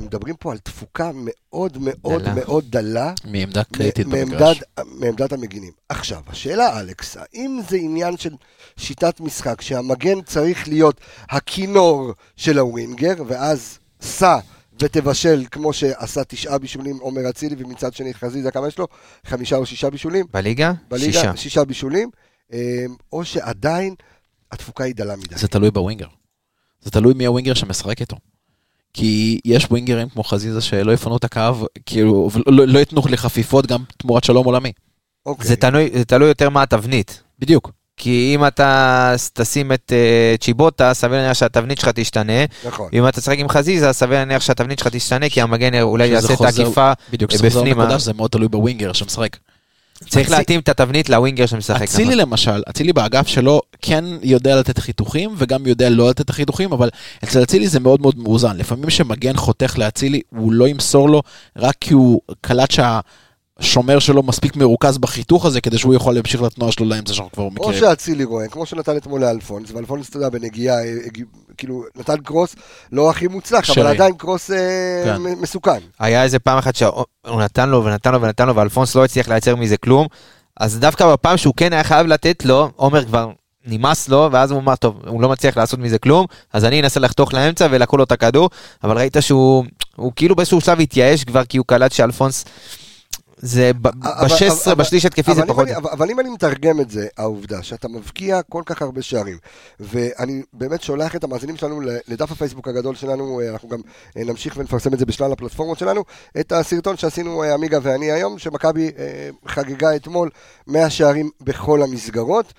[0.00, 2.28] מדברים פה על תפוקה מאוד מאוד.
[2.34, 4.62] מאוד דלה מעמדה קריטית במגרש.
[4.86, 5.72] מעמדת המגינים.
[5.88, 8.30] עכשיו, השאלה, אלכס, האם זה עניין של
[8.76, 14.38] שיטת משחק, שהמגן צריך להיות הכינור של הווינגר, ואז סע
[14.80, 18.86] ותבשל, כמו שעשה תשעה בישולים עומר אצילי, ומצד שני חזיזה, כמה יש לו?
[19.26, 20.26] חמישה או שישה בישולים?
[20.32, 20.72] בליגה?
[20.90, 21.36] בליגה, שישה.
[21.36, 22.10] שישה בישולים,
[22.52, 23.94] אה, או שעדיין
[24.52, 25.38] התפוקה היא דלה מדי.
[25.38, 26.06] זה תלוי בווינגר.
[26.80, 28.16] זה תלוי מי הווינגר שמשחק איתו.
[28.92, 34.24] כי יש ווינגרים כמו חזיזה שלא יפנו את הקו, כאילו, לא ייתנו לחפיפות גם תמורת
[34.24, 34.72] שלום עולמי.
[35.26, 35.48] אוקיי.
[35.48, 37.22] זה תלוי, זה תלוי יותר מה התבנית.
[37.38, 37.70] בדיוק.
[37.96, 42.44] כי אם אתה תשים את אה, צ'יבוטה, סביר להניח שהתבנית שלך תשתנה.
[42.66, 42.88] נכון.
[42.92, 46.40] אם אתה תשחק עם חזיזה, סביר להניח שהתבנית שלך תשתנה, כי המגן אולי יעשה את
[46.40, 46.92] העקיפה.
[47.12, 47.98] בדיוק, אה, שזה חוזר בפנים, לנקודה אה?
[47.98, 49.36] שזה מאוד תלוי בווינגר שמשחק.
[50.08, 51.82] צריך אצי- להתאים את התבנית לווינגר שמשחק.
[51.82, 52.18] אצילי נכון.
[52.18, 56.88] למשל, אצילי באגף שלו כן יודע לתת חיתוכים וגם יודע לא לתת את החיתוכים, אבל
[57.24, 58.56] אצל אצילי זה מאוד מאוד מאוזן.
[58.56, 61.22] לפעמים כשמגן חותך לאצילי, הוא לא ימסור לו
[61.56, 62.70] רק כי הוא קלט
[63.60, 67.44] שהשומר שלו מספיק מרוכז בחיתוך הזה כדי שהוא יכול להמשיך לתנועה שלו לאמצע שאנחנו כבר
[67.44, 67.80] או מכירים.
[67.80, 71.24] שאצילי רואה, כמו שנתן אתמול לאלפונס, ואלפונס, אתה יודע, בנגיעה, אה, הגיע-
[71.56, 72.56] כאילו, נתן קרוס
[72.92, 73.90] לא הכי מוצלח, אבל שרי.
[73.90, 74.56] עדיין קרוס אה,
[75.04, 75.22] כן.
[75.40, 75.78] מסוכן.
[76.00, 77.04] היה איזה פעם אחת שהוא
[77.40, 80.06] נתן לו ונתן לו ונתן לו, ואלפונס לא הצליח לייצר מזה כלום.
[80.60, 83.30] אז דווקא בפעם שהוא כן היה חייב לתת לו, עומר כבר
[83.66, 87.00] נמאס לו, ואז הוא אמר, טוב, הוא לא מצליח לעשות מזה כלום, אז אני אנסה
[87.00, 88.50] לחתוך לאמצע ולקחו לו את הכדור,
[88.84, 89.64] אבל ראית שהוא
[89.96, 92.44] הוא כאילו באיזשהו שלב התייאש כבר, כי הוא קלט שאלפונס,
[93.44, 95.66] זה ב- אבל- ב-16, אבל- בשליש התקפי זה פחות.
[95.68, 99.38] אני- אבל- אבל אם אני מתרגם את זה, העובדה שאתה מבקיע כל כך הרבה שערים,
[99.80, 103.78] ואני באמת שולח את המאזינים שלנו לדף הפייסבוק הגדול שלנו, אה, אנחנו גם
[104.16, 106.04] אה, נמשיך ונפרסם את זה בשלל הפלטפורמות שלנו,
[106.40, 108.90] את הסרטון שעשינו אה, עמיגה ואני היום, שמכבי
[109.46, 110.30] חגגה אתמול
[110.66, 112.52] 100 שערים בכל המסגרות.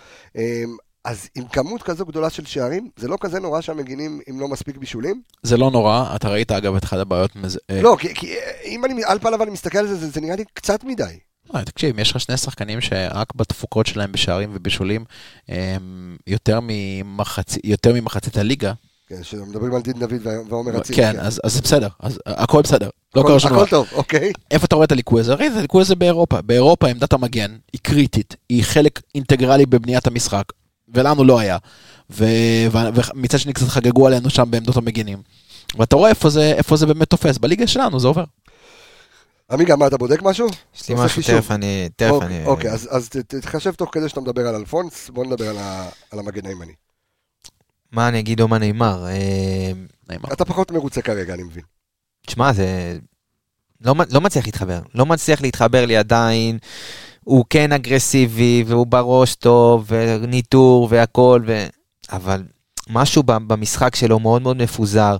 [1.05, 4.77] אז עם כמות כזו גדולה של שערים, זה לא כזה נורא שהמגינים עם לא מספיק
[4.77, 5.21] בישולים?
[5.43, 7.59] זה לא נורא, אתה ראית אגב את אחת הבעיות מזה.
[7.69, 10.21] אה, לא, כי, כי אה, אם אני על פניו אני מסתכל על זה, זה, זה
[10.21, 11.03] נראה לי קצת מדי.
[11.55, 15.05] אה, תקשיב, יש לך שני שחקנים שרק בתפוקות שלהם בשערים ובישולים
[16.27, 18.73] יותר ממחצי- יותר ממחצית הליגה.
[19.07, 20.13] כן, שמדברים על דין דוד
[20.49, 20.95] ועומר אצילי.
[20.97, 22.89] כן, אז אז זה בסדר, אז הכל בסדר.
[23.15, 23.61] לא קרה שום דבר.
[23.61, 24.31] הכל טוב, אוקיי.
[24.51, 25.33] איפה אתה רואה את הליקוי הזה?
[25.33, 26.41] ראית את הליקוי הזה באירופה.
[26.41, 30.43] באירופה עמדת המגן היא קריטית, היא חלק אינטגרלי בבניית המשחק,
[30.93, 31.57] ולנו לא היה.
[32.09, 35.21] ומצד שני קצת חגגו עלינו שם בעמדות המגינים.
[35.77, 37.37] ואתה רואה איפה זה, איפה זה באמת תופס.
[37.37, 38.23] בליגה שלנו זה עובר.
[39.51, 40.47] עמיגה, מה אתה בודק משהו?
[40.75, 41.21] יש לי משהו.
[41.23, 41.89] תכף אני...
[41.95, 42.45] תכף אוקיי, אני...
[42.45, 46.45] אוקיי, אז תתחשב תוך כדי שאתה מדבר על אלפונס, בוא נדבר על ה- על המגן
[46.45, 46.73] הימני.
[47.91, 49.05] מה אני אגיד או מה נאמר?
[49.07, 49.71] אה,
[50.09, 50.27] נעימה.
[50.33, 51.63] אתה פחות מרוצה כרגע, אני מבין.
[52.27, 52.97] תשמע, זה...
[53.81, 54.79] לא, לא מצליח להתחבר.
[54.95, 56.57] לא מצליח להתחבר לי עדיין.
[57.25, 61.65] הוא כן אגרסיבי, והוא בראש טוב, וניטור והכל, ו...
[62.11, 62.43] אבל
[62.89, 65.17] משהו במשחק שלו מאוד מאוד מפוזר.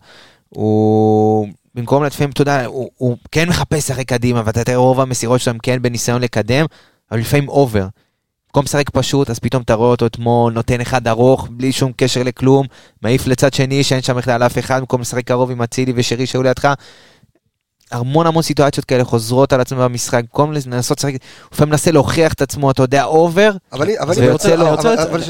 [0.50, 1.48] הוא...
[1.76, 5.58] במקום לפעמים, אתה יודע, הוא, הוא כן מחפש לשחק קדימה, ואתה תראה רוב המסירות שלהם
[5.64, 6.66] כן בניסיון לקדם,
[7.12, 7.88] אבל לפעמים over.
[8.48, 12.24] במקום לשחק פשוט, אז פתאום אתה רואה אותו אתמול, נותן אחד ארוך, בלי שום קשר
[12.24, 12.66] לכלום,
[13.02, 16.44] מעיף לצד שני, שאין שם בכלל אף אחד, במקום לשחק קרוב עם אצילי ושרי שהיו
[16.44, 16.74] לידך.
[17.92, 21.14] המון המון סיטואציות כאלה חוזרות על עצמן במשחק, במקום לנסות לשחק,
[21.54, 23.96] לפעמים מנסה להוכיח את עצמו, אתה יודע, אובר, אבל אני-
[24.56, 24.66] לו-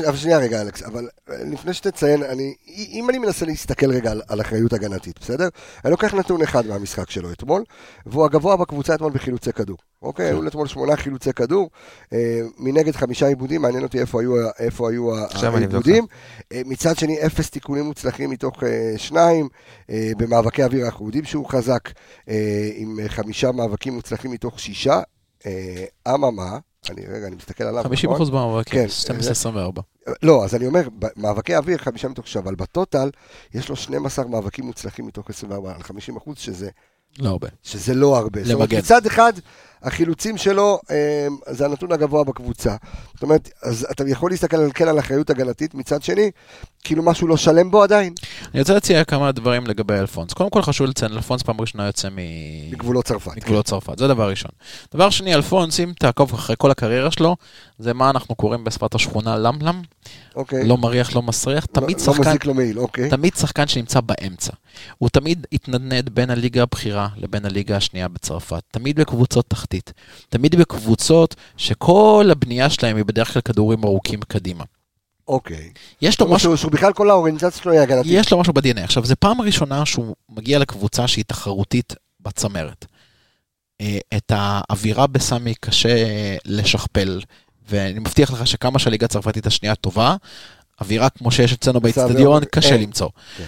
[0.08, 1.08] אבל- שנייה רגע, אלכס, אבל
[1.52, 2.54] לפני שתציין, אני,
[2.92, 5.48] אם אני מנסה להסתכל רגע על- על אחריות הגנתית, בסדר?
[5.86, 7.64] אני לוקח נתון אחד מהמשחק שלו אתמול,
[8.06, 9.78] והוא הגבוה בקבוצה אתמול בחילוצי כדור.
[10.02, 11.70] אוקיי, היו לו אתמול שמונה חילוצי כדור,
[12.14, 16.06] אה, מנגד חמישה עיבודים, מעניין אותי איפה היו איפה היו העיבודים.
[16.52, 19.50] אה, מצד שני, אפס תיקונים מוצלחים מתוך אה, שניים,
[20.18, 21.90] במאבקי אוויר אנחנו יודעים שהוא חזק,
[22.76, 25.02] עם חמישה מאבקים מוצלחים מתוך שישה.
[26.08, 26.58] אממה,
[26.90, 27.84] אני רגע, אני מסתכל עליו.
[27.84, 28.16] 50 נכון?
[28.16, 28.86] אחוז במאבק, כן.
[29.56, 29.82] 12-24.
[30.24, 33.10] לא, אז אני אומר, מאבקי אוויר, חמישה מתוך שווה, אבל בטוטל,
[33.54, 36.70] יש לו 12 מאבקים מוצלחים מתוך 24 על 50 אחוז, שזה,
[37.20, 37.48] לא הרבה.
[37.64, 38.44] שזה לא הרבה.
[38.44, 38.78] זאת אומרת, למגן.
[38.78, 39.34] מצד אחד,
[39.86, 42.76] החילוצים שלו, אה, זה הנתון הגבוה בקבוצה.
[43.14, 46.32] זאת אומרת, אז אתה יכול להסתכל על, כן על אחריות הגנתית, מצד שני,
[46.84, 48.14] כאילו משהו לא שלם בו עדיין,
[48.54, 50.34] אני רוצה להציע כמה דברים לגבי אלפונס.
[50.34, 52.16] קודם כל חשוב לציין, אלפונס פעם ראשונה יוצא מ...
[52.72, 53.38] בגבולות צרפת.
[53.38, 54.52] מגבולות צרפת, זה דבר ראשון.
[54.94, 57.36] דבר שני, אלפונס, אם תעקוב אחרי כל הקריירה שלו,
[57.80, 59.82] זה מה אנחנו קוראים בשפת השכונה למלם,
[60.36, 60.68] אוקיי.
[60.68, 63.10] לא מריח, לא מסריח, תמיד לא, שחקן, לא מזיק לו מעיל, אוקיי.
[63.10, 64.54] תמיד שחקן שנמצא באמצע.
[64.98, 68.64] הוא תמיד התנדנד בין הליגה הבכירה לבין הליגה השנייה בצרפת.
[68.72, 69.75] תמיד בקבוצות תחתית.
[70.30, 74.64] תמיד בקבוצות שכל הבנייה שלהם היא בדרך כלל כדורים ארוכים קדימה.
[75.28, 75.70] אוקיי.
[76.02, 76.58] יש לו משהו...
[76.58, 78.12] שהוא, בכלל כל האוריינטציה שלו היא הגנתית.
[78.12, 78.84] יש לו משהו ב-DNA.
[78.84, 82.86] עכשיו, זו פעם ראשונה שהוא מגיע לקבוצה שהיא תחרותית בצמרת.
[83.82, 87.22] אה, את האווירה בסמי קשה אה, לשכפל,
[87.70, 90.16] ואני מבטיח לך שכמה שהליגה הצרפתית השנייה טובה,
[90.82, 92.46] אווירה כמו שיש אצלנו באיצטדיון.
[92.46, 93.10] קשה למצוא.
[93.38, 93.44] כן.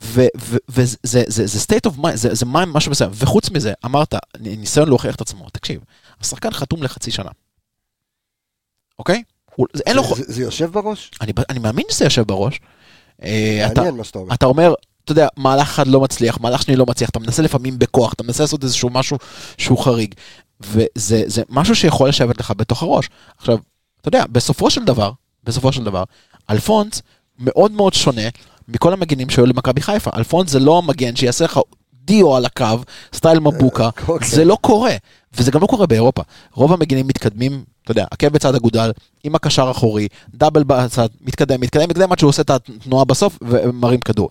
[0.00, 0.58] וזה
[1.02, 3.10] זה, זה, זה state of mind, זה, זה mind, משהו מסוים.
[3.14, 5.50] וחוץ מזה, אמרת, ניסיון להוכיח את עצמו.
[5.52, 5.80] תקשיב,
[6.20, 7.30] השחקן חתום לחצי שנה.
[8.98, 9.22] אוקיי?
[9.54, 10.02] הוא- זה- אין לו...
[10.02, 11.10] זה, זה, זה יושב בראש?
[11.20, 12.60] אני, אני מאמין שזה יושב בראש.
[13.22, 14.34] אה, אתה, מעניין מה שאתה אומר.
[14.34, 14.74] אתה אומר,
[15.04, 18.22] אתה יודע, מהלך אחד לא מצליח, מהלך שני לא מצליח, אתה מנסה לפעמים בכוח, אתה
[18.22, 19.18] מנסה לעשות איזשהו משהו
[19.58, 20.14] שהוא חריג.
[20.60, 23.08] וזה זה משהו שיכול לשבת לך בתוך הראש.
[23.38, 23.58] עכשיו,
[24.00, 25.12] אתה יודע, בסופו של דבר,
[25.44, 26.04] בסופו של דבר,
[26.50, 27.02] אלפונס
[27.38, 28.22] מאוד מאוד שונה
[28.68, 30.10] מכל המגנים שהיו למכבי חיפה.
[30.16, 31.60] אלפונס זה לא המגן שיעשה לך
[32.04, 32.78] דיו על הקו,
[33.14, 34.28] סטייל מבוקה, אוקיי.
[34.28, 34.96] זה לא קורה.
[35.34, 36.22] וזה גם לא קורה באירופה.
[36.52, 38.90] רוב המגנים מתקדמים, אתה יודע, עקב בצד אגודל,
[39.24, 44.00] עם הקשר האחורי, דאבל בצד, מתקדם, מתקדם, מתקדם עד שהוא עושה את התנועה בסוף ומרים
[44.00, 44.28] כדור,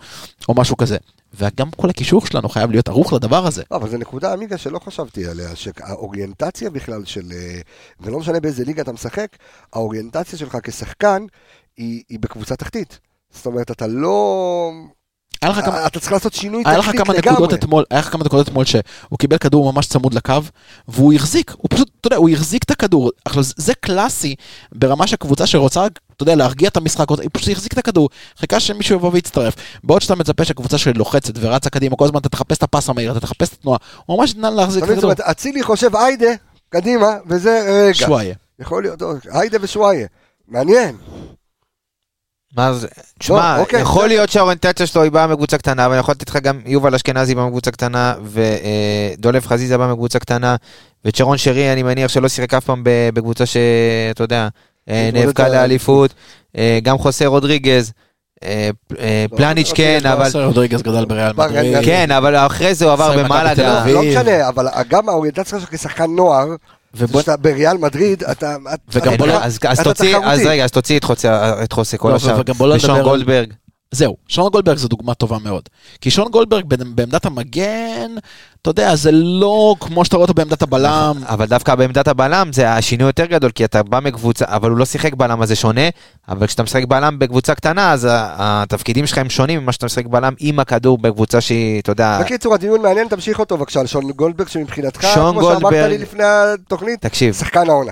[0.50, 0.98] או משהו כזה.
[1.34, 3.64] וגם כל הקישור שלנו חייב להיות ערוך לדבר הזה.
[3.72, 7.60] לא, אבל זו נקודה, עמיגה, שלא חשבתי עליה, שהאוריינטציה בכלל של, אה,
[8.00, 9.28] ולא משנה באיזה ליגה אתה משחק,
[9.74, 11.26] האוריינטציה שלך כשחקן
[11.78, 13.00] היא, היא בקבוצה תחתית.
[13.34, 14.72] זאת אומרת, אתה לא...
[15.42, 15.88] היה לך כמה...
[15.88, 17.34] אתה צריך לעשות שינוי היה לך טקטית כמה לגמרי.
[17.34, 20.34] נקודות אתמול, היה לך כמה נקודות אתמול שהוא קיבל כדור ממש צמוד לקו,
[20.88, 23.12] והוא החזיק, הוא פשוט, אתה יודע, הוא החזיק את הכדור.
[23.26, 24.36] עכשיו, זה קלאסי
[24.72, 28.60] ברמה של קבוצה שרוצה, אתה יודע, להרגיע את המשחק, היא פשוט החזיק את הכדור, חיכה
[28.60, 29.56] שמישהו יבוא ויצטרף.
[29.84, 33.12] בעוד שאתה מצפה שהקבוצה שלי לוחצת ורצה קדימה, כל הזמן אתה תחפש את הפס המהיר,
[33.12, 35.12] אתה תחפש את התנועה, הוא ממש נתן להחזיק אתה את הכדור.
[35.32, 36.32] אצילי חושב היידה,
[36.70, 37.94] קדימה, וזה רגע.
[37.94, 38.36] שוואיה.
[38.60, 39.02] יכול להיות,
[39.32, 40.08] היידה ושוואיה.
[40.48, 40.96] מעניין.
[42.58, 42.88] מה זה,
[43.20, 44.08] תשמע, אוקיי, יכול בסדר.
[44.08, 47.36] להיות שהאוריינטציה שלו היא באה מקבוצה קטנה, אבל אני יכול לתת לך גם יובל אשכנזי
[47.36, 50.56] בא מקבוצה קטנה, ודולב חזיזה בא מקבוצה קטנה,
[51.06, 54.48] וצ'רון שרי, אני מניח שלא שיחק אף פעם ב- בקבוצה שאתה יודע,
[54.90, 56.14] אה, נאבקה לאליפות,
[56.58, 57.92] אה, גם חוסה רודריגז,
[58.44, 60.30] אה, אה, לא, פלניץ' לא, כן, לא, אבל...
[60.46, 61.86] רודריגז גדל בריאל מדריד.
[61.86, 63.82] כן, אבל אחרי זה הוא עבר במלאגה.
[63.82, 63.96] אביב.
[63.96, 66.48] לא משנה, אבל גם האוריינטציה שלך כשחקן נוער,
[66.94, 68.56] ובוא- שאתה בריאל מדריד, אתה...
[68.94, 70.48] וגם אתה- בוא לא- אז אז אתה תוציא, אז תחרותי.
[70.50, 72.40] רגע, אז תוציא את חוסה- את חוסה כל לא, השאר.
[72.40, 73.54] וגם בוא לא ושון גולדברג.
[73.92, 75.70] זהו, שון גולדברג זו דוגמה טובה מאוד.
[76.02, 76.66] כי שון גולדברג
[76.96, 78.12] בעמדת המגן,
[78.70, 81.18] אתה יודע, זה לא כמו שאתה רואה אותו בעמדת הבלם.
[81.24, 84.86] אבל דווקא בעמדת הבלם זה השינוי יותר גדול, כי אתה בא מקבוצה, אבל הוא לא
[84.86, 85.90] שיחק בלם אז זה שונה,
[86.30, 90.34] אבל כשאתה משחק בלם בקבוצה קטנה, אז התפקידים שלך הם שונים ממה שאתה משחק בלם
[90.40, 94.48] עם הכדור בקבוצה שהיא, אתה יודע, בקיצור, הדיון מעניין, תמשיך אותו בבקשה על שון גולדברג,
[94.48, 97.92] שמבחינתך, כמו שאמרת לי לפני התוכנית, תקשיב, שחקן העונה.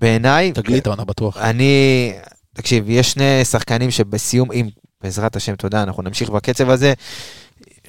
[0.00, 1.36] בעיניי, תגלית העונה בטוח.
[1.36, 2.12] אני,
[2.54, 4.68] תקשיב, יש שני שחקנים שבסיום, אם
[5.02, 6.92] בעזרת השם, אתה יודע, אנחנו נמשיך בקצב הזה,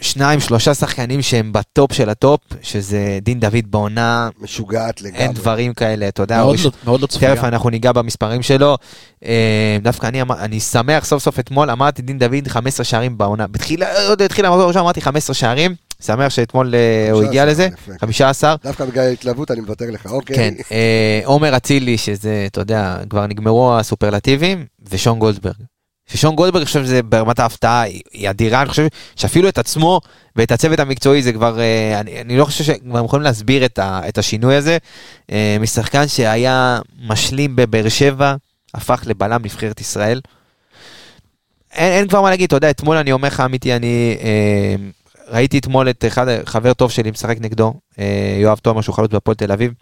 [0.04, 5.20] שניים, שלושה שחקנים שהם בטופ של הטופ, שזה דין דוד בעונה, משוגעת לגמרי.
[5.22, 7.36] אין דברים כאלה, אתה יודע, מאוד יש- לא- מאוד לא צפויה.
[7.36, 8.78] תכף אנחנו ניגע במספרים שלו.
[9.26, 13.48] אה, דווקא אני, אני שמח סוף סוף אתמול, אמרתי דין דוד 15 שערים בעונה.
[13.48, 15.76] בתחילה, עוד התחילה, במקום הראשון אמרתי 15 שערים,
[16.06, 16.80] שמח שאתמול אה,
[17.12, 17.92] הוא 15, הגיע לזה, יפה.
[18.02, 18.56] 15.
[18.64, 20.36] דווקא בגלל ההתלהבות אני מוותר לך, אוקיי.
[20.36, 25.54] כן, אה, עומר אצילי, שזה, אתה יודע, כבר נגמרו הסופרלטיבים, ושון גולדברג.
[26.08, 27.82] ששון גולדברג, אני חושב שזה ברמת ההפתעה,
[28.12, 30.02] היא אדירה, אני חושב שאפילו את עצמו
[30.36, 33.80] ואת הצוות המקצועי זה כבר, אה, אני, אני לא חושב שכבר הם יכולים להסביר את,
[33.80, 34.78] ה, את השינוי הזה.
[35.32, 38.36] אה, משחקן שהיה משלים בבאר שבע,
[38.74, 40.22] הפך לבלם נבחרת ישראל.
[41.72, 44.76] אין, אין כבר מה להגיד, אתה יודע, אתמול אני אומר לך אמיתי, אני אה,
[45.28, 49.36] ראיתי אתמול את אחד, חבר טוב שלי משחק נגדו, אה, יואב תומר, שהוא חלוץ בהפועל
[49.36, 49.74] תל אביב.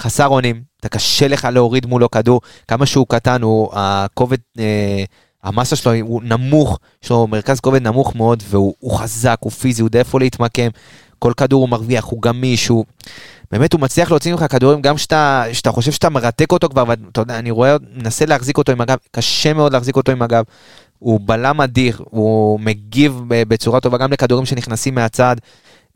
[0.00, 5.04] חסר אונים, אתה קשה לך להוריד מולו כדור, כמה שהוא קטן, הוא הכובד, אה,
[5.44, 9.82] המסה שלו הוא נמוך, יש לו מרכז כובד נמוך מאוד, והוא הוא חזק, הוא פיזי,
[9.82, 10.68] הוא יודע איפה להתמקם,
[11.18, 12.84] כל כדור הוא מרוויח, הוא גמיש, הוא...
[13.52, 17.20] באמת הוא מצליח להוציא ממך כדורים גם שאתה, שאתה חושב שאתה מרתק אותו כבר, ואתה
[17.20, 20.44] יודע, אני רואה, מנסה להחזיק אותו עם הגב, קשה מאוד להחזיק אותו עם הגב.
[20.98, 25.36] הוא בלם אדיר, הוא מגיב בצורה טובה גם לכדורים שנכנסים מהצד.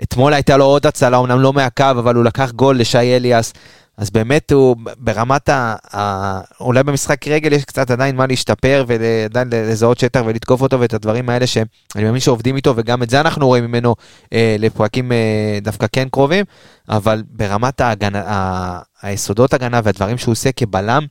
[0.02, 3.52] אתמול הייתה לו עוד הצלה, אמנם לא מהקו, אבל הוא לקח גול לשי אליאס.
[3.96, 5.74] אז באמת הוא ברמת ה...
[5.96, 6.40] ה...
[6.60, 11.28] אולי במשחק רגל יש קצת עדיין מה להשתפר ועדיין לזהות שטח ולתקוף אותו ואת הדברים
[11.28, 11.64] האלה שאני
[12.04, 13.94] מאמין שעובדים איתו וגם את זה אנחנו רואים ממנו
[14.32, 16.44] אה, לפרקים אה, דווקא כן קרובים,
[16.88, 18.80] אבל ברמת ההגנה, ה...
[19.02, 21.06] היסודות הגנה והדברים שהוא עושה כבלם,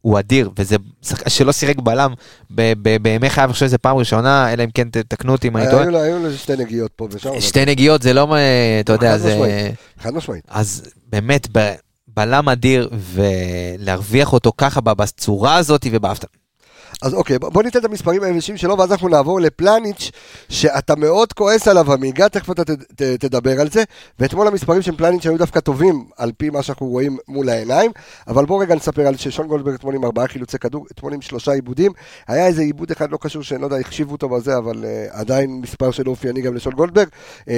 [0.00, 2.14] הוא אדיר, וזה שחקן שלא שיחק בלם
[3.02, 5.82] בימי חייו, אני חושב שזו פעם ראשונה, אלא אם כן תתקנו אותי אם אני טועה.
[6.02, 7.28] היו לו- שתי נגיעות פה ושם.
[7.28, 9.70] אבל- שתי נגיעות זה לא, אה, אתה יודע, זה...
[9.98, 10.44] חד משמעית.
[10.48, 11.48] אז באמת,
[12.16, 16.40] בלם אדיר, ולהרוויח אותו ככה בצורה הזאת ובהפתעה.
[17.02, 20.10] אז אוקיי, בוא בוא ניתן את המספרים היבשים שלו, ואז אנחנו נעבור לפלניץ',
[20.48, 23.84] שאתה מאוד כועס עליו, עמיגה, תכף אתה ת- ת- תדבר על זה,
[24.18, 27.90] ואתמול המספרים של פלניץ' היו דווקא טובים, על פי מה שאנחנו רואים מול העיניים,
[28.28, 31.52] אבל בואו רגע נספר על ששון גולדברג אתמול עם ארבעה חילוצי כדור, אתמול עם שלושה
[31.52, 31.92] עיבודים,
[32.28, 35.60] היה איזה עיבוד אחד לא קשור, שאני לא יודע, החשיבו אותו בזה, אבל uh, עדיין
[35.62, 37.48] מספר שלא אופייני גם לשון גולדברג, uh, uh,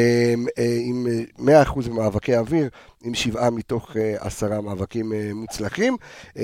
[0.84, 1.06] עם
[1.38, 2.68] uh, 100% במאבקי אוויר,
[3.02, 5.96] עם שבעה מתוך uh, עשרה מאבקים uh, מוצלחים.
[6.28, 6.38] Uh,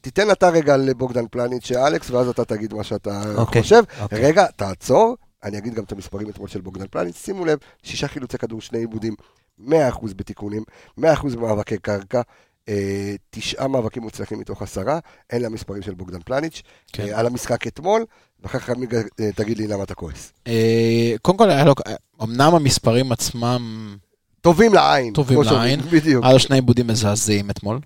[0.00, 3.82] תיתן אתה רגע לבוגדן פלניץ', אלכס, ואז אתה תגיד מה שאתה אוקיי, חושב.
[4.00, 4.20] אוקיי.
[4.20, 8.38] רגע, תעצור, אני אגיד גם את המספרים אתמול של בוגדן פלניץ', שימו לב, שישה חילוצי
[8.38, 9.14] כדור, שני עיבודים,
[9.60, 9.72] 100%
[10.16, 10.62] בתיקונים,
[11.00, 11.02] 100%
[11.36, 12.20] במאבקי קרקע,
[12.68, 14.98] אה, תשעה מאבקים מוצלחים מתוך עשרה,
[15.32, 16.62] אלה המספרים של בוגדן פלניץ',
[16.92, 17.02] כן.
[17.02, 18.04] אה, על המשחק אתמול,
[18.40, 20.32] ואחר כך אה, תגיד לי למה אתה כועס.
[20.46, 21.74] אה, קודם כל, לו,
[22.22, 23.96] אמנם המספרים עצמם,
[24.42, 25.12] טובים לעין.
[25.12, 25.80] טובים לעין.
[25.92, 26.24] בדיוק.
[26.24, 27.80] היה לו שני עיבודים מזעזעים אתמול.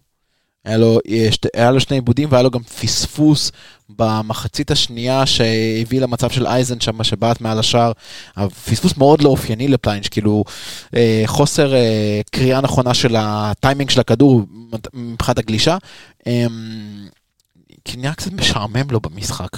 [0.64, 3.52] היה לו, יש- היה לו שני עיבודים והיה לו גם פספוס
[3.88, 7.92] במחצית השנייה שהביא למצב של אייזן שם שבעט מעל השער.
[8.36, 10.44] הפספוס מאוד לא אופייני לפליינש, כאילו
[10.96, 14.42] אה, חוסר אה, קריאה נכונה של הטיימינג של הכדור
[14.94, 15.76] מבחינת הגלישה.
[16.26, 16.46] אה,
[17.84, 19.48] כי נהיה קצת משעמם לו במשחק.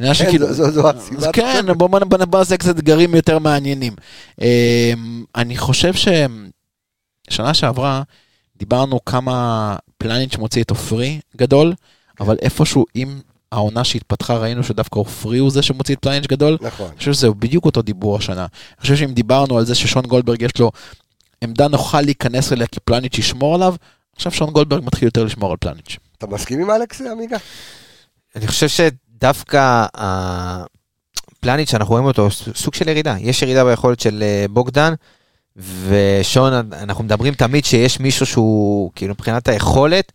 [0.00, 1.16] נראה כן, שכאילו, זו- הסיבה.
[1.18, 3.92] אז כן, בוא בוא- בוא בוא נעשה קצת אתגרים יותר מעניינים.
[4.42, 4.92] אה,
[5.36, 5.92] אני חושב
[7.30, 8.02] ששנה שעברה
[8.56, 11.72] דיברנו כמה פלניץ' מוציא את עופרי גדול,
[12.20, 13.20] אבל איפשהו עם
[13.52, 16.58] העונה שהתפתחה ראינו שדווקא עופרי הוא זה שמוציא את פלניץ' גדול.
[16.60, 16.86] נכון.
[16.88, 18.40] אני חושב שזה בדיוק אותו דיבור השנה.
[18.42, 20.70] אני חושב שאם דיברנו על זה ששון גולדברג יש לו
[21.44, 23.74] עמדה נוחה להיכנס אליה כי פלניץ' ישמור עליו,
[24.16, 25.96] עכשיו שון גולדברג מתחיל יותר לשמור על פלניץ'.
[26.18, 27.36] אתה מסכים עם אלכס, עמיגה?
[28.36, 28.68] אני חושב
[29.16, 34.94] שדווקא הפלניץ' שאנחנו רואים אותו סוג של ירידה, יש ירידה ביכולת של אה, בוגדן,
[35.56, 40.12] ושון, אנחנו מדברים תמיד שיש מישהו שהוא, כאילו מבחינת היכולת,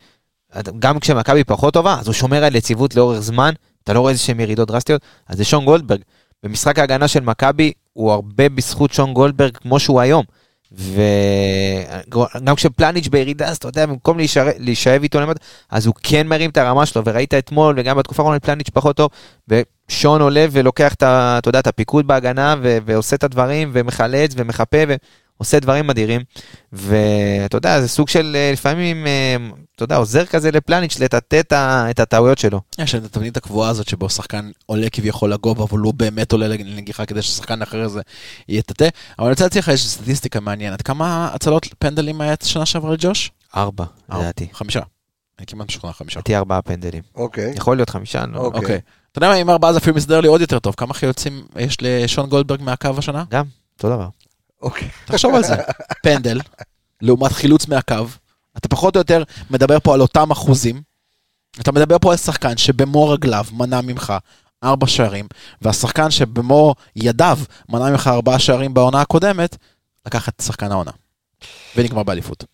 [0.79, 4.21] גם כשמכבי פחות טובה, אז הוא שומר על יציבות לאורך זמן, אתה לא רואה איזה
[4.23, 6.01] שהם ירידות דרסטיות, אז זה שון גולדברג.
[6.43, 10.25] במשחק ההגנה של מכבי, הוא הרבה בזכות שון גולדברג כמו שהוא היום.
[10.71, 14.17] וגם כשפלניץ' בירידה, אז אתה יודע, במקום
[14.57, 18.39] להישאב איתו למטה, אז הוא כן מרים את הרמה שלו, וראית אתמול, וגם בתקופה האחרונה
[18.39, 19.09] פלניץ' פחות טוב,
[19.47, 24.77] ושון עולה ולוקח את, אתה יודע, את הפיקוד בהגנה, ו- ועושה את הדברים, ומחלץ, ומחפה,
[25.41, 26.21] ועושה דברים אדירים.
[26.73, 29.35] ואתה יודע, זה סוג של, אה, לפעמים, אה,
[29.75, 31.53] אתה יודע, עוזר כזה לפלניץ' לטאטא את
[31.89, 32.61] את הטעויות שלו.
[32.77, 37.05] יש את התבנית הקבועה הזאת שבו שחקן עולה כביכול לגובה, אבל הוא באמת עולה לנגיחה
[37.05, 38.01] כדי ששחקן אחר הזה
[38.49, 38.87] יטאטא.
[39.19, 40.81] אבל אני רוצה להציע לך איזושהי סטטיסטיקה מעניינת.
[40.81, 43.31] כמה הצלות פנדלים היה שנה שעברה לג'וש?
[43.55, 44.47] ארבע, לדעתי.
[44.53, 44.81] חמישה.
[45.39, 46.19] אני כמעט משוכנע חמישה.
[46.19, 47.03] לדעתי ארבעה פנדלים.
[47.15, 47.53] אוקיי.
[47.55, 48.39] יכול להיות חמישה, לא...
[48.39, 48.79] אוקיי.
[49.11, 50.73] אתה יודע מה, אם ארבעה זה אפילו מסדר לי עוד יותר טוב.
[50.77, 53.23] כמה חילוצים יש לשון גולדברג מהקו השנה?
[53.29, 53.45] גם,
[53.77, 54.07] אותו דבר.
[54.61, 54.89] אוקיי.
[55.05, 55.55] תחשוב על זה.
[56.03, 56.39] פנדל,
[57.01, 57.95] לעומת חילוץ מהקו.
[58.57, 60.81] אתה פחות או יותר מדבר פה על אותם אחוזים.
[61.59, 64.13] אתה מדבר פה על שחקן שבמו רגליו מנע ממך
[64.63, 65.27] ארבע שערים,
[65.61, 67.37] והשחקן שבמו ידיו
[67.69, 69.57] מנע ממך ארבעה שערים בעונה הקודמת,
[70.05, 70.91] לקח את שחקן העונה.
[71.75, 72.45] ונגמר באליפות.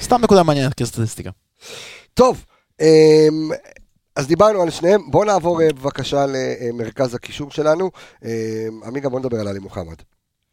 [0.00, 1.30] סתם נקודה מעניינת כסטטיסטיקה.
[2.14, 2.44] טוב,
[2.80, 3.50] אמ,
[4.16, 7.90] אז דיברנו על שניהם, בואו נעבור אה, בבקשה למרכז הקישור שלנו.
[8.24, 8.28] אמ,
[8.86, 9.96] עמיגה, בוא נדבר על עלי מוחמד.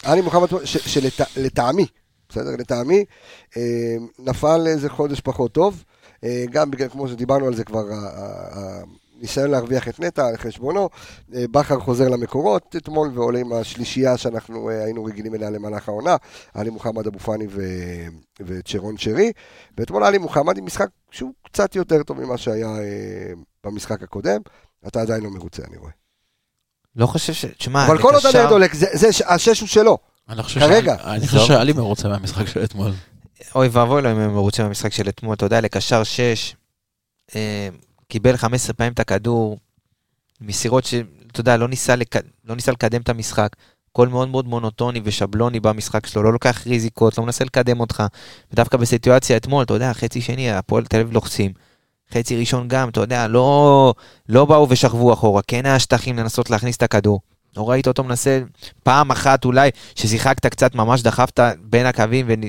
[0.03, 1.85] עלי מוחמד, שלטעמי,
[2.29, 2.49] בסדר?
[2.59, 3.05] לטעמי,
[3.57, 3.61] אמ,
[4.19, 5.83] נפל איזה חודש פחות טוב,
[6.23, 7.83] אה, גם בגלל, כמו שדיברנו על זה כבר,
[9.17, 10.89] הניסיון להרוויח את נטע על חשבונו.
[11.35, 16.15] אה, בכר חוזר למקורות אתמול ועולה עם השלישייה שאנחנו אה, היינו רגילים אליה למהלך העונה,
[16.53, 17.47] עלי מוחמד אבו פאני
[18.39, 19.31] וצ'רון שרי.
[19.77, 23.33] ואתמול עלי מוחמד עם משחק שהוא קצת יותר טוב ממה שהיה אה,
[23.63, 24.41] במשחק הקודם.
[24.87, 26.06] אתה עדיין לא מרוצה, אני רואה.
[26.97, 27.45] לא חושב ש...
[27.45, 29.97] תשמע, אבל כל עוד הנר דולק, זה- זה ש- השש הוא שלו.
[30.29, 30.95] אני חושב כרגע.
[31.03, 31.45] אני חושב.
[31.45, 32.91] שאלי מרוצה מהמשחק של אתמול.
[33.55, 36.55] אוי ואבוי לו אם הם מרוצים מהמשחק של אתמול, אתה יודע, לקשר 6,
[37.35, 37.69] אה,
[38.07, 39.57] קיבל 15 פעמים את הכדור,
[40.41, 41.05] מסירות שאתה
[41.41, 42.15] יודע, לא ניסה, לק...
[42.45, 43.49] לא ניסה לקדם את המשחק,
[43.91, 48.03] הכל מאוד מאוד מונוטוני ושבלוני במשחק שלו, לא לוקח ריזיקות, לא מנסה לקדם אותך,
[48.51, 51.51] ודווקא בסיטואציה אתמול, אתה יודע, חצי שני, הפועל תל אביב לוחצים,
[52.13, 53.93] חצי ראשון גם, אתה יודע, לא,
[54.29, 57.19] לא באו ושכבו אחורה, כן היה שטחים לנסות להכניס את הכדור.
[57.57, 58.39] לא ראית אותו מנסה
[58.83, 62.41] פעם אחת אולי, ששיחקת קצת, ממש דחפת בין הקווים, ונ...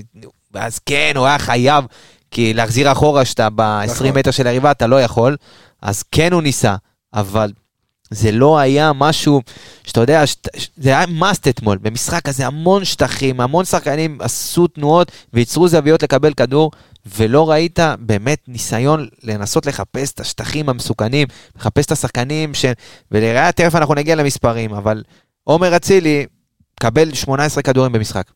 [0.53, 1.85] ואז כן, הוא היה חייב,
[2.31, 4.07] כי להחזיר אחורה שאתה ב-20 נכון.
[4.07, 5.37] מטר של היריבה, אתה לא יכול,
[5.83, 6.77] אז כן הוא ניסה,
[7.15, 7.53] אבל
[8.11, 9.43] זה לא היה משהו,
[9.85, 15.13] שאתה יודע, שת, זה היה מאסט אתמול, במשחק הזה המון שטחים, המון שחקנים עשו תנועות
[15.33, 16.71] וייצרו זוויות לקבל כדור,
[17.17, 22.65] ולא ראית באמת ניסיון לנסות לחפש את השטחים המסוכנים, לחפש את השחקנים, ש...
[23.11, 25.03] ולראיה, תכף אנחנו נגיע למספרים, אבל
[25.45, 26.27] עומר אצילי,
[26.81, 28.31] קבל 18 כדורים במשחק.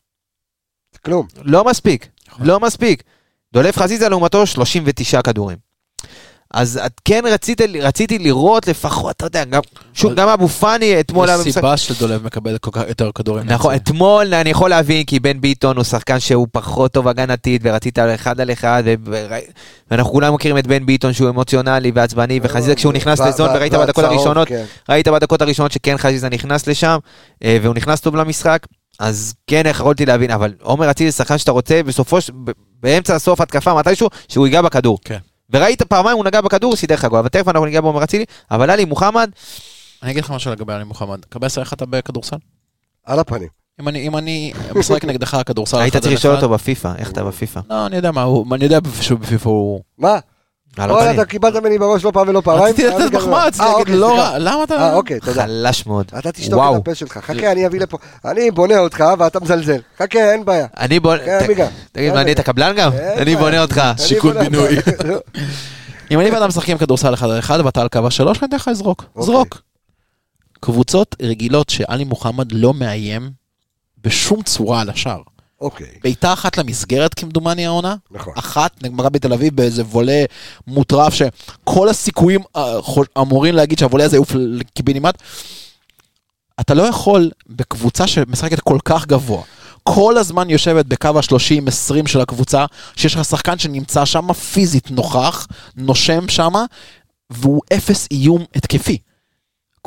[1.05, 1.27] כלום.
[1.43, 2.47] לא מספיק, נכון.
[2.47, 3.03] לא מספיק.
[3.53, 5.72] דולף חזיזה לעומתו 39 כדורים.
[6.53, 9.61] אז את כן רצית, רציתי לראות לפחות, אתה יודע, גם,
[9.95, 11.53] שוב, גם אבו פאני אתמול יש במשחק.
[11.53, 13.47] סיבה שדולב מקבל כל כך יותר כדורים.
[13.47, 13.75] נכון.
[13.75, 18.15] אתמול אני יכול להבין כי בן ביטון הוא שחקן שהוא פחות טוב הגנתית ורצית על
[18.15, 18.83] אחד על אחד
[19.91, 24.05] ואנחנו כולם מכירים את בן ביטון שהוא אמוציונלי ועצבני וחזיזה כשהוא נכנס לזון וראית בדקות
[24.05, 24.65] הראשונות כן.
[24.89, 26.99] ראית בדקות הראשונות שכן חזיזה נכנס לשם,
[27.45, 28.67] אה, והוא נכנס טוב למשחק,
[28.99, 32.19] אז כן יכולתי להבין, אבל עומר אצילי זה שחקן שאתה רוצה בסופו
[32.83, 34.99] באמצע הסוף התקפה מתישהו, שהוא ייגע בכדור.
[35.05, 35.19] כן.
[35.51, 38.71] וראית פעמיים הוא נגע בכדור, סידר לך גול, אבל תכף אנחנו ניגע בעומר אצילי, אבל
[38.71, 39.31] עלי מוחמד,
[40.03, 41.25] אני אגיד לך משהו לגבי עלי מוחמד.
[41.25, 42.37] קבסה, איך אתה בכדורסל?
[43.05, 43.49] על הפנים.
[43.81, 47.61] אם אני, אם אני משחק נגדך כדורסל היית צריך לשאול אותו בפיפא, איך אתה בפיפא?
[47.71, 49.81] לא, אני יודע מה אני יודע שהוא בפיפ"א הוא...
[49.99, 50.19] מה?
[50.79, 51.15] וואלה.
[51.15, 52.65] אתה קיבלת ממני בראש לא פעם ולא פעמיים.
[52.65, 54.19] רציתי לתת מחמאה, רציתי אה, להגיד אוקיי, לא.
[54.19, 54.75] רע, למה אתה...
[54.75, 55.43] אה, אוקיי, תודה.
[55.43, 56.11] חלש מאוד.
[56.19, 56.61] אתה תשתוק.
[56.71, 57.19] את הפה שלך.
[57.19, 57.99] חכה, אני אביא לפה.
[58.25, 59.81] אני בונה אותך ואתה מזלזל.
[59.99, 60.67] חכה, אין בעיה.
[60.79, 61.01] אני
[61.45, 61.69] עמיגה.
[61.93, 62.93] תגיד, מה, אני את הקבלן גם?
[63.17, 63.37] אני.
[63.37, 63.83] בונה אותך.
[63.97, 64.77] שיכון בונה בינוי.
[64.77, 65.07] אותך.
[66.11, 68.69] אם אני ואתה משחקים כדורסל אחד על אחד ואתה על קו השלוש, אני אתן לך
[68.69, 69.05] לזרוק.
[69.17, 69.27] אוקיי.
[69.27, 69.63] זרוק.
[70.61, 73.31] קבוצות רגילות שעלי מוחמד לא מאיים
[74.05, 75.23] בשום צורה על השער.
[75.63, 78.33] אוקיי, בעיטה אחת למסגרת כמדומני העונה, נכון.
[78.37, 80.25] אחת נגמרה בתל אביב באיזה וולה
[80.67, 82.79] מוטרף שכל הסיכויים אה,
[83.19, 84.33] אמורים להגיד שהוולה הזה יעוף
[84.75, 85.23] קיבינימט.
[86.61, 89.43] אתה לא יכול בקבוצה שמשחקת כל כך גבוה,
[89.83, 92.65] כל הזמן יושבת בקו ה-30-20 של הקבוצה,
[92.97, 95.47] שיש לך שחקן שנמצא שם פיזית נוכח,
[95.77, 96.53] נושם שם,
[97.31, 98.99] והוא אפס איום התקפי.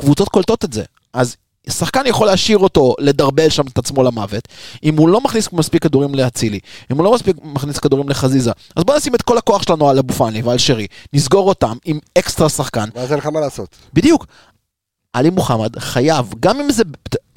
[0.00, 0.84] קבוצות קולטות את זה.
[1.12, 1.36] אז
[1.68, 4.48] שחקן יכול להשאיר אותו לדרבל שם את עצמו למוות,
[4.84, 6.58] אם הוא לא מכניס מספיק כדורים לאצילי,
[6.92, 9.98] אם הוא לא מספיק מכניס כדורים לחזיזה, אז בוא נשים את כל הכוח שלנו על
[9.98, 13.76] אבו פאני ועל שרי, נסגור אותם עם אקסטרה שחקן, ואז אין לך מה לעשות.
[13.94, 14.26] בדיוק.
[15.12, 16.82] עלי מוחמד חייב, גם אם זה,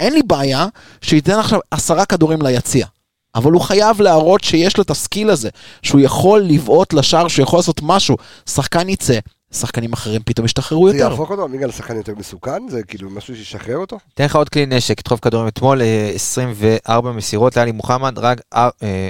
[0.00, 0.66] אין לי בעיה
[1.00, 2.86] שייתן עכשיו עשרה כדורים ליציע.
[3.34, 5.48] אבל הוא חייב להראות שיש לו את הסקיל הזה,
[5.82, 8.16] שהוא יכול לבעוט לשער, שהוא יכול לעשות משהו.
[8.46, 9.18] שחקן יצא,
[9.52, 11.10] שחקנים אחרים פתאום ישתחררו זה יותר.
[11.10, 12.68] יהפוך אותו בגלל לשחקן יותר מסוכן?
[12.68, 13.98] זה כאילו משהו שישחרר אותו?
[14.14, 18.68] תן לך עוד כלי נשק, דחוף כדורים אתמול, אה, 24 מסירות לאלי מוחמד, רק אה,
[18.82, 19.08] אה,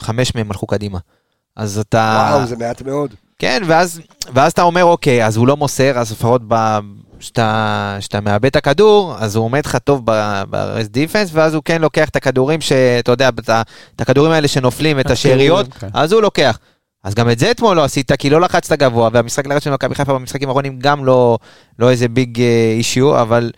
[0.00, 0.98] חמש מהם הלכו קדימה.
[1.56, 2.30] אז אתה...
[2.32, 3.14] וואו, זה מעט מאוד.
[3.38, 4.00] כן, ואז,
[4.34, 6.78] ואז אתה אומר, אוקיי, אז הוא לא מוסר, אז לפחות ב...
[7.22, 10.06] שאתה, שאתה מאבד את הכדור, אז הוא עומד לך טוב
[10.50, 13.28] ברס דיפנס, ואז הוא כן לוקח את הכדורים שאתה יודע,
[13.96, 15.88] את הכדורים האלה שנופלים, את השאריות, כן.
[15.94, 16.58] אז הוא לוקח.
[17.04, 19.94] אז גם את זה אתמול לא עשית, כי לא לחצת גבוה, והמשחק לרדת של מכבי
[19.94, 21.38] חיפה במשחקים האחרונים גם לא,
[21.78, 22.40] לא איזה ביג
[22.76, 23.50] אישיו, אבל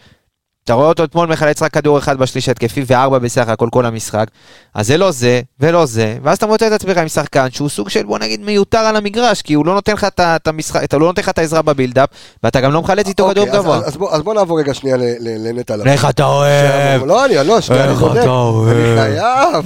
[0.65, 4.27] אתה רואה אותו אתמול מחלץ רק כדור אחד בשליש התקפי וארבע בסך הכל כל המשחק.
[4.75, 7.89] אז זה לא זה ולא זה, ואז אתה מוצא את עצמך עם שחקן שהוא סוג
[7.89, 11.07] של בוא נגיד מיותר על המגרש, כי הוא לא נותן לך את המשחק, אתה לא
[11.07, 12.09] נותן לך את העזרה בבילדאפ,
[12.43, 13.77] ואתה גם לא מחלץ איתו אוקיי, כדור אז- גבוה.
[13.77, 15.93] אז- אז בוא- אז בוא נעבור רגע שנייה ל- ל- לנטע לביא.
[15.93, 18.21] איך אתה אוהב, לא, אני לא, שנייה, אני איך צודק.
[18.23, 18.77] אתה אוהב.
[18.77, 19.65] אני חייב.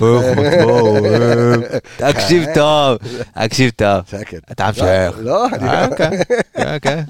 [2.12, 2.96] תקשיב טוב,
[3.44, 4.00] תקשיב טוב.
[4.10, 4.38] שקט.
[4.52, 5.12] אתה המשך.
[5.20, 5.68] לא, אני...
[5.68, 6.10] אה, כן,
[6.56, 7.00] כן, כן.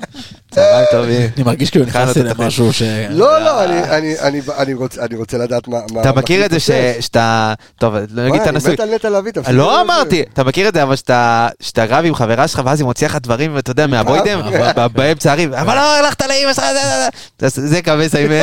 [0.50, 1.30] צהריים טובים.
[1.36, 2.22] אני מרגיש כאילו נכנסתי.
[2.22, 2.82] למשהו ש...
[3.10, 5.78] לא, לא, אני- אני- אני- אני רוצה- אני רוצה לדעת מה...
[5.92, 6.58] מה- אתה מכיר את זה.
[7.00, 8.72] שאתה, טוב, לא נגיד אתה אני נשוי.
[8.72, 9.92] מת על נטע לביא, תפסיק לא עם זה.
[9.94, 13.10] אמרתי, אתה מכיר את זה, אבל שאתה שאתה רב עם חברה שלך ואז היא מוציאה
[13.10, 14.40] לך דברים, אתה יודע, מהבוידם,
[14.96, 17.08] באמצע הריב, אבל לא, הלכת לאמא שלך, זה-
[17.40, 18.42] זה- זה- זה קווי סיימן.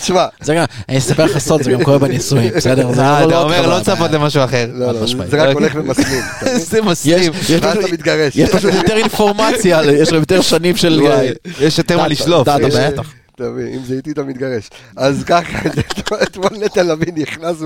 [0.00, 2.92] תשמע, זה גם, אני אספר לך סוד, זה גם קורה בנישואים, בסדר?
[2.92, 4.66] זה אה, לא- אתה לא אומר לא לצפות למשהו אחר.
[4.72, 5.06] לא, לא.
[5.06, 6.22] זה רק הולך ומסלים.
[6.70, 7.32] זה מסלים.
[7.60, 8.36] ואז אתה מתגרש.
[8.36, 11.00] יש פשוט יותר אינפורמציה, יש יותר שנים של...
[11.60, 12.48] יש יותר מה לשלוף.
[12.48, 13.04] בטח.
[13.40, 14.70] אתה מבין, אם זה איתי אתה מתגרש.
[14.96, 15.58] אז ככה,
[16.24, 17.56] אתמול נטע לביא נכנס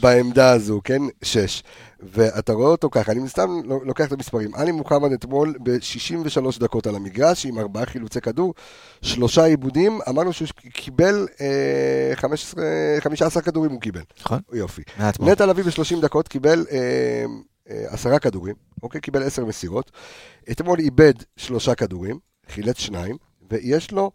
[0.00, 1.02] בעמדה הזו, כן?
[1.22, 1.62] שש.
[2.00, 4.54] ואתה רואה אותו ככה, אני סתם לוקח את המספרים.
[4.54, 8.54] עלי מוחמד אתמול ב-63 דקות על המגרש, עם ארבעה חילוצי כדור,
[9.02, 12.64] שלושה עיבודים, אמרנו שהוא קיבל אה, 15
[13.00, 14.02] 15 כדורים הוא קיבל.
[14.20, 14.40] נכון.
[14.52, 14.82] יופי.
[15.20, 17.24] נטע לביא ב-30 דקות קיבל אה,
[17.70, 19.00] אה, עשרה כדורים, אוקיי?
[19.00, 19.90] קיבל עשר מסירות.
[20.50, 23.16] אתמול איבד שלושה כדורים, חילץ שניים,
[23.50, 24.10] ויש לו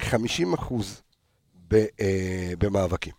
[0.00, 1.00] 50 אחוז
[1.68, 1.84] ב, אה,
[2.58, 3.12] במאבקים.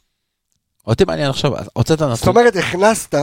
[0.88, 2.30] אותי מעניין עכשיו, הוצאת זאת נתון.
[2.30, 3.16] אומרת, הכנסת,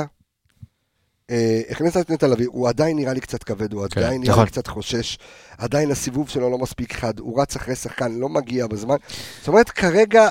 [1.30, 4.32] אה, הכנסת את נטע לביא, הוא עדיין נראה לי קצת כבד, הוא כן, עדיין נראה
[4.32, 4.44] נכון.
[4.44, 5.18] לי קצת חושש,
[5.58, 8.96] עדיין הסיבוב שלו לא מספיק חד, הוא רץ אחרי שחקן, לא מגיע בזמן.
[9.38, 10.28] זאת אומרת, כרגע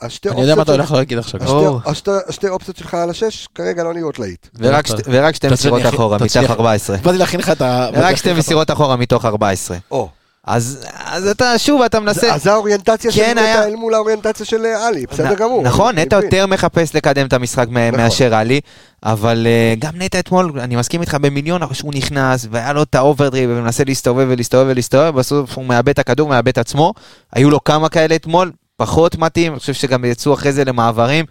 [0.00, 1.40] השתי אני יודע מה אתה הולך להגיד עכשיו.
[1.42, 1.80] השתי- או.
[1.86, 4.46] השתי- השתי אופציות שלך על השש, כרגע לא נראות להיט.
[4.54, 6.96] ורק שתי- ורק שתי אתה מסירות אחורה, מתוך צריך- 14.
[6.96, 7.88] באתי להכין לך את ה...
[7.92, 9.76] רק שתי מסירות אחורה מתוך 14.
[9.90, 10.08] או,
[10.46, 12.34] אז אז אתה, שוב, אתה מנסה...
[12.34, 15.34] אז זה האוריינטציה של כן, נטע היה- אל מול האוריינטציה של אה, עלי, בסדר נ-
[15.34, 15.62] גמור.
[15.62, 16.16] נכון, נטע.
[16.16, 18.00] יותר מחפש לקדם את המשחק נכון.
[18.00, 18.60] מאשר עלי,
[19.04, 22.99] אבל אה, גם נטע אתמול, אני מסכים איתך במיליון, שהוא נכנס, והיה לו את ה
[22.99, 26.94] overdrive, ומנסה להסתובב ולהסתובב ולהסתובב, בסוף הוא מאבד את הכדור, מאבד את עצמו.
[27.32, 31.24] היו לו כמה כאלה אתמול, פחות מתאים, אני חושב שגם יצאו אחרי זה למעברים.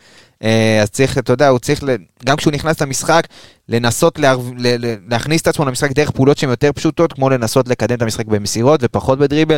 [0.43, 1.83] אה, אז צריך, אתה יודע, הוא צריך,
[2.25, 3.27] גם כשהוא נכנס למשחק,
[3.69, 7.67] לנסות להר- ל- ל- להכניס את עצמו למשחק דרך פעולות שהן יותר פשוטות, כמו לנסות
[7.67, 9.57] לקדם את המשחק במסירות ופחות בדריבל,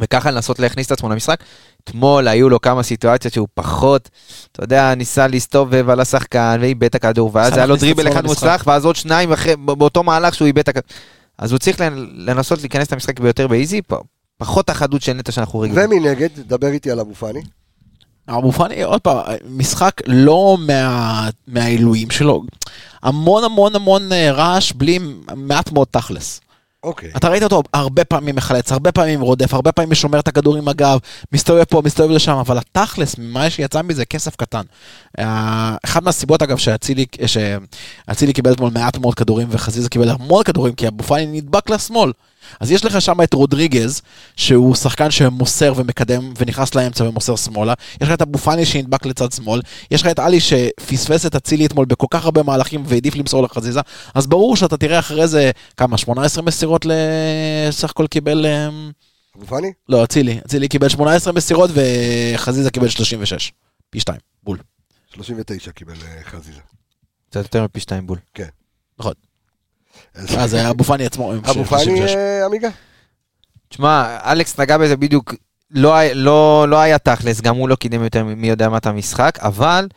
[0.00, 1.40] וככה לנסות להכניס את עצמו למשחק.
[1.84, 4.08] אתמול היו לו כמה סיטואציות שהוא פחות,
[4.52, 8.26] אתה יודע, ניסה להסתובב על השחקן ואיבד את הכדור, ואז היה לו דריבל אחד.
[8.26, 10.88] מוצלח, ואז עוד שניים אחרי, באותו מהלך שהוא איבד את הכדור.
[11.38, 13.80] אז הוא צריך לנ- לנסות להיכנס למשחק ביותר באיזי,
[14.38, 15.84] פחות החדות של נטע שאנחנו רגילים.
[15.90, 17.40] ומנגד, דבר איתי על אבו פאני.
[18.28, 19.16] אבו פאני, עוד פעם,
[19.48, 22.42] משחק לא מה- מהעילויים שלו.
[23.02, 24.98] המון המון המון אה, רעש בלי
[25.36, 26.40] מעט מאוד תכלס.
[26.84, 27.10] אוקיי.
[27.16, 30.68] אתה ראית אותו הרבה פעמים מחלץ, הרבה פעמים רודף, הרבה פעמים שומר את הכדור עם
[30.68, 30.98] הגב,
[31.32, 34.62] מסתובב פה, מסתובב לשם, אבל התכלס, מה שיצא מזה, כסף קטן.
[35.18, 40.74] אה, אחת מהסיבות, אגב, שאצילי שאצילי קיבל אתמול מעט מאוד כדורים וחזיזה קיבל המון כדורים,
[40.74, 42.12] כי אבו פאני נדבק לשמאל.
[42.60, 44.02] אז יש לך שם את רודריגז,
[44.36, 47.74] שהוא שחקן שמוסר ומקדם ונכנס לאמצע ומוסר שמאלה.
[48.00, 49.60] יש לך את אבו פאני שנדבק לצד שמאל.
[49.90, 53.80] יש לך את עלי שפספס את אצילי אתמול בכל כך הרבה מהלכים והעדיף למסור לחזיזה.
[54.14, 58.46] אז ברור שאתה תראה אחרי זה, כמה, 18 מסירות לסך הכל קיבל...
[58.46, 58.90] אמ,
[59.36, 59.72] אבו פאני?
[59.88, 60.38] לא, אצילי.
[60.46, 63.52] אצילי קיבל 18 מסירות וחזיזה קיבל 36.
[63.90, 64.58] פי 2, בול.
[65.14, 66.60] 39 קיבל אה, חזיזה.
[67.30, 68.18] קצת יותר מפי שתיים בול.
[68.98, 69.12] נכון.
[70.14, 71.84] אז- אז היה אבו פאני עצמו אבו 36.
[71.88, 72.68] פאני, אה, עמיגה?
[73.68, 75.34] תשמע, אלכס נגע בזה בדיוק,
[75.70, 78.86] לא, היה- לא, לא היה תכלס, גם הוא לא קידם יותר מי יודע מה את
[78.86, 79.88] המשחק, אבל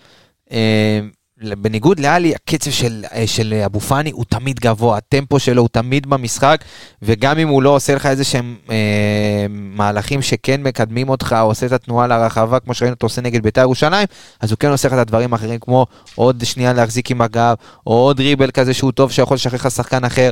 [0.51, 0.99] אה,
[1.41, 6.07] בניגוד לאלי, הקצב של, אה, של אבו פאני הוא תמיד גבוה, הטמפו שלו הוא תמיד
[6.07, 6.63] במשחק,
[7.01, 11.65] וגם אם הוא לא עושה לך איזה שהם אה, מהלכים שכן מקדמים אותך, או עושה
[11.65, 14.07] את התנועה לרחבה, כמו שראינו אותו עושה נגד בית"ר ירושלים,
[14.39, 15.85] אז הוא כן עושה לך את הדברים האחרים, כמו
[16.15, 17.55] עוד שנייה להחזיק עם הגב,
[17.87, 20.31] או עוד דריבל כזה שהוא טוב, שיכול לשחרר לך שחקן אחר.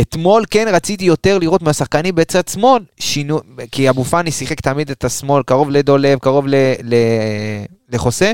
[0.00, 3.40] אתמול כן רציתי יותר לראות מהשחקנים בצד שמאל, שינו,
[3.72, 6.94] כי אבו פאני שיחק תמיד את השמאל, קרוב לדולב, קרוב ל, ל,
[7.88, 8.32] לחוסה.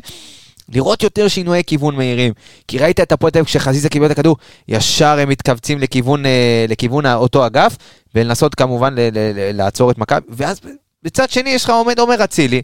[0.69, 2.33] לראות יותר שינויי כיוון מהירים.
[2.69, 4.37] כי ראית את הפועל תל אביב כשחזיזה קיבל את הכדור,
[4.69, 7.77] ישר הם מתכווצים לכיוון, אה, לכיוון אותו אגף,
[8.15, 10.27] ולנסות כמובן ל- ל- ל- לעצור את מכבי.
[10.31, 10.61] ואז
[11.03, 12.63] בצד שני יש לך עומד עומר אצילי,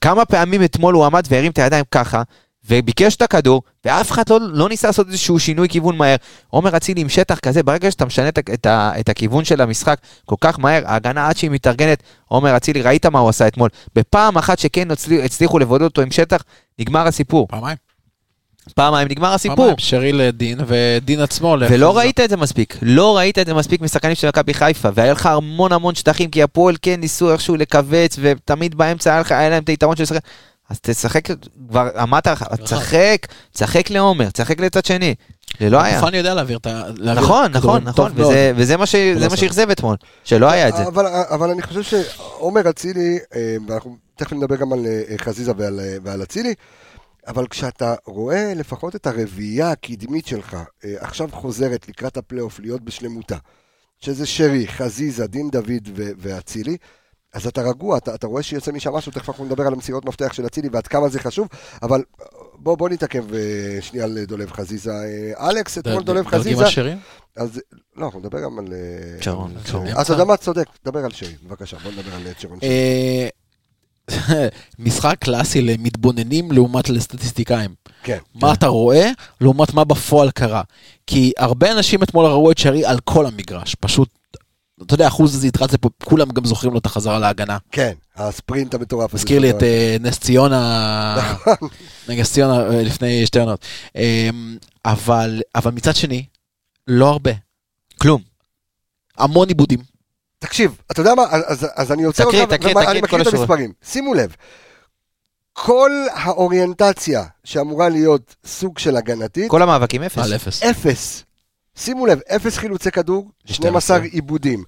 [0.00, 2.22] כמה פעמים אתמול הוא עמד והרים את הידיים ככה,
[2.68, 6.16] וביקש את הכדור, ואף אחד לא, לא ניסה לעשות איזשהו שינוי כיוון מהר.
[6.48, 8.66] עומר אצילי עם שטח כזה, ברגע שאתה משנה את, את,
[9.00, 13.18] את הכיוון של המשחק כל כך מהר, ההגנה עד שהיא מתארגנת, עומר אצילי, ראית מה
[13.18, 13.68] הוא עשה אתמול.
[13.94, 16.42] בפעם אחת שכן הצליח, הצליחו לבודד אותו עם שטח,
[16.78, 17.48] נגמר הסיפור.
[17.48, 17.76] פעמיים.
[18.74, 19.56] פעמיים נגמר הסיפור.
[19.56, 21.48] פעמיים, שרי לדין, ודין עצמו.
[21.48, 21.86] ולא לחזיזה.
[21.86, 25.26] ראית את זה מספיק, לא ראית את זה מספיק משחקנים של מכבי חיפה, והיה לך
[25.26, 29.62] המון המון שטחים, כי הפועל כן ניסו איכשהו לכווץ, ותמיד באמצע היה לך, היה להם
[29.62, 30.22] את היתרון של לשחק.
[30.68, 31.28] אז תשחק,
[31.68, 35.14] כבר אמרת לך, תשחק, תשחק לעומר, תשחק לצד שני.
[35.60, 36.00] זה לא היה.
[36.00, 36.82] פאני יודע להעביר את ה...
[37.14, 38.12] נכון, נכון, נכון.
[38.14, 39.36] וזה- וזה מה ש- זה לא מה.
[39.36, 40.86] שאכזב אתמול, שלא היה את זה.
[40.86, 45.80] אבל, אבל אני חושב שעומר אצילי, אה, ואנחנו תכף נדבר גם על אה, חזיזה ועל,
[45.80, 46.54] אה, ועל אצילי,
[47.26, 50.56] אבל כשאתה רואה לפחות את הרביעייה הקדמית שלך,
[50.98, 53.36] עכשיו חוזרת לקראת הפלייאוף להיות בשלמותה,
[54.00, 56.76] שזה שרי, חזיזה, דין דוד ו- ואצילי,
[57.34, 60.32] אז אתה רגוע, אתה, אתה רואה שיוצא משם משהו, תכף אנחנו נדבר על המסירות מפתח
[60.32, 61.48] של אצילי ועד כמה זה חשוב,
[61.82, 62.02] אבל
[62.54, 63.38] בוא, בוא נתעכב אה,
[63.80, 64.90] שנייה על דולב חזיזה.
[64.90, 66.98] אה, אלכס, אתמול דולב דרגים חזיזה, על שירים?
[67.36, 67.60] אז
[67.96, 68.66] לא, אנחנו נדבר גם על...
[68.72, 69.86] אה, שרון, על- שרון.
[70.00, 72.58] אתה יודע מה, צודק, דבר על שרי, בבקשה, בוא נדבר על שרון.
[74.78, 77.74] משחק קלאסי למתבוננים לעומת לסטטיסטיקאים.
[78.02, 78.18] כן.
[78.34, 79.10] מה אתה רואה
[79.40, 80.62] לעומת מה בפועל קרה.
[81.06, 84.08] כי הרבה אנשים אתמול ראו את שרי על כל המגרש, פשוט,
[84.82, 87.58] אתה יודע, אחוז הזה יתרת זה פה, כולם גם זוכרים לו את החזרה להגנה.
[87.72, 89.14] כן, הספרינט המטורף.
[89.14, 89.50] מזכיר לי.
[89.50, 91.36] את אה, נס ציונה,
[92.08, 93.64] נס ציונה אה, לפני שתי עונות.
[93.96, 94.30] אה,
[94.84, 96.24] אבל, אבל מצד שני,
[96.86, 97.30] לא הרבה.
[98.00, 98.22] כלום.
[99.18, 99.78] המון עיבודים.
[100.38, 103.26] תקשיב, אתה יודע מה, אז, אז אני עוצר אותך, תקריא, ואני תקריא את.
[103.26, 103.72] המספרים.
[103.84, 104.34] שימו לב,
[105.52, 110.18] כל האוריינטציה שאמורה להיות סוג של הגנתית, כל המאבקים אפס.
[110.18, 110.62] על אפס.
[110.62, 111.24] אפס.
[111.78, 114.64] שימו לב, אפס חילוצי כדור, 12 עיבודים,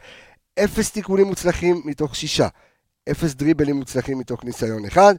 [0.64, 2.48] אפס תיקונים מוצלחים מתוך שישה,
[3.10, 5.14] אפס דריבלים מוצלחים מתוך ניסיון אחד,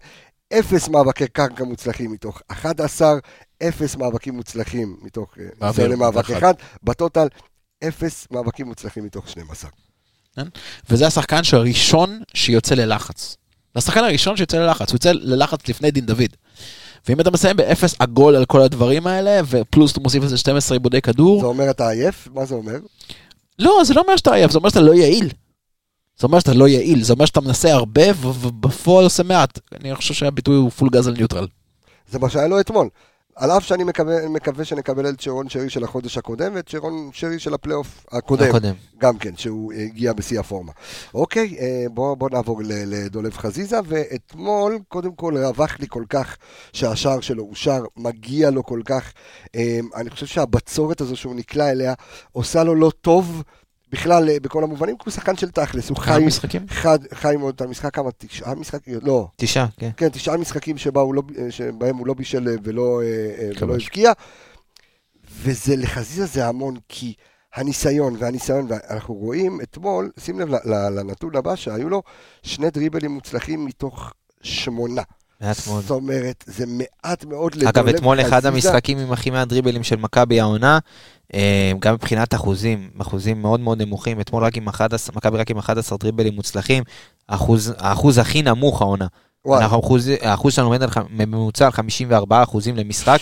[0.59, 3.13] אפס מאבקי קרקע מוצלחים מתוך 11,
[3.63, 6.53] אפס מאבקים מוצלחים מתוך אה, באוויר, ניסיון למאבק אחד.
[6.83, 7.27] בטוטל,
[7.87, 9.69] אפס מאבקים מוצלחים מתוך 12.
[10.89, 13.37] וזה השחקן שהראשון שיוצא ללחץ.
[13.73, 16.35] זה השחקן הראשון שיוצא ללחץ, הוא יוצא ללחץ לפני דין דוד.
[17.08, 21.02] ואם אתה מסיים באפס עגול על כל הדברים האלה, ופלוס אתה מוסיף לזה 12 עיבודי
[21.02, 22.28] כדור, זה אומר אתה עייף?
[22.34, 22.78] מה זה אומר?
[23.60, 25.30] לא, זה לא אומר שאתה עייף, זה אומר שאתה לא יעיל.
[26.20, 29.60] זה אומר שאתה לא יעיל, זה אומר שאתה מנסה הרבה ובפועל עושה מעט.
[29.76, 31.47] אני חושב שהביטוי הוא פול גז על ניוטרל.
[32.10, 32.89] זה מה שהיה לו אתמול.
[33.36, 37.39] על אף שאני מקווה, מקווה שנקבל את שרון שרי של החודש הקודם ואת שרון שרי
[37.39, 38.49] של הפלייאוף הקודם.
[38.49, 38.73] הקודם.
[38.97, 40.71] גם כן, שהוא הגיע בשיא הפורמה.
[41.13, 46.38] אוקיי, אה, בוא, בוא נעבור לדולב חזיזה, ואתמול, קודם כל, רווח לי כל כך
[46.73, 49.13] שהשער שלו אושר, מגיע לו כל כך.
[49.55, 51.93] אה, אני חושב שהבצורת הזו שהוא נקלע אליה,
[52.32, 53.43] עושה לו לא טוב.
[53.91, 56.65] בכלל, אה, בכל המובנים, הוא שחקן של תכלס, הוא כמה חי, משחקים?
[56.69, 58.09] חד, חי מאוד את המשחק, כמה?
[58.17, 58.99] תשעה משחקים?
[59.01, 59.89] לא, תשעה, כן.
[59.97, 63.83] כן, תשעה משחקים שבה הוא לא, שבהם הוא לא בישל ולא, אה, אה, ולא כבש.
[63.83, 64.11] הבקיע.
[65.43, 67.13] וזה לחזיזה זה המון, כי
[67.55, 72.03] הניסיון והניסיון, ואנחנו רואים אתמול, שים לב לנתון הבא, שהיו לו
[72.43, 75.01] שני דריבלים מוצלחים מתוך שמונה.
[75.41, 75.81] מעט מאוד.
[75.81, 78.45] זאת אומרת, זה מעט מאוד אגב, לדולב אתמול אחד.
[78.45, 80.79] המשחקים עם הכי מעט דריבלים של מכבי העונה,
[81.33, 85.57] אה, גם מבחינת אחוזים, אחוזים מאוד מאוד נמוכים, אתמול רק עם 11, מכבי רק עם
[85.57, 86.83] 11 דריבלים מוצלחים,
[87.27, 89.07] אחוז- האחוז הכי נמוך העונה.
[89.45, 93.17] וואי, אנחנו אחוז- האחוז שלנו עומד על בממוצע על 54 אחוזים למשחק,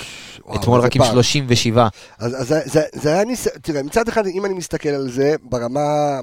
[0.45, 1.11] וואו, אתמול רק עם פער.
[1.11, 1.87] 37.
[2.19, 5.35] אז, אז זה, זה, זה היה ניסיון, תראה, מצד אחד, אם אני מסתכל על זה
[5.43, 6.19] ברמה,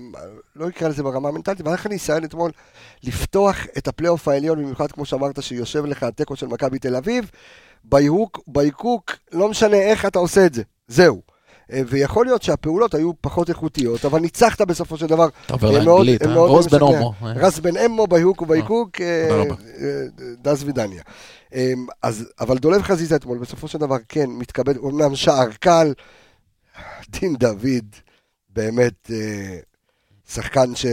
[0.57, 2.51] לא אקרא לזה ברמה המנטלית, אבל היה לך ניסיון אתמול
[3.05, 7.31] לפתוח את הפלייאוף העליון, במיוחד כמו שאמרת, שיושב לך התיקו של מכבי תל אביב,
[7.85, 11.36] by hook, by crook, לא משנה איך אתה עושה את זה, זהו.
[11.73, 15.29] אה, ויכול להיות שהפעולות היו פחות איכותיות, אבל ניצחת בסופו של דבר.
[15.47, 16.27] אתה עובר אה, מאוד- לאנגלית, אה?
[16.35, 16.79] מאוד רוז בן.
[17.23, 17.33] אה.
[17.37, 18.07] רס בן אמו
[19.31, 19.55] רבה.
[19.81, 20.03] אה,
[20.43, 21.03] דס ודניה.
[22.03, 25.93] אז, אבל דולב חזיזה אתמול, בסופו של דבר, כן, מתכבד, אומנם שער קל,
[27.09, 27.85] דין דוד,
[28.55, 29.11] באמת
[30.33, 30.87] שחקן ש...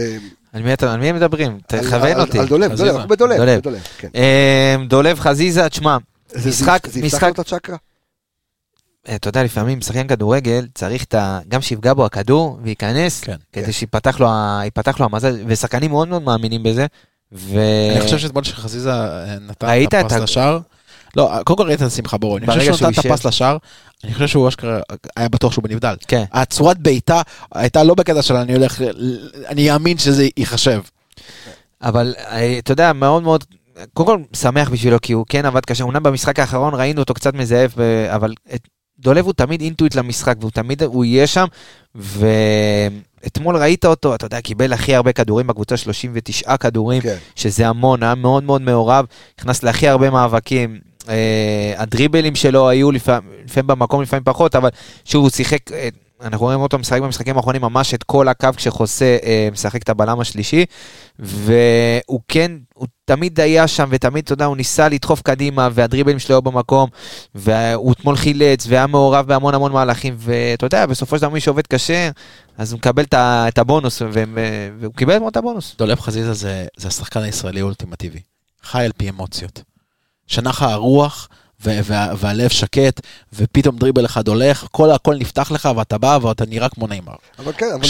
[0.52, 1.58] על מי אתה- על מי הם מדברים?
[1.66, 2.38] תכוון אותי.
[2.38, 2.72] על דולב.
[2.74, 3.58] דולב, אנחנו בדולב, דולב.
[3.60, 4.08] בדולב, כן.
[4.14, 5.96] אה, דולב חזיזה, תשמע,
[6.46, 7.76] משחק- זה יפתח לו את הצ'קרה?
[9.08, 11.38] אה, אתה יודע, לפעמים שחקן כדורגל צריך את ה...
[11.48, 13.36] גם שיפגע בו הכדור וייכנס, כן.
[13.52, 13.72] כדי כן.
[13.72, 14.62] שיפתח לו ה-
[14.98, 16.86] לו המזל, ושחקנים מאוד מאוד מאמינים בזה.
[17.32, 17.60] ו...
[17.92, 20.58] אני חושב שאתמול שחזיזה אה, נתן את הפס ה- לשער.
[21.16, 22.42] לא, קודם כל ראית את השמחה בראש.
[22.42, 23.06] אני חושב שהוא נתן את.
[23.06, 23.56] הפס לשער,
[24.04, 24.80] אני חושב שהוא אשכרה
[25.16, 25.94] היה בטוח שהוא בנבדל.
[26.08, 26.24] כן.
[26.32, 27.22] הצורת בעיטה
[27.54, 28.80] הייתה לא בקטע של אני הולך,
[29.48, 30.80] אני אאמין שזה ייחשב.
[31.82, 33.44] אבל אה, אתה יודע, מאוד מאוד,
[33.94, 35.84] קודם כל שמח בשבילו, כי הוא כן עבד קשה.
[35.84, 37.72] אומנם במשחק האחרון ראינו אותו קצת מזייף,
[38.14, 38.68] אבל את-
[38.98, 41.46] דולב הוא תמיד אינטואיט למשחק, והוא תמיד, הוא יהיה שם,
[41.94, 47.16] ואתמול ראית אותו, אתה יודע, קיבל הכי הרבה כדורים בקבוצה, 39 כדורים, כן.
[47.36, 49.06] שזה המון, היה מאוד מאוד מעורב,
[49.40, 50.78] נכנס להכי הרבה מאבקים.
[51.08, 54.68] אה, הדריבלים שלו היו לפעמים, לפעמים במקום, לפעמים פחות, אבל
[55.04, 55.88] שוב, הוא שיחק, אה,
[56.24, 60.20] אנחנו רואים אותו משחק במשחקים האחרונים ממש את כל הקו כשחוסה אה, משחק את הבלם
[60.20, 60.64] השלישי,
[61.18, 66.42] והוא כן, הוא תמיד היה שם, ותמיד, אתה יודע, הוא ניסה לדחוף קדימה, והדריבלים שלו
[66.42, 66.88] במקום,
[67.34, 71.66] והוא אתמול חילץ, והיה מעורב בהמון המון מהלכים, ואתה יודע, בסופו של דבר מי שעובד
[71.66, 72.10] קשה,
[72.58, 74.02] אז הוא מקבל את הבונוס,
[74.80, 75.74] והוא קיבל אתמול את הבונוס.
[75.78, 78.20] דולב חזיזה זה, זה השחקן הישראלי האולטימטיבי.
[78.62, 79.62] חי על פי אמוציות.
[80.26, 81.28] שנח הרוח
[82.18, 83.00] והלב שקט,
[83.32, 87.14] ופתאום דריבל אחד הולך, כל הכל נפתח לך ואתה בא ואתה נראה כמו ניימאר.
[87.38, 87.84] אבל כן, אבל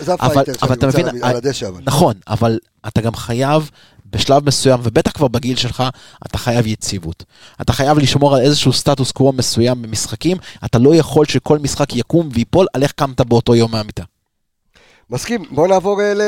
[0.00, 1.68] זה- הפייטר שאני נמצא על הדשא.
[1.82, 2.58] נכון, אבל
[2.88, 3.70] אתה גם חייב
[4.12, 5.82] בשלב מסוים, ובטח כבר בגיל שלך,
[6.26, 7.24] אתה חייב יציבות.
[7.60, 12.28] אתה חייב לשמור על איזשהו סטטוס קוו מסוים במשחקים, אתה לא יכול שכל משחק יקום
[12.32, 14.02] ויפול על איך קמת באותו יום מהמיטה.
[15.10, 16.22] מסכים, בוא נעבור אה, ל-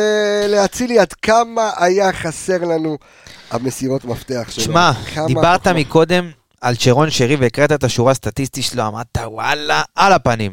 [0.54, 2.98] לאצילי, עד כמה היה חסר לנו
[3.50, 4.64] המסירות מפתח שלו.
[4.64, 4.92] שמע,
[5.26, 6.30] דיברת אנחנו- מקודם
[6.62, 10.52] על צ'רון שרי והקראת את השורה הסטטיסטית שלו, אמרת וואלה, על הפנים.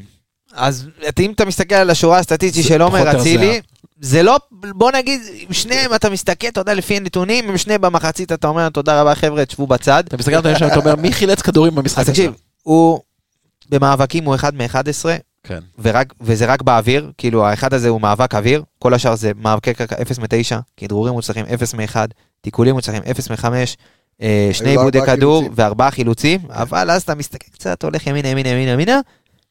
[0.54, 0.88] אז
[1.20, 3.62] אם אתה מסתכל על השורה הסטטיסטית של עומר אצילי.
[4.02, 8.32] זה לא, בוא נגיד, עם שניהם אתה מסתכל, אתה יודע, לפי הנתונים, עם שניהם במחצית
[8.32, 10.04] אתה אומר, תודה רבה חבר'ה, תשבו בצד.
[10.08, 12.12] אתה מסתכל על אתה אומר, מי חילץ כדורים במשחק אז הזה?
[12.12, 12.34] תקשיב,
[12.64, 13.00] הוא
[13.70, 15.06] במאבקים הוא אחד מ-11,
[15.44, 15.60] כן.
[15.80, 20.02] ורק, וזה רק באוויר, כאילו האחד הזה הוא מאבק אוויר, כל השאר זה מאבקי קרקע
[20.02, 21.96] 0 מ-9, כדרורים מוצלחים 0 מ-1,
[22.42, 23.64] תיקולים מוצלחים 0 מ-5, אה,
[24.54, 25.54] שני היו עיבודי כדור חילוצים.
[25.56, 29.00] וארבעה חילוצים, אבל אז אתה מסתכל קצת, הולך ימינה, ימינה, ימינה, ימינה,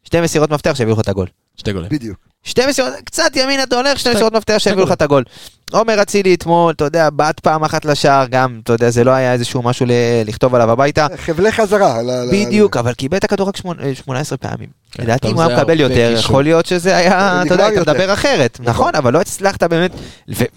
[0.04, 1.26] שתי מסירות מפתח שהביאו לך את הגול.
[1.56, 1.88] שתי גולים.
[1.90, 2.16] בדיוק.
[2.44, 5.24] שתי מסירות, קצת ימינה אתה הולך, שתי מסירות מפתח שהביאו לך את הגול.
[5.72, 9.32] עומר אצילי אתמול, אתה יודע, בעט פעם אחת לשער, גם, אתה יודע, זה לא היה
[9.32, 9.86] איזשהו משהו
[10.24, 11.06] לכתוב עליו הביתה.
[11.16, 11.98] חבלי חזרה.
[12.32, 14.68] בדיוק, אבל קיבל את הכדור רק שמונה- אה, 18 פעמים.
[14.93, 16.14] כן, לדעתי אם הוא היה מקבל יותר.
[16.18, 17.93] יכול להיות שזה היה, אתה יודע, היית יותר.
[17.93, 18.59] מדבר אחרת.
[18.61, 18.70] נכון.
[18.70, 19.91] נכון, אבל לא הצלחת באמת,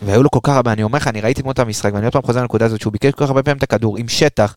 [0.01, 2.13] והיו לו כל כך הרבה, אני אומר לך, אני ראיתי אתמול את המשחק, ואני עוד
[2.13, 4.55] פעם חוזר לנקודה הזאת, שהוא ביקש כל כך הרבה פעמים את הכדור עם שטח,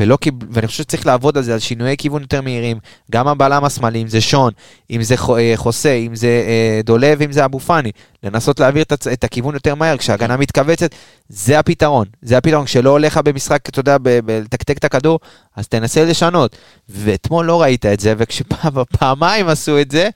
[0.00, 2.78] ולא קיבל, ואני חושב שצריך לעבוד על זה, על שינויי כיוון יותר מהירים,
[3.10, 4.52] גם הבלם השמאלי, אם זה שון,
[4.90, 7.90] אם זה אה, חוסה, אם זה אה, דולב, אם זה אבו פאני,
[8.22, 10.94] לנסות להעביר את, את הכיוון יותר מהר, כשההגנה מתכווצת,
[11.28, 15.20] זה הפתרון, זה הפתרון, כשלא הולך לך במשחק, אתה יודע, בלתקתק את הכדור,
[15.56, 16.56] אז תנסה לשנות.
[16.88, 20.08] ואתמול לא ראית את זה, וכשפעמיים עשו את זה,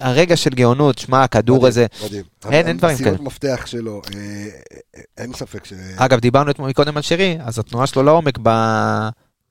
[0.00, 1.86] הרגע של גאונות, שמע, הכדור מדהים, הזה.
[2.04, 2.22] מדהים.
[2.50, 3.16] אין- אין דברים כאלה.
[3.20, 4.20] מפתח שלו, אה,
[4.96, 5.72] אה, אין ספק ש...
[5.96, 9.08] אגב, דיברנו אתמול מקודם על שרי, אז התנועה שלו לעומק ב-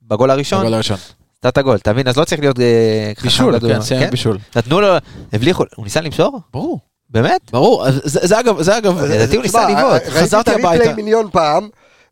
[0.07, 0.97] בגול הראשון, הגול הראשון.
[1.45, 2.07] נתת גול, אתה מבין?
[2.07, 3.59] אז לא צריך להיות אה, בישול.
[3.59, 4.37] כן, סיים בישול.
[4.55, 4.87] נתנו לו,
[5.33, 6.39] הבליחו, הוא ניסה למסור?
[6.53, 6.79] ברור.
[7.09, 7.41] באמת?
[7.51, 9.91] ברור, זה זה אגב, זה אגב, לדעתי הוא ניסה לבעוט.
[10.01, 10.95] ראיתי חזרתי את הריפליי הביתה.
[10.95, 11.69] מיליון פעם,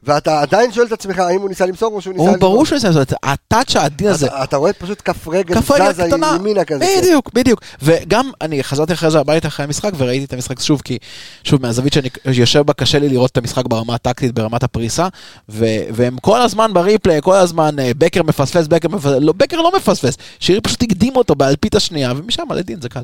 [0.07, 2.49] ואתה עדיין שואל את עצמך האם הוא ניסה למסור או שהוא ניסה הוא למסור.
[2.49, 4.27] ברור שהוא ניסה זה, הטאץ' העדין הזה.
[4.43, 5.55] אתה- רואה פשוט כף רגל
[5.93, 6.03] זזה
[6.35, 6.85] ימינה כזה.
[6.85, 7.01] כן.
[7.01, 7.61] בדיוק, בדיוק.
[7.81, 10.97] וגם אני חזרתי אחרי זה הביתה אחרי המשחק וראיתי את המשחק שוב, כי
[11.43, 15.07] שוב, מהזווית שאני יושב בה קשה לי לראות את המשחק ברמה הטקטית, ברמת הפריסה,
[15.49, 19.71] ו- והם כל הזמן בריפליי, כל הזמן אה, בקר מפספס, בקר מפספס, לא, בקר לא
[19.77, 23.03] מפספס, שירי פשוט הקדים אותו באלפית השנייה, ומשם לדין זה קל.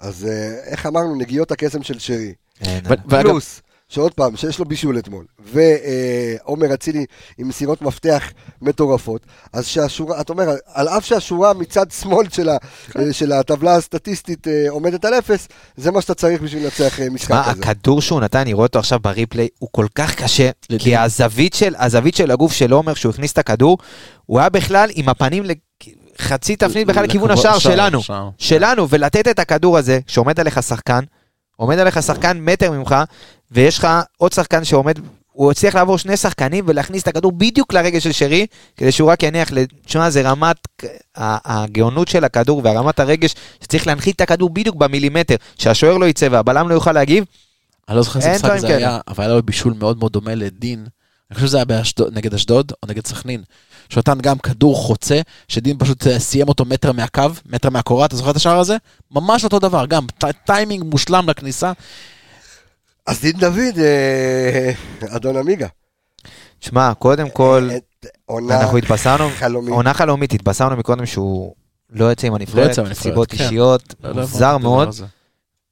[0.00, 2.32] אז אה, איך אמרנו, נגיעות הקסם של שרי.
[2.62, 7.06] ואגב, פלוס, שעוד פעם, שיש לו בישול אתמול, ועומר אצילי
[7.38, 8.30] עם מסירות מפתח
[8.62, 9.20] מטורפות,
[9.52, 12.56] אז שהשורה, אתה אומר, על אף שהשורה מצד שמאל של, ה,
[12.90, 13.12] כן.
[13.12, 17.30] של הטבלה הסטטיסטית אה, עומדת על אפס, זה מה שאתה צריך בשביל לנצח אה, משחק
[17.30, 17.62] מה, כזה.
[17.62, 20.50] הכדור שהוא נתן, אני רואה אותו עכשיו בריפליי, הוא כל כך קשה.
[20.78, 23.78] כי הזווית של, הזווית של הגוף של עומר, שהוא הכניס את הכדור,
[24.26, 25.44] הוא היה בכלל עם הפנים
[26.18, 28.00] חצי תפנית בכלל לכיוון השער שער, שלנו.
[28.38, 31.00] שלנו, ולתת את הכדור הזה, שעומד עליך שחקן,
[31.56, 32.94] עומד עליך שחקן מטר ממך,
[33.50, 34.98] ויש לך עוד שחקן שעומד,
[35.32, 39.22] הוא הצליח לעבור שני שחקנים ולהכניס את הכדור בדיוק לרגל של שרי, כדי שהוא רק
[39.22, 39.50] יניח,
[39.86, 40.56] תשמע, זה רמת
[41.16, 46.68] הגאונות של הכדור והרמת הרגש, שצריך להנחית את הכדור בדיוק במילימטר, שהשוער לא יצא והבלם
[46.68, 47.24] לא יוכל להגיב,
[47.88, 48.78] אני לא זוכר איזה משחק זה כאלה.
[48.78, 50.86] היה, אבל היה לו בישול מאוד מאוד דומה לדין.
[51.30, 53.42] אני חושב שזה היה באשדוד- נגד אשדוד או נגד סכנין.
[53.88, 58.16] שהוא נתן גם כדור חוצה, שדין פשוט אה, סיים אותו מטר מהקו, מטר מהקורה, אתה
[58.16, 58.76] זוכר את השער הזה?
[59.10, 61.72] ממש אותו דבר, גם טי- טיימינג מושלם לכניסה.
[63.06, 64.72] אז דין דוד, אה,
[65.16, 65.66] אדון עמיגה.
[66.58, 67.68] תשמע, קודם כל,
[68.24, 69.72] עונה אנחנו התבשרנו, חלומית.
[69.74, 71.54] עונה חלומית, התבשרנו מקודם שהוא
[71.90, 73.44] לא יוצא עם הנבחרת, הנבחרת, סיבות כן.
[73.44, 74.94] אישיות, לא מוזר מאוד.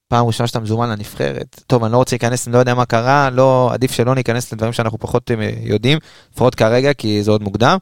[0.09, 1.61] פעם ראשונה שאתה מזומן לנבחרת.
[1.66, 4.72] טוב, אני לא רוצה להיכנס, אני לא יודע מה קרה, לא, עדיף שלא ניכנס לדברים
[4.72, 5.99] שאנחנו פחות אה, יודעים,
[6.32, 7.78] לפחות כרגע, כי זה עוד מוקדם.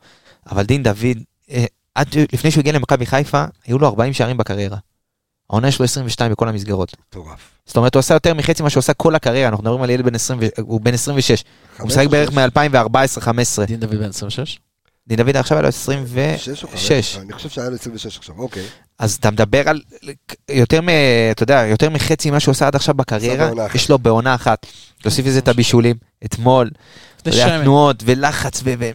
[0.50, 1.18] אבל דין דוד,
[1.50, 4.76] אה, עד, לפני שהוא הגיע למכבי חיפה, היו לו 40 שערים בקריירה.
[5.52, 6.96] העונה יש לו 22 בכל המסגרות.
[7.08, 7.38] מטורף.
[7.66, 10.04] זאת אומרת, הוא עשה יותר מחצי ממה שהוא עשה כל הקריירה, אנחנו מדברים על ילד
[10.04, 11.44] בן 20, ו- הוא בן 26.
[11.78, 13.64] הוא משחק בערך מ-2014-2015.
[13.66, 14.58] דין דוד בן 26?
[15.08, 16.48] דין דוד עכשיו היה לו שש או חמש?
[16.48, 17.16] 26.
[17.16, 18.62] אני חושב שהיה לו 26 עכשיו, אוקיי.
[18.98, 19.80] אז אתה מדבר על
[20.50, 20.88] יותר מ...
[21.30, 23.50] אתה יודע, יותר מחצי ממה שהוא עשה עד עכשיו בקריירה.
[23.74, 24.66] יש לו בעונה אחת.
[25.02, 26.70] תוסיף לזה את הבישולים, אתמול.
[27.22, 28.74] תנועות ולחץ, ו...
[28.78, 28.90] ו-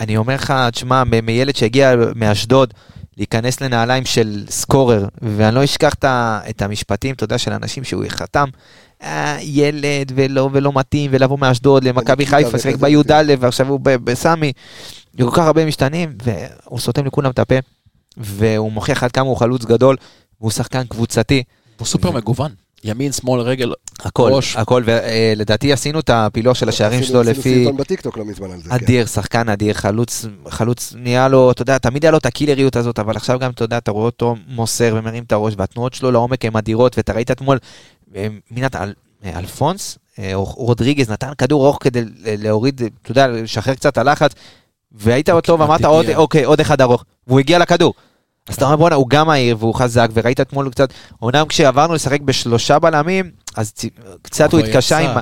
[0.00, 2.74] אני אומר לך, תשמע, מילד שהגיע מאשדוד,
[3.20, 8.48] להיכנס לנעליים של סקורר, ואני לא אשכח את המשפטים, אתה יודע, של אנשים שהוא חתם
[9.02, 14.52] אה, ילד ולא, ולא מתאים, ולבוא מאשדוד למכבי חיפה, שיחק בי"א, ועכשיו הוא בסמי,
[15.18, 17.54] כל כך הרבה משתנים, והוא סותם לכולם את הפה,
[18.16, 19.96] והוא מוכיח עד כמה הוא חלוץ גדול,
[20.40, 21.42] והוא שחקן קבוצתי,
[21.78, 22.52] הוא סופר מגוון.
[22.84, 23.72] ימין, שמאל, רגל.
[23.98, 24.56] הכל, ראש.
[24.56, 27.64] הכל, ולדעתי עשינו את הפילוח של השערים עשינו- שלו עשינו לפי...
[27.64, 28.68] סרטון בטיקטוק לא מזמן על זה.
[28.70, 28.74] כן.
[28.74, 32.98] אדיר, שחקן אדיר, חלוץ, חלוץ נהיה לו, אתה יודע, תמיד היה לו את הקילריות הזאת,
[32.98, 36.44] אבל עכשיו גם, אתה יודע, אתה רואה אותו מוסר ומרים את הראש, והתנועות שלו לעומק
[36.44, 37.58] הן אדירות, ואתה ראית אתמול,
[38.16, 38.92] אה, מינת אל,
[39.24, 42.04] אה, אלפונס, אה, רודריגז נתן כדור ארוך כדי
[42.38, 44.32] להוריד, אתה יודע, לשחרר קצת את הלחץ,
[44.92, 46.08] והיית אותו כמעט ואמרת.
[46.16, 47.94] אוקיי, עוד אחד ארוך, והוא הגיע לכדור.
[48.48, 52.20] אז אתה אומר, בואנה, הוא גם מהיר והוא חזק, וראית אתמול קצת, אומנם כשעברנו לשחק
[52.20, 53.72] בשלושה בלמים, אז
[54.22, 54.98] קצת הוא התקשה.
[54.98, 55.18] עם...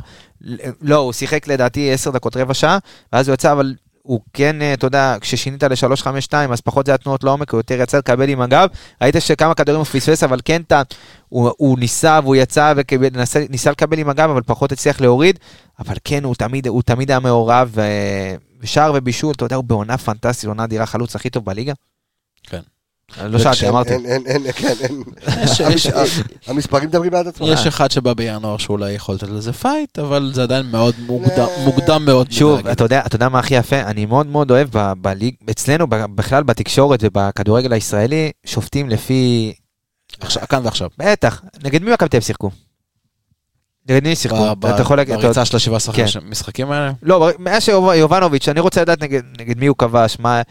[0.82, 2.78] לא, הוא שיחק לדעתי 10 דקות, רבע שעה,
[3.12, 3.74] ואז הוא יצא, אבל
[4.08, 7.98] הוא כן, אה, אתה יודע, כששינית ל-352, אז פחות זה התנועות לעומק, הוא יותר יצא
[7.98, 8.68] לקבל עם הגב.
[9.02, 10.82] ראית שכמה כדורים הוא פספס, אבל כן, אתה,
[11.28, 15.38] הוא, הוא ניסה והוא יצא וניסה ניסה לקבל עם הגב, אבל פחות הצליח להוריד.
[15.78, 19.98] אבל כן, הוא תמיד, הוא תמיד היה מעורב, ו- ושער ובישול, אתה יודע, הוא בעונה
[19.98, 21.72] פנטסטית, עונה אדירה, חלוץ הכי טוב בליגה.
[22.42, 22.60] כן.
[23.16, 23.92] לא שאלתי, אמרתי.
[23.92, 25.02] אין, אין, אין, כן, אין.
[25.42, 27.46] יש- יש- המס- המספרים מדברים בעד עצמם.
[27.50, 32.04] יש אחד שבא בינואר שאולי יכול לתת לזה פייט, אבל זה עדיין מאוד מוקדם- מוקדם
[32.04, 32.32] מאוד.
[32.32, 32.66] שוב.
[32.66, 32.84] אתה
[33.14, 33.80] יודע, מה הכי יפה?
[33.80, 39.52] אני מאוד מאוד אוהב ב- בליג, אצלנו ב- בכלל בתקשורת ובכדורגל הישראלי, שופטים לפי...
[40.20, 40.88] עכשיו- כאן ועכשיו.
[40.98, 42.50] בטח, נגד מי מכבי תל שיחקו?
[43.88, 44.52] נגד מי שיחקו?
[44.52, 45.14] אתה יכול להגיד...
[45.16, 46.04] בריצה של השבעה עשרה כן.
[46.28, 46.92] משחקים האלה?
[47.02, 49.02] לא, מאז שיובנוביץ', אני רוצה לדעת
[49.38, 50.42] נגד מי הוא כבש, מה...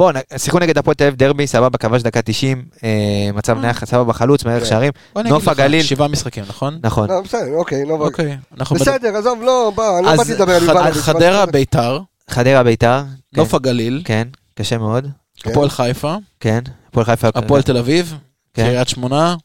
[0.00, 2.88] בוא, נ- שיחקו נגד הפועל תל אביב דרבי, סבבה, כבש דקה 90, אה,
[3.34, 4.68] מצב נייח, סבבה, חלוץ, מערך כן.
[4.68, 4.92] שערים,
[5.24, 6.78] נוף הגליל, שבעה משחקים, נכון?
[6.82, 7.08] נכון.
[7.10, 7.94] לא, בסדר, אוקיי, לא...
[7.94, 8.36] אוקיי.
[8.70, 10.96] בסדר, עזוב, לא, בוא, אני לא באתי לדבר על איבנוביץ'.
[10.96, 13.02] חדרה, ביתר, חדרה ביתר,
[13.34, 15.50] כן, נוף הגליל, כן, קשה מאוד, כן.
[15.50, 18.14] הפועל חיפה, כן, הפועל חיפה, הפועל תל אביב,
[18.54, 18.62] כן.
[18.62, 19.36] קריית שמונה,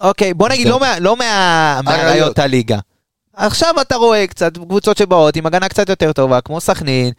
[0.00, 2.78] אוקיי, בוא נגיד, לא מה- לא מה- מהראיות הליגה.
[3.36, 7.12] עכשיו אתה רואה קצת קבוצות שבאות עם הגנה קצת יותר טובה, כמו סכנין,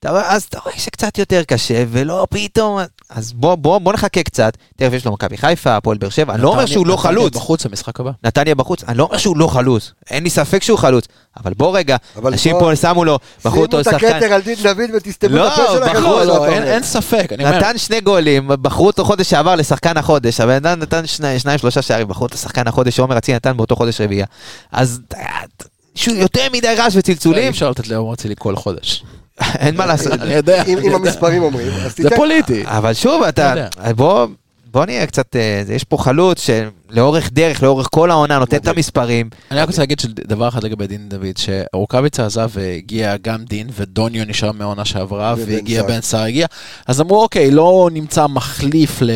[0.00, 2.78] אתה רואה- אז אתה רואה שקצת יותר קשה, ולא פתאום,
[3.10, 6.42] אז בוא, בוא, בוא נחכה קצת, תכף יש לו מכבי חיפה, הפועל באר שבע, אני
[6.42, 8.10] לא אומר נתניה- שהוא לא נתניה חלוץ, בחוץ המשחק הבא.
[8.24, 11.04] נתניה בחוץ, אני לא אומר שהוא לא חלוץ, אין לי ספק שהוא חלוץ,
[11.44, 14.40] אבל בוא רגע, אבל אנשים פה שמו לו, בחרו שימו אותו את שחקן, הכתר על
[14.42, 15.92] דין דוד ותסתמו לא, את הפה שלכם.
[15.92, 19.96] בחרו, מה לא, אין- ספק, אני אומר, נתן שני גולים, בחרו אותו חודש שעבר לשחקן
[19.96, 23.56] החודש, הבן אדם נתן שני- שניים שלושה שערים, בחרו אותו שחקן החודש, שעומר אצילי נתן
[23.56, 24.26] באותו חודש רביעייה.
[24.72, 25.20] אז אה,
[25.94, 29.04] שהוא יותר מדי רעש אי וצלצולים, אפשר לתת לעומר אצילי כל חודש.
[29.40, 30.12] אין מה לעשות.
[30.12, 30.94] אני יודע, אם.
[30.94, 32.16] המספרים אומרים, אז זה תיתן...
[32.16, 32.62] פוליטי.
[32.66, 33.54] אבל שוב, אתה.
[33.96, 34.26] בוא,
[34.76, 36.46] בוא נהיה קצת, אה, יש פה חלוץ
[36.90, 38.68] שלאורך דרך, לאורך כל העונה, נותן את.
[38.68, 39.30] המספרים.
[39.50, 44.24] אני רק רוצה להגיד שדבר אחד לגבי דין דוד, שרוקאביצה עזב והגיע גם דין, ודוניו
[44.24, 45.82] נשאר מהעונה שעברה, והגיע.
[45.82, 46.46] בן סער הגיע,
[46.86, 49.10] אז אמרו אוקיי, לא נמצא מחליף ל...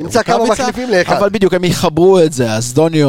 [0.00, 1.16] נמצא כמה מחליפים לאחד.
[1.16, 3.08] אבל בדיוק, הם יחברו את זה, אז דוניו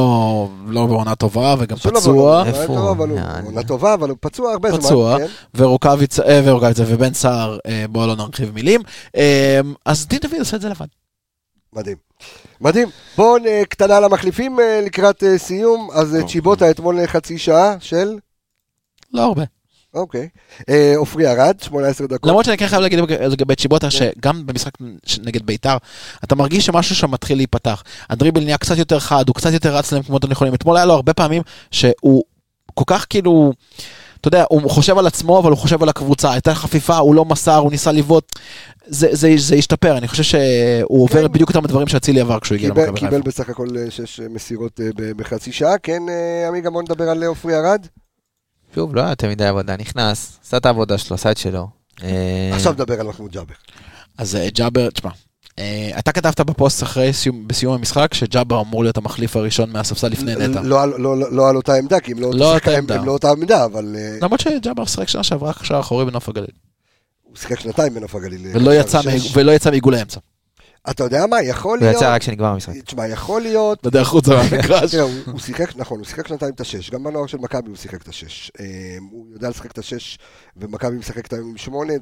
[0.68, 2.92] לא בעונה טובה, וגם פצוע, בעונה איפה טובה, הוא?
[2.92, 3.46] אבל הוא יעני.
[3.46, 4.80] עונה טובה, אבל הוא פצוע הרבה זמן.
[4.80, 5.18] פצוע.
[5.18, 5.26] כן.
[5.56, 8.82] ורוקאביצה, אה, ורוקאביצה ובן סער, אה, בואו לא נרחיב מילים,
[9.86, 11.03] אז דין דוד עושה את זה לבד.
[11.76, 11.98] מדהים.
[12.62, 12.88] מדהים.
[13.18, 13.36] בואו
[13.70, 15.90] קטנה על המחליפים אה, לקראת אה, סיום.
[15.94, 18.18] אז אה, צ'יבוטה אתמול אה, חצי שעה של...
[19.14, 19.44] לא הרבה.
[19.94, 20.30] אוקיי.
[20.70, 22.30] אה, עופרי ארד, 18 דקות.
[22.30, 24.72] למרות שאני כן חייב להגיד לגבי צ'יבוטה, שגם במשחק
[25.24, 25.78] נגד ביתר,
[26.24, 27.84] אתה מרגיש שמשהו שם מתחיל להיפתח.
[28.10, 30.54] הדריבל נהיה קצת יותר חד, הוא קצת יותר רץ למקומות הנכונים.
[30.54, 32.24] אתמול היה לו הרבה פעמים שהוא
[32.74, 33.54] כל כך כאילו,
[34.22, 36.32] אתה יודע, הוא חושב על עצמו, אבל הוא חושב על הקבוצה.
[36.32, 38.40] הייתה חפיפה, הוא לא מסר, הוא ניסה לבעוט.
[38.86, 42.70] זה, זה, זה השתפר, אני חושב שהוא עובר בדיוק אותם הדברים שאצילי עבר כשהוא הגיע
[42.70, 43.30] קיבל, למכבי קיבל חיפה.
[43.30, 45.78] בסך הכל אה, שש אה, מסירות אה, בחצי שעה.
[45.78, 46.02] כן,
[46.48, 47.88] עמיגה, בוא נדבר על עופרי ארד.
[48.76, 51.68] שוב, לא היה יותר מדי עבודה, נכנס, עשה את העבודה שלו, עשה את שלו.
[52.54, 53.54] עכשיו נדבר על מחמוד ג'אבר.
[54.18, 55.10] אז ג'אבר, תשמע,
[56.00, 60.62] אתה כתבת בפוסט אחרי סיום, בסיום המשחק, שג'אבר אמור להיות המחליף הראשון מהספסל לפני נטע.
[60.62, 62.78] לא, על- לא, לא, לא על אותה עמדה, כי הם לא, לא אותו אותה שחקן,
[62.78, 62.96] עמדה.
[63.00, 66.48] הם לא אותה עמדה, אבל למרות שג'אבר שיחק שנה שעברה קשר אחורי בנוף הגליל.
[67.34, 68.48] הוא שיחק שנתיים בנוף הגליל.
[68.48, 68.52] אה,
[69.36, 70.20] ולא יצא מעיגול האמצע.
[70.90, 71.96] אתה יודע מה, יכול הוא להיות...
[72.02, 72.74] יצא רק כשנגמר המשחק.
[72.86, 73.84] תשמע, יכול להיות...
[73.84, 74.92] בדרך חוצה מהמגרש.
[74.92, 77.78] תראה, הוא, הוא שיחק, נכון, הוא שיחק שנתיים את השש, גם בנוער של מכבי הוא
[77.78, 78.52] שיחק את השש.
[78.60, 78.66] אה,
[79.12, 80.18] הוא יודע לשחק את השש,
[80.58, 81.94] ומכבי משחקת היום עם שמונה,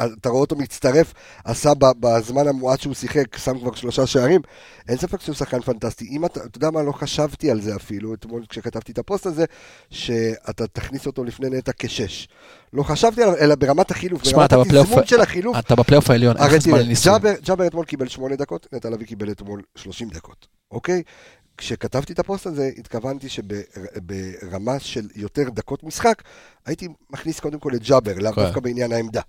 [0.00, 4.40] אתה, רואה אותו מצטרף, עשה בזמן המועט שהוא שיחק, שם כבר שלושה שערים,
[4.88, 6.08] אין ספק שהוא שחקן פנטסטי.
[6.10, 9.44] אם אתה, אתה יודע מה, לא חשבתי על זה אפילו, אתמול כשכתבתי את הפוסט הזה,
[9.90, 12.28] שאתה תכניס אותו לפני נטע כשש.
[12.72, 15.56] לא חשבתי עליו, אלא ברמת החילוף, שמע, ברמת התזמון של החילוף.
[15.58, 17.12] אתה בפלייאוף העליון, אין לך זמן לניסוי.
[17.12, 21.02] ג'אבר, ג'אבר אתמול קיבל שמונה דקות, נטע לביא קיבל אתמול 30 דקות, אוקיי?
[21.58, 26.22] כשכתבתי את הפוסט הזה, התכוונתי שברמה של יותר דקות משחק,
[26.66, 28.42] הייתי מכניס קודם כל את ג'אבר, לאו כן.
[28.42, 29.20] דווקא בעניין העמדה.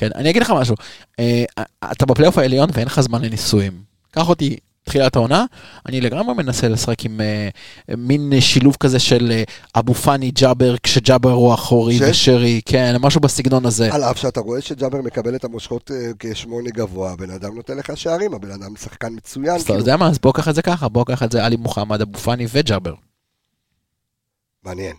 [0.00, 0.74] כן, אני אגיד לך משהו.
[1.18, 1.44] אה,
[1.92, 3.72] אתה בפלייאוף העליון ואין לך זמן לניסויים.
[4.10, 5.44] קח אותי תחילת העונה,
[5.86, 7.48] אני לגמרי מנסה לשחק עם אה,
[7.96, 9.42] מין שילוב כזה של אה,
[9.76, 12.02] אבו פאני ג'אבר, כשג'אבר הוא אחורי שש?
[12.02, 13.94] ושרי, כן, משהו בסגנון הזה.
[13.94, 17.96] על אף שאתה רואה שג'אבר מקבל את המושכות אה, כשמונה גבוה, הבן אדם נותן לך
[17.96, 19.54] שערים, הבן אדם שחקן מצוין.
[19.54, 21.44] אז אתה כאילו, יודע מה, אז בוא קח את זה ככה, בוא קח את זה
[21.44, 22.94] עלי מוחמד, אבו פאני וג'אבר.
[24.64, 24.96] מעניין,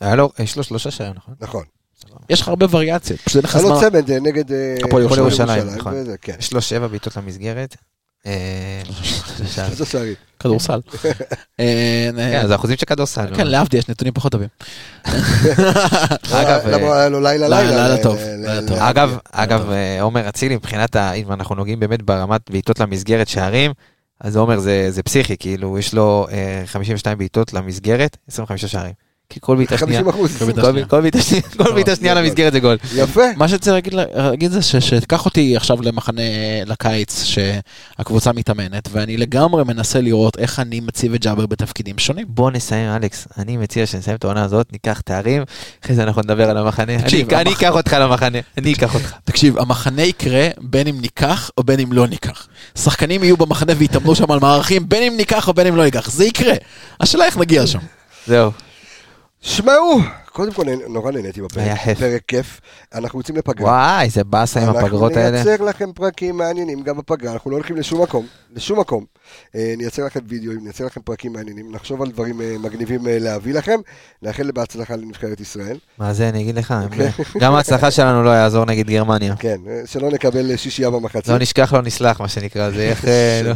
[0.00, 1.34] היה לו, יש לו שלושה שערים, נכון?
[1.40, 1.64] נכון.
[2.30, 3.90] יש לך הרבה וריאציות, פשוט אין לך היה לו זמן.
[3.90, 5.94] צמד אה, נגד אה, הפועל ירושלים, נכון.
[6.22, 6.34] כן.
[6.38, 7.76] יש לו שבע בעיטות למסגרת.
[8.26, 8.82] אה.
[10.40, 10.80] כדורסל.
[11.60, 13.26] אה, כן, זה אחוזים של כדורסל.
[13.36, 14.48] כן, להבדיל, יש נתונים פחות טובים.
[16.32, 18.18] אגב, היה לו לילה טוב.
[18.78, 19.18] אגב.
[19.32, 19.70] אגב,
[20.00, 23.72] עומר אצילי, מבחינת, ה- אם אנחנו נוגעים באמת ברמת בעיטות למסגרת שערים,
[24.20, 28.92] אז עומר זה זה פסיכי, כאילו, יש לו אה, 52 בעיטות למסגרת, 25 שערים.
[29.30, 30.36] כי כל בעיטה שנייה, 50 אחוז.
[30.38, 30.86] כל בעיטה כל שנייה.
[30.86, 32.22] כל בעיטה שנייה- כל בעיטה שנייה גול.
[32.22, 32.76] למסגרת זה גול.
[32.94, 33.20] יפה.
[33.36, 36.22] מה שרציתי להגיד, להגיד זה ש- שתיקח אותי עכשיו למחנה
[36.66, 42.26] לקיץ שהקבוצה מתאמנת, ואני לגמרי מנסה לראות איך אני מציב את ג'אבר בתפקידים שונים.
[42.28, 43.28] בוא נסיים, אלכס.
[43.38, 45.42] אני מציע שנסיים את העונה הזאת, ניקח תארים,
[45.84, 46.98] אחרי זה אנחנו נדבר על המחנה.
[47.02, 49.12] תקשיב, אני- אקח אותך למחנה, אני אקח אותך.
[49.24, 52.46] תקשיב, המחנה יקרה בין אם ניקח או בין אם לא ניקח.
[52.78, 56.10] שחקנים יהיו במחנה ויתאמנו שם על מערכים, בין אם ניקח או בין אם לא ניקח.
[56.10, 56.54] זה יקרה.
[57.00, 57.78] השאלה איך נגיע שם.
[58.26, 58.50] זהו.
[59.42, 60.00] שמעו,
[60.32, 61.58] קודם כל נורא נהניתי בפרק.
[61.58, 61.98] היה כיף.
[61.98, 62.60] פרק כיף.
[62.94, 63.66] אנחנו יוצאים לפגרה.
[63.66, 65.28] וואי, איזה באסה עם הפגרות האלה.
[65.28, 69.04] אנחנו נייצר לכם פרקים מעניינים גם בפגרה, אנחנו לא הולכים לשום מקום, לשום מקום.
[69.54, 73.54] אה, נייצר לכם וידאוים, נייצר לכם פרקים מעניינים, נחשוב על דברים אה, מגניבים אה, להביא
[73.54, 73.80] לכם.
[74.22, 75.78] נאחל בהצלחה לנבחרת ישראל.
[75.98, 76.74] מה זה, אני אגיד לך,
[77.42, 79.36] גם ההצלחה שלנו לא יעזור נגד גרמניה.
[79.36, 81.28] כן, שלא נקבל שישייה במחצית.
[81.28, 83.04] לא נשכח, לא נסלח, מה שנקרא, זה איך...
[83.44, 83.54] לא.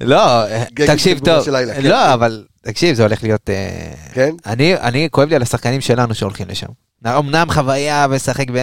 [0.00, 0.44] לא,
[0.86, 1.82] תקשיב טוב, לילה, כן.
[1.82, 3.50] לא, אבל תקשיב, זה הולך להיות...
[3.50, 4.30] אה, כן?
[4.46, 6.66] אני, אני, כואב לי על השחקנים שלנו שהולכים לשם.
[7.06, 8.62] אמנם חוויה ושחק ב...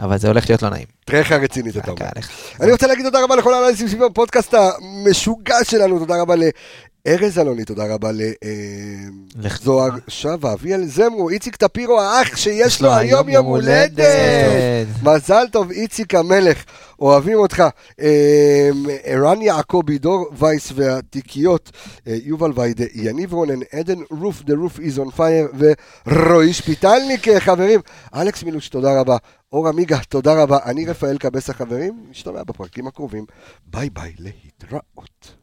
[0.00, 0.86] אבל זה הולך להיות לא נעים.
[1.04, 2.06] תראה איך הרצינית אתה אומר.
[2.60, 6.34] אני רוצה להגיד תודה רבה לכל האנליסטים סביב הפודקאסט המשוגע שלנו, תודה רבה
[7.06, 8.10] לארז אלוני, תודה רבה
[9.36, 14.86] לזוהר שווה, אביאל זמרו, איציק טפירו האח שיש יש לו היום יום הולדת.
[15.02, 16.64] מזל טוב, איציק המלך,
[17.00, 17.64] אוהבים אותך.
[18.00, 18.70] אה,
[19.04, 21.70] ערן יעקבי, דור וייס והתיקיות,
[22.06, 25.56] אה, יובל ויידה, יניב רונן, עדן רוף, The roof is on fire,
[26.06, 27.80] ורועי שפיטלניק, אה, חברים.
[28.14, 29.16] אלכס מילוש, תודה רבה.
[29.52, 30.58] אור עמיגה, תודה רבה.
[30.64, 33.24] אני רפאל קבס החברים, נשתמע בפרקים הקרובים.
[33.66, 35.37] ביי ביי, להתראות.